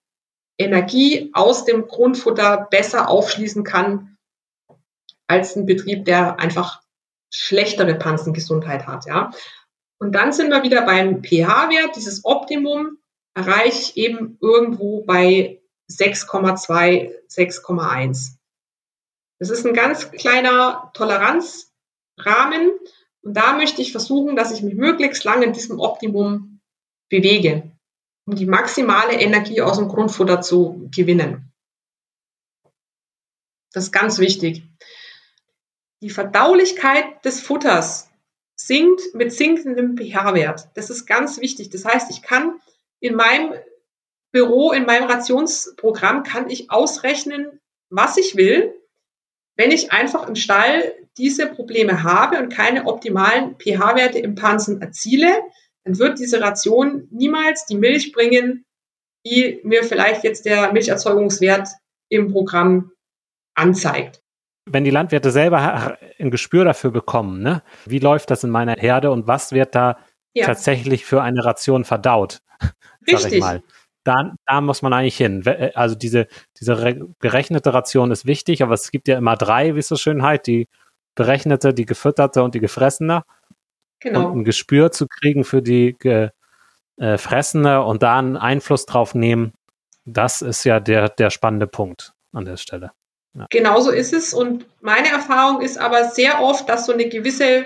Energie 0.58 1.30
aus 1.32 1.64
dem 1.64 1.86
Grundfutter 1.86 2.68
besser 2.70 3.08
aufschließen 3.08 3.64
kann 3.64 4.16
als 5.26 5.56
ein 5.56 5.66
Betrieb, 5.66 6.04
der 6.04 6.38
einfach 6.38 6.82
schlechtere 7.32 7.94
Panzengesundheit 7.94 8.86
hat, 8.86 9.06
ja. 9.06 9.30
Und 10.00 10.12
dann 10.12 10.32
sind 10.32 10.50
wir 10.50 10.62
wieder 10.62 10.82
beim 10.82 11.22
pH-Wert. 11.22 11.96
Dieses 11.96 12.24
Optimum 12.24 12.98
erreiche 13.34 13.80
ich 13.80 13.96
eben 13.96 14.38
irgendwo 14.40 15.02
bei 15.04 15.60
6,2, 15.90 17.12
6,1. 17.28 18.36
Das 19.40 19.50
ist 19.50 19.66
ein 19.66 19.74
ganz 19.74 20.10
kleiner 20.12 20.90
Toleranzrahmen. 20.94 22.72
Und 23.28 23.34
da 23.34 23.52
möchte 23.52 23.82
ich 23.82 23.92
versuchen, 23.92 24.36
dass 24.36 24.52
ich 24.52 24.62
mich 24.62 24.74
möglichst 24.74 25.22
lange 25.22 25.44
in 25.44 25.52
diesem 25.52 25.80
Optimum 25.80 26.62
bewege, 27.10 27.70
um 28.26 28.34
die 28.34 28.46
maximale 28.46 29.20
Energie 29.20 29.60
aus 29.60 29.76
dem 29.76 29.88
Grundfutter 29.88 30.40
zu 30.40 30.88
gewinnen. 30.96 31.52
Das 33.74 33.84
ist 33.84 33.92
ganz 33.92 34.18
wichtig. 34.18 34.62
Die 36.00 36.08
Verdaulichkeit 36.08 37.22
des 37.26 37.42
Futters 37.42 38.08
sinkt 38.56 39.02
mit 39.12 39.30
sinkendem 39.30 39.98
pH-Wert. 39.98 40.70
Das 40.72 40.88
ist 40.88 41.04
ganz 41.04 41.38
wichtig. 41.38 41.68
Das 41.68 41.84
heißt, 41.84 42.10
ich 42.10 42.22
kann 42.22 42.58
in 42.98 43.14
meinem 43.14 43.52
Büro, 44.32 44.72
in 44.72 44.86
meinem 44.86 45.06
Rationsprogramm, 45.06 46.22
kann 46.22 46.48
ich 46.48 46.70
ausrechnen, 46.70 47.60
was 47.90 48.16
ich 48.16 48.36
will, 48.36 48.74
wenn 49.54 49.70
ich 49.70 49.92
einfach 49.92 50.26
im 50.26 50.34
Stall 50.34 50.94
diese 51.18 51.46
Probleme 51.48 52.02
habe 52.02 52.38
und 52.38 52.48
keine 52.48 52.86
optimalen 52.86 53.56
pH-Werte 53.58 54.18
im 54.18 54.34
Pansen 54.34 54.80
erziele, 54.80 55.28
dann 55.84 55.98
wird 55.98 56.18
diese 56.18 56.40
Ration 56.40 57.08
niemals 57.10 57.66
die 57.66 57.76
Milch 57.76 58.12
bringen, 58.12 58.64
die 59.26 59.60
mir 59.64 59.84
vielleicht 59.84 60.24
jetzt 60.24 60.46
der 60.46 60.72
Milcherzeugungswert 60.72 61.68
im 62.08 62.32
Programm 62.32 62.92
anzeigt. 63.54 64.22
Wenn 64.66 64.84
die 64.84 64.90
Landwirte 64.90 65.30
selber 65.30 65.98
ein 66.18 66.30
Gespür 66.30 66.64
dafür 66.64 66.90
bekommen, 66.90 67.42
ne? 67.42 67.62
wie 67.86 67.98
läuft 67.98 68.30
das 68.30 68.44
in 68.44 68.50
meiner 68.50 68.74
Herde 68.76 69.10
und 69.10 69.26
was 69.26 69.52
wird 69.52 69.74
da 69.74 69.98
ja. 70.34 70.46
tatsächlich 70.46 71.04
für 71.04 71.22
eine 71.22 71.44
Ration 71.44 71.84
verdaut? 71.84 72.40
Richtig. 73.06 73.42
Da, 74.04 74.32
da, 74.46 74.60
muss 74.60 74.80
man 74.80 74.92
eigentlich 74.92 75.16
hin. 75.16 75.42
Also 75.74 75.94
diese, 75.94 76.28
diese 76.58 77.08
gerechnete 77.18 77.74
Ration 77.74 78.10
ist 78.10 78.26
wichtig, 78.26 78.62
aber 78.62 78.72
es 78.72 78.90
gibt 78.90 79.08
ja 79.08 79.18
immer 79.18 79.36
drei, 79.36 79.74
wie 79.74 79.80
es 79.80 79.88
so 79.88 79.96
schön 79.96 80.22
heißt, 80.22 80.46
die 80.46 80.68
berechnete, 81.18 81.74
die 81.74 81.84
gefütterte 81.84 82.42
und 82.42 82.54
die 82.54 82.60
gefressene. 82.60 83.24
Genau. 84.00 84.30
Und 84.30 84.38
ein 84.38 84.44
Gespür 84.44 84.92
zu 84.92 85.08
kriegen 85.08 85.44
für 85.44 85.60
die 85.60 85.96
gefressene 85.98 87.74
äh, 87.74 87.84
und 87.84 88.02
da 88.02 88.18
einen 88.18 88.36
Einfluss 88.36 88.86
drauf 88.86 89.14
nehmen, 89.14 89.52
das 90.04 90.40
ist 90.40 90.64
ja 90.64 90.78
der, 90.78 91.08
der 91.08 91.30
spannende 91.30 91.66
Punkt 91.66 92.12
an 92.32 92.44
der 92.44 92.56
Stelle. 92.56 92.92
Ja. 93.34 93.46
Genauso 93.50 93.90
ist 93.90 94.12
es. 94.12 94.32
Und 94.32 94.66
meine 94.80 95.08
Erfahrung 95.08 95.60
ist 95.60 95.76
aber 95.76 96.04
sehr 96.04 96.40
oft, 96.40 96.68
dass 96.68 96.86
so 96.86 96.92
eine 96.92 97.08
gewisse 97.08 97.64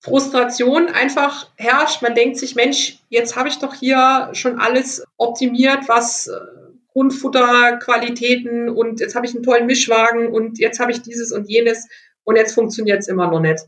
Frustration 0.00 0.88
einfach 0.88 1.48
herrscht. 1.56 2.02
Man 2.02 2.14
denkt 2.14 2.36
sich, 2.36 2.54
Mensch, 2.54 2.98
jetzt 3.08 3.36
habe 3.36 3.48
ich 3.48 3.58
doch 3.58 3.74
hier 3.74 4.28
schon 4.32 4.60
alles 4.60 5.02
optimiert, 5.16 5.88
was 5.88 6.28
äh, 6.28 6.38
Grundfutterqualitäten 6.92 8.68
und 8.68 9.00
jetzt 9.00 9.14
habe 9.14 9.26
ich 9.26 9.34
einen 9.34 9.42
tollen 9.42 9.66
Mischwagen 9.66 10.28
und 10.28 10.58
jetzt 10.58 10.80
habe 10.80 10.92
ich 10.92 11.02
dieses 11.02 11.32
und 11.32 11.46
jenes 11.46 11.88
und 12.26 12.36
jetzt 12.36 12.54
funktioniert 12.54 12.98
es 12.98 13.08
immer 13.08 13.30
noch 13.30 13.40
nicht. 13.40 13.64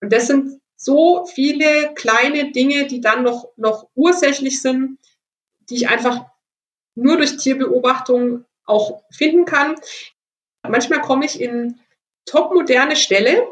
Und 0.00 0.12
das 0.12 0.28
sind 0.28 0.60
so 0.76 1.26
viele 1.26 1.92
kleine 1.94 2.52
Dinge, 2.52 2.86
die 2.86 3.00
dann 3.00 3.24
noch, 3.24 3.50
noch 3.56 3.88
ursächlich 3.94 4.62
sind, 4.62 4.98
die 5.68 5.74
ich 5.74 5.88
einfach 5.88 6.24
nur 6.94 7.16
durch 7.16 7.36
Tierbeobachtung 7.36 8.44
auch 8.64 9.02
finden 9.10 9.44
kann. 9.44 9.74
Manchmal 10.62 11.00
komme 11.00 11.26
ich 11.26 11.40
in 11.40 11.80
topmoderne 12.24 12.94
Ställe, 12.94 13.48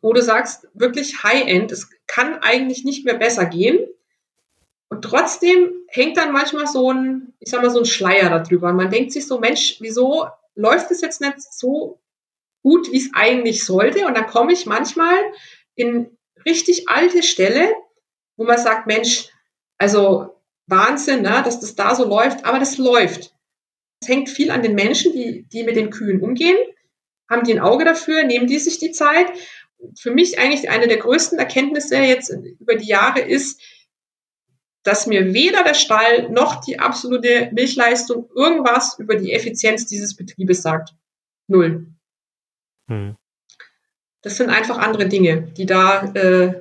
wo 0.00 0.12
du 0.12 0.22
sagst, 0.22 0.68
wirklich 0.74 1.24
High-End, 1.24 1.72
es 1.72 1.90
kann 2.06 2.38
eigentlich 2.40 2.84
nicht 2.84 3.04
mehr 3.04 3.18
besser 3.18 3.46
gehen. 3.46 3.88
Und 4.88 5.02
trotzdem 5.02 5.72
hängt 5.88 6.16
dann 6.16 6.32
manchmal 6.32 6.68
so 6.68 6.92
ein, 6.92 7.34
ich 7.40 7.50
sag 7.50 7.62
mal, 7.62 7.70
so 7.70 7.80
ein 7.80 7.84
Schleier 7.84 8.30
darüber. 8.30 8.68
Und 8.68 8.76
man 8.76 8.90
denkt 8.90 9.10
sich 9.12 9.26
so, 9.26 9.40
Mensch, 9.40 9.78
wieso 9.80 10.28
läuft 10.54 10.92
es 10.92 11.00
jetzt 11.00 11.20
nicht 11.20 11.42
so 11.42 11.98
gut, 12.62 12.90
wie 12.92 12.98
es 12.98 13.10
eigentlich 13.14 13.64
sollte? 13.64 14.06
Und 14.06 14.16
dann 14.16 14.26
komme 14.26 14.52
ich 14.52 14.66
manchmal 14.66 15.16
in 15.74 16.16
richtig 16.44 16.88
alte 16.88 17.22
Ställe, 17.22 17.72
wo 18.36 18.44
man 18.44 18.58
sagt, 18.58 18.86
Mensch, 18.86 19.28
also 19.78 20.40
Wahnsinn, 20.66 21.22
ne, 21.22 21.42
dass 21.44 21.60
das 21.60 21.74
da 21.74 21.94
so 21.94 22.04
läuft, 22.04 22.44
aber 22.44 22.58
das 22.58 22.78
läuft. 22.78 23.34
Es 24.00 24.08
hängt 24.08 24.28
viel 24.28 24.50
an 24.50 24.62
den 24.62 24.74
Menschen, 24.74 25.12
die, 25.12 25.46
die 25.48 25.64
mit 25.64 25.76
den 25.76 25.90
Kühen 25.90 26.20
umgehen. 26.20 26.56
Haben 27.28 27.44
die 27.44 27.52
ein 27.52 27.60
Auge 27.60 27.84
dafür? 27.84 28.24
Nehmen 28.24 28.46
die 28.46 28.58
sich 28.58 28.78
die 28.78 28.92
Zeit? 28.92 29.26
Für 29.98 30.10
mich 30.10 30.38
eigentlich 30.38 30.70
eine 30.70 30.88
der 30.88 30.98
größten 30.98 31.38
Erkenntnisse 31.38 31.96
jetzt 31.96 32.32
über 32.58 32.76
die 32.76 32.88
Jahre 32.88 33.20
ist, 33.20 33.60
dass 34.82 35.06
mir 35.06 35.34
weder 35.34 35.64
der 35.64 35.74
Stall 35.74 36.30
noch 36.30 36.60
die 36.62 36.78
absolute 36.78 37.50
Milchleistung 37.52 38.30
irgendwas 38.34 38.98
über 38.98 39.16
die 39.16 39.32
Effizienz 39.32 39.86
dieses 39.86 40.16
Betriebes 40.16 40.62
sagt. 40.62 40.94
Null. 41.46 41.88
Hm. 42.88 43.16
Das 44.22 44.36
sind 44.36 44.50
einfach 44.50 44.78
andere 44.78 45.08
Dinge, 45.08 45.42
die 45.42 45.66
da 45.66 46.02
äh, 46.14 46.54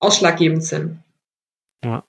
ausschlaggebend 0.00 0.64
sind. 0.64 1.02
Ja. 1.84 2.04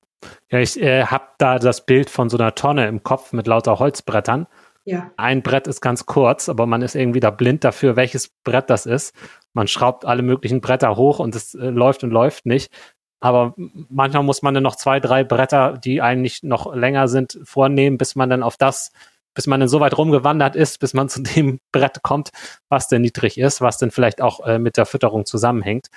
Ja, 0.51 0.59
ich 0.59 0.81
äh, 0.81 1.05
habe 1.05 1.27
da 1.37 1.59
das 1.59 1.85
Bild 1.85 2.09
von 2.09 2.29
so 2.29 2.37
einer 2.37 2.55
Tonne 2.55 2.87
im 2.87 3.03
Kopf 3.03 3.31
mit 3.31 3.47
lauter 3.47 3.79
Holzbrettern. 3.79 4.47
Ja. 4.83 5.11
Ein 5.17 5.41
Brett 5.41 5.67
ist 5.67 5.81
ganz 5.81 6.05
kurz, 6.05 6.49
aber 6.49 6.65
man 6.65 6.81
ist 6.81 6.95
irgendwie 6.95 7.19
da 7.19 7.31
blind 7.31 7.63
dafür, 7.63 7.95
welches 7.95 8.29
Brett 8.43 8.69
das 8.69 8.85
ist. 8.85 9.15
Man 9.53 9.67
schraubt 9.67 10.05
alle 10.05 10.21
möglichen 10.21 10.61
Bretter 10.61 10.95
hoch 10.95 11.19
und 11.19 11.35
es 11.35 11.55
äh, 11.55 11.69
läuft 11.69 12.03
und 12.03 12.11
läuft 12.11 12.45
nicht. 12.45 12.71
Aber 13.19 13.55
manchmal 13.57 14.23
muss 14.23 14.43
man 14.43 14.53
dann 14.53 14.63
noch 14.63 14.75
zwei, 14.75 14.99
drei 14.99 15.23
Bretter, 15.23 15.79
die 15.83 16.01
eigentlich 16.01 16.43
noch 16.43 16.75
länger 16.75 17.07
sind, 17.07 17.39
vornehmen, 17.43 17.97
bis 17.97 18.15
man 18.15 18.29
dann 18.29 18.43
auf 18.43 18.57
das, 18.57 18.91
bis 19.35 19.45
man 19.45 19.59
dann 19.59 19.69
so 19.69 19.79
weit 19.79 19.97
rumgewandert 19.97 20.55
ist, 20.55 20.79
bis 20.79 20.93
man 20.93 21.09
zu 21.09 21.21
dem 21.21 21.59
Brett 21.71 22.01
kommt, 22.01 22.31
was 22.69 22.87
denn 22.87 23.03
niedrig 23.03 23.37
ist, 23.37 23.61
was 23.61 23.77
dann 23.77 23.91
vielleicht 23.91 24.21
auch 24.21 24.45
äh, 24.45 24.57
mit 24.57 24.77
der 24.77 24.87
Fütterung 24.87 25.25
zusammenhängt. 25.25 25.87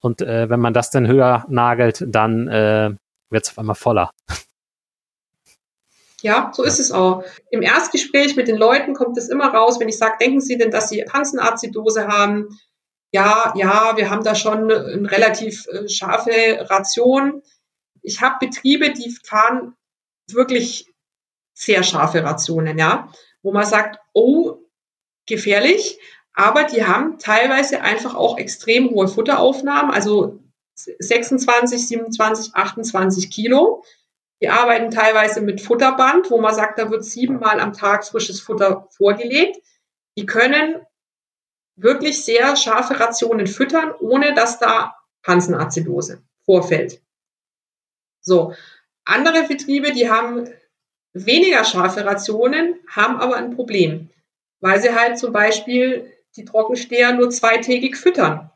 Und 0.00 0.22
äh, 0.22 0.48
wenn 0.48 0.60
man 0.60 0.72
das 0.72 0.90
dann 0.90 1.06
höher 1.06 1.44
nagelt, 1.48 2.04
dann 2.06 2.48
äh, 2.48 2.90
wird 3.30 3.44
es 3.44 3.50
auf 3.50 3.58
einmal 3.58 3.74
voller. 3.74 4.10
Ja, 6.22 6.50
so 6.54 6.62
ist 6.62 6.80
es 6.80 6.92
auch. 6.92 7.24
Im 7.50 7.62
Erstgespräch 7.62 8.36
mit 8.36 8.48
den 8.48 8.56
Leuten 8.56 8.94
kommt 8.94 9.18
es 9.18 9.28
immer 9.28 9.52
raus, 9.52 9.78
wenn 9.78 9.88
ich 9.88 9.98
sage, 9.98 10.16
denken 10.20 10.40
Sie 10.40 10.56
denn, 10.56 10.70
dass 10.70 10.88
Sie 10.88 11.04
Pansenazidose 11.04 12.08
haben? 12.08 12.58
Ja, 13.12 13.52
ja, 13.56 13.92
wir 13.96 14.10
haben 14.10 14.24
da 14.24 14.34
schon 14.34 14.70
eine 14.70 15.10
relativ 15.10 15.66
äh, 15.68 15.88
scharfe 15.88 16.66
Ration. 16.68 17.42
Ich 18.02 18.20
habe 18.22 18.46
Betriebe, 18.46 18.92
die 18.92 19.14
fahren 19.24 19.74
wirklich 20.30 20.92
sehr 21.56 21.82
scharfe 21.82 22.22
Rationen, 22.22 22.78
ja, 22.78 23.10
wo 23.42 23.50
man 23.50 23.64
sagt, 23.64 23.98
oh, 24.12 24.58
gefährlich, 25.26 25.98
aber 26.34 26.64
die 26.64 26.84
haben 26.84 27.18
teilweise 27.18 27.80
einfach 27.80 28.14
auch 28.14 28.38
extrem 28.38 28.90
hohe 28.90 29.08
Futteraufnahmen, 29.08 29.90
also 29.90 30.38
26, 30.74 31.88
27, 31.88 32.54
28 32.54 33.30
Kilo. 33.30 33.82
Die 34.42 34.50
arbeiten 34.50 34.90
teilweise 34.90 35.40
mit 35.40 35.62
Futterband, 35.62 36.30
wo 36.30 36.38
man 36.38 36.54
sagt, 36.54 36.78
da 36.78 36.90
wird 36.90 37.06
siebenmal 37.06 37.58
am 37.58 37.72
Tag 37.72 38.04
frisches 38.04 38.40
Futter 38.40 38.86
vorgelegt. 38.90 39.56
Die 40.18 40.26
können 40.26 40.84
wirklich 41.76 42.22
sehr 42.22 42.54
scharfe 42.56 43.00
Rationen 43.00 43.46
füttern, 43.46 43.92
ohne 43.98 44.34
dass 44.34 44.58
da 44.58 44.94
Pansenazidose 45.22 46.22
vorfällt. 46.44 47.00
So. 48.20 48.52
Andere 49.08 49.44
Betriebe, 49.44 49.92
die 49.92 50.10
haben 50.10 50.52
weniger 51.24 51.64
scharfe 51.64 52.04
Rationen, 52.04 52.74
haben 52.88 53.16
aber 53.16 53.36
ein 53.36 53.54
Problem, 53.54 54.10
weil 54.60 54.80
sie 54.80 54.94
halt 54.94 55.18
zum 55.18 55.32
Beispiel 55.32 56.12
die 56.36 56.44
Trockensteher 56.44 57.14
nur 57.14 57.30
zweitägig 57.30 57.96
füttern. 57.96 58.50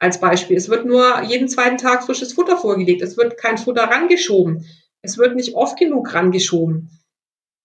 Als 0.00 0.20
Beispiel. 0.20 0.56
Es 0.56 0.68
wird 0.68 0.86
nur 0.86 1.22
jeden 1.22 1.48
zweiten 1.48 1.76
Tag 1.76 2.04
frisches 2.04 2.32
Futter 2.32 2.56
vorgelegt. 2.56 3.02
Es 3.02 3.16
wird 3.16 3.36
kein 3.36 3.58
Futter 3.58 3.82
rangeschoben. 3.82 4.64
Es 5.02 5.18
wird 5.18 5.34
nicht 5.34 5.54
oft 5.54 5.76
genug 5.76 6.14
rangeschoben. 6.14 6.88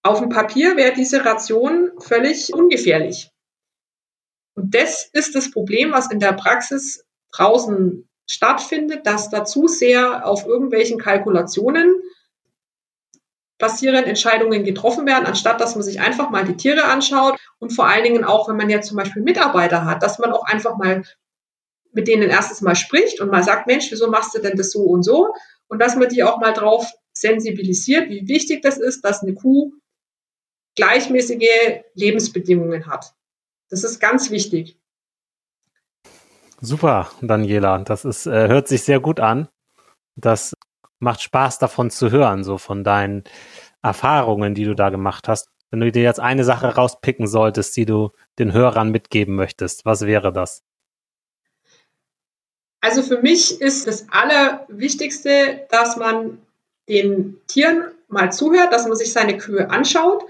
Auf 0.04 0.20
dem 0.20 0.30
Papier 0.30 0.76
wäre 0.76 0.94
diese 0.94 1.24
Ration 1.24 1.91
völlig 2.00 2.52
ungefährlich. 2.54 3.30
Und 4.56 4.74
das 4.74 5.10
ist 5.14 5.36
das 5.36 5.52
Problem, 5.52 5.91
was 5.91 6.12
in 6.12 6.20
der 6.20 6.34
Praxis 6.34 7.06
draußen 7.32 8.08
stattfindet, 8.30 9.06
dass 9.06 9.30
da 9.30 9.46
zu 9.46 9.68
sehr 9.68 10.28
auf 10.28 10.46
irgendwelchen 10.46 11.00
Kalkulationen 11.00 12.02
basierend 13.60 14.08
Entscheidungen 14.08 14.64
getroffen 14.64 15.06
werden, 15.06 15.26
anstatt 15.26 15.62
dass 15.62 15.76
man 15.76 15.84
sich 15.84 15.99
einfach 15.99 16.30
mal 16.30 16.43
die 16.43 16.58
Tiere 16.58 16.86
anschaut 16.86 17.39
und 17.60 17.72
vor 17.72 17.88
allen 17.88 18.04
Dingen 18.04 18.24
auch, 18.24 18.49
wenn 18.49 18.58
man 18.58 18.70
jetzt 18.70 18.88
zum 18.88 18.97
Beispiel 18.97 19.22
Mitarbeiter 19.22 19.86
hat, 19.86 20.04
dass 20.04 20.20
man 20.20 20.32
auch 20.32 20.45
einfach 20.45 20.78
mal 20.78 21.04
mit 21.91 22.08
denen 22.08 22.30
erstes 22.30 22.62
Mal 22.62 22.76
spricht 22.76 23.22
und 23.22 23.32
mal 23.32 23.43
sagt, 23.43 23.68
Mensch, 23.68 23.91
wieso 23.91 24.10
machst 24.10 24.36
du 24.36 24.41
denn 24.41 24.58
das 24.58 24.72
so 24.72 24.82
und 24.82 25.04
so? 25.04 25.34
Und 25.68 25.80
dass 25.80 25.95
man 25.95 26.10
die 26.10 26.24
auch 26.24 26.39
mal 26.39 26.51
drauf 26.51 26.91
sensibilisiert, 27.14 28.10
wie 28.10 28.28
wichtig 28.28 28.62
das 28.64 28.78
ist, 28.78 29.06
dass 29.06 29.22
eine 29.22 29.36
Kuh 29.36 29.72
gleichmäßige 30.76 31.84
Lebensbedingungen 31.93 32.88
hat. 32.88 33.14
Das 33.70 33.84
ist 33.84 33.99
ganz 33.99 34.32
wichtig. 34.32 34.80
Super, 36.60 37.12
Daniela. 37.22 37.80
Das 37.80 38.06
ist, 38.06 38.26
äh, 38.26 38.47
hört 38.47 38.68
sich 38.68 38.84
sehr 38.84 38.99
gut 38.99 39.20
an. 39.20 39.49
Das 40.16 40.54
macht 41.04 41.22
Spaß 41.22 41.60
davon 41.60 41.91
zu 41.91 42.12
hören, 42.12 42.43
so 42.43 42.58
von 42.58 42.84
deinen 42.84 43.24
Erfahrungen, 43.82 44.56
die 44.56 44.66
du 44.66 44.74
da 44.74 44.89
gemacht 44.89 45.28
hast. 45.28 45.49
Wenn 45.70 45.80
du 45.80 45.91
dir 45.91 46.04
jetzt 46.04 46.20
eine 46.20 46.43
Sache 46.43 46.76
rauspicken 46.76 47.28
solltest, 47.28 47.76
die 47.78 47.86
du 47.86 48.12
den 48.39 48.54
Hörern 48.54 48.91
mitgeben 48.91 49.36
möchtest, 49.36 49.86
was 49.86 50.06
wäre 50.06 50.32
das? 50.32 50.64
Also 52.82 53.01
für 53.01 53.22
mich 53.22 53.62
ist 53.62 53.88
das 53.88 54.08
Allerwichtigste, 54.10 55.66
dass 55.70 55.95
man 55.95 56.39
den 56.89 57.38
Tieren 57.47 57.86
mal 58.08 58.32
zuhört, 58.32 58.74
dass 58.74 58.88
man 58.88 58.97
sich 58.97 59.14
seine 59.14 59.38
Kühe 59.38 59.70
anschaut 59.70 60.24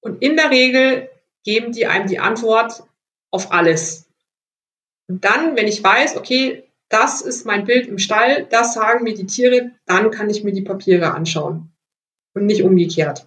und 0.00 0.22
in 0.22 0.36
der 0.36 0.50
Regel 0.50 1.08
geben 1.42 1.72
die 1.72 1.86
einem 1.86 2.06
die 2.06 2.18
Antwort 2.18 2.84
auf 3.30 3.52
alles. 3.52 4.06
Und 5.08 5.24
dann, 5.24 5.56
wenn 5.56 5.68
ich 5.68 5.82
weiß, 5.82 6.16
okay, 6.16 6.65
das 6.88 7.20
ist 7.20 7.46
mein 7.46 7.64
Bild 7.64 7.86
im 7.86 7.98
Stall, 7.98 8.46
das 8.50 8.74
sagen 8.74 9.04
mir 9.04 9.14
die 9.14 9.26
Tiere, 9.26 9.72
dann 9.86 10.10
kann 10.10 10.30
ich 10.30 10.44
mir 10.44 10.52
die 10.52 10.62
Papiere 10.62 11.14
anschauen 11.14 11.72
und 12.34 12.46
nicht 12.46 12.62
umgekehrt. 12.62 13.26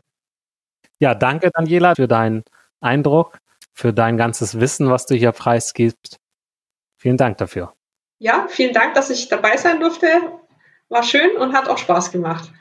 Ja, 0.99 1.15
danke 1.15 1.51
Daniela 1.53 1.95
für 1.95 2.07
deinen 2.07 2.43
Eindruck, 2.81 3.39
für 3.73 3.93
dein 3.93 4.17
ganzes 4.17 4.59
Wissen, 4.59 4.89
was 4.89 5.05
du 5.05 5.15
hier 5.15 5.31
preisgibst. 5.31 6.19
Vielen 6.97 7.17
Dank 7.17 7.37
dafür 7.37 7.73
ja, 8.19 8.47
vielen 8.49 8.73
Dank, 8.73 8.93
dass 8.93 9.09
ich 9.09 9.29
dabei 9.29 9.57
sein 9.57 9.79
durfte. 9.79 10.07
War 10.89 11.03
schön 11.03 11.37
und 11.37 11.53
hat 11.53 11.69
auch 11.69 11.77
Spaß 11.77 12.11
gemacht. 12.11 12.51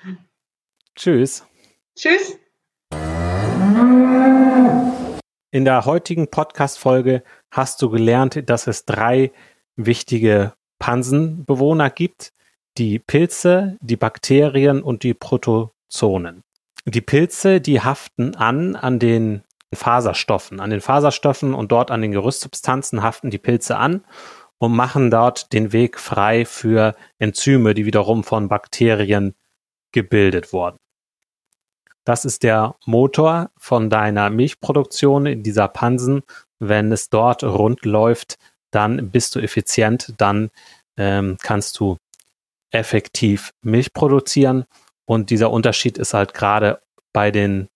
Tschüss. 0.94 1.44
Tschüss. 1.96 2.38
In 5.50 5.64
der 5.64 5.84
heutigen 5.84 6.30
Podcast-Folge 6.30 7.24
hast 7.50 7.82
du 7.82 7.90
gelernt, 7.90 8.48
dass 8.48 8.66
es 8.66 8.84
drei 8.84 9.32
wichtige 9.76 10.52
Pansenbewohner 10.78 11.90
gibt. 11.90 12.32
Die 12.76 12.98
Pilze, 12.98 13.76
die 13.80 13.96
Bakterien 13.96 14.82
und 14.82 15.02
die 15.02 15.14
Protozonen. 15.14 16.44
Die 16.84 17.00
Pilze, 17.00 17.60
die 17.60 17.80
haften 17.80 18.34
an 18.36 18.76
an 18.76 18.98
den 18.98 19.42
Faserstoffen. 19.72 20.60
An 20.60 20.70
den 20.70 20.80
Faserstoffen 20.80 21.54
und 21.54 21.72
dort 21.72 21.90
an 21.90 22.02
den 22.02 22.12
Gerüstsubstanzen 22.12 23.02
haften 23.02 23.30
die 23.30 23.38
Pilze 23.38 23.76
an 23.76 24.04
und 24.58 24.72
machen 24.74 25.10
dort 25.10 25.52
den 25.52 25.72
Weg 25.72 25.98
frei 25.98 26.44
für 26.44 26.94
Enzyme, 27.18 27.74
die 27.74 27.86
wiederum 27.86 28.24
von 28.24 28.48
Bakterien 28.48 29.34
gebildet 29.92 30.52
wurden. 30.52 30.78
Das 32.04 32.24
ist 32.24 32.42
der 32.42 32.74
Motor 32.86 33.50
von 33.58 33.90
deiner 33.90 34.30
Milchproduktion 34.30 35.26
in 35.26 35.42
dieser 35.42 35.68
Pansen. 35.68 36.22
Wenn 36.58 36.90
es 36.90 37.10
dort 37.10 37.44
rund 37.44 37.84
läuft, 37.84 38.38
dann 38.70 39.10
bist 39.10 39.34
du 39.34 39.40
effizient, 39.40 40.14
dann 40.18 40.50
ähm, 40.96 41.36
kannst 41.42 41.78
du 41.80 41.96
effektiv 42.70 43.52
Milch 43.62 43.92
produzieren. 43.92 44.64
Und 45.04 45.30
dieser 45.30 45.50
Unterschied 45.50 45.98
ist 45.98 46.14
halt 46.14 46.34
gerade 46.34 46.80
bei 47.12 47.30
den 47.30 47.68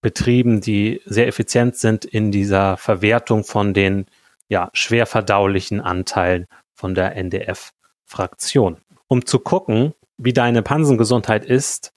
Betrieben, 0.00 0.60
die 0.60 1.00
sehr 1.06 1.26
effizient 1.26 1.76
sind 1.76 2.04
in 2.04 2.30
dieser 2.30 2.76
Verwertung 2.76 3.44
von 3.44 3.74
den 3.74 4.06
ja, 4.48 4.70
schwer 4.72 5.06
verdaulichen 5.06 5.80
Anteilen 5.80 6.46
von 6.74 6.94
der 6.94 7.16
NDF-Fraktion. 7.16 8.78
Um 9.08 9.24
zu 9.24 9.38
gucken, 9.38 9.94
wie 10.18 10.32
deine 10.32 10.62
Pansengesundheit 10.62 11.44
ist, 11.44 11.92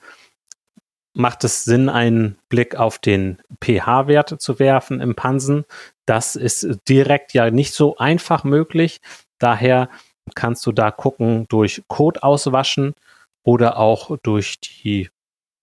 macht 1.14 1.44
es 1.44 1.66
Sinn, 1.66 1.90
einen 1.90 2.38
Blick 2.48 2.76
auf 2.76 3.00
den 3.00 3.42
pH-Wert 3.62 4.40
zu 4.40 4.60
werfen 4.60 5.02
im 5.02 5.16
Pansen. 5.16 5.66
Das 6.08 6.36
ist 6.36 6.68
direkt 6.88 7.34
ja 7.34 7.52
nicht 7.52 7.74
so 7.74 7.98
einfach 7.98 8.44
möglich. 8.44 9.02
Daher 9.40 9.90
kannst 10.34 10.66
du 10.66 10.72
da 10.72 10.90
gucken 10.90 11.46
durch 11.50 11.84
Kot 11.88 12.24
auswaschen 12.24 12.96
oder 13.44 13.78
auch 13.78 14.18
durch 14.24 14.60
die, 14.60 15.10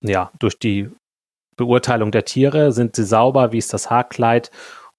ja, 0.01 0.31
durch 0.39 0.59
die 0.59 0.91
Beurteilung 1.57 2.13
der 2.13 2.25
Tiere. 2.25 2.73
Sind 2.73 2.95
sie 2.95 3.05
sauber? 3.05 3.53
Wie 3.53 3.59
ist 3.59 3.73
das 3.73 3.91
Haarkleid? 3.91 4.51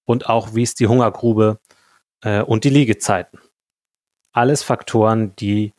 Und 0.04 0.28
auch 0.28 0.54
wie 0.54 0.62
ist 0.62 0.80
die 0.80 0.88
Hungergrube 0.88 1.58
äh, 2.22 2.42
und 2.42 2.64
die 2.64 2.70
Liegezeiten? 2.70 3.40
Alles 4.32 4.62
Faktoren, 4.62 5.34
die 5.36 5.72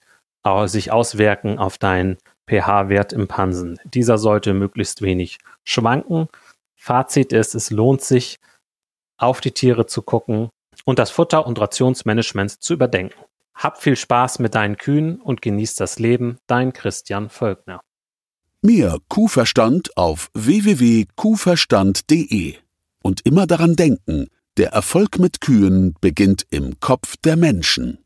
sich 0.65 0.93
auswirken 0.93 1.59
auf 1.59 1.77
deinen 1.77 2.17
pH-Wert 2.49 3.11
im 3.11 3.27
Pansen. 3.27 3.77
Dieser 3.83 4.17
sollte 4.17 4.53
möglichst 4.53 5.01
wenig 5.01 5.39
schwanken. 5.65 6.29
Fazit 6.75 7.33
ist, 7.33 7.53
es 7.53 7.69
lohnt 7.69 8.01
sich, 8.01 8.39
auf 9.17 9.41
die 9.41 9.51
Tiere 9.51 9.85
zu 9.85 10.01
gucken 10.01 10.49
und 10.85 10.99
das 10.99 11.11
Futter- 11.11 11.45
und 11.45 11.59
Rationsmanagement 11.59 12.61
zu 12.61 12.73
überdenken. 12.73 13.19
Hab 13.53 13.81
viel 13.81 13.95
Spaß 13.95 14.39
mit 14.39 14.55
deinen 14.55 14.77
Kühen 14.77 15.19
und 15.19 15.41
genieß 15.41 15.75
das 15.75 15.99
Leben. 15.99 16.37
Dein 16.47 16.73
Christian 16.73 17.29
Völkner. 17.29 17.79
Mehr 18.61 18.97
Kuhverstand 19.09 19.97
auf 19.97 20.29
www.kuhverstand.de. 20.33 22.55
Und 23.03 23.25
immer 23.25 23.47
daran 23.47 23.75
denken, 23.75 24.27
der 24.57 24.69
Erfolg 24.69 25.19
mit 25.19 25.41
Kühen 25.41 25.95
beginnt 26.01 26.47
im 26.49 26.79
Kopf 26.79 27.17
der 27.17 27.37
Menschen. 27.37 27.99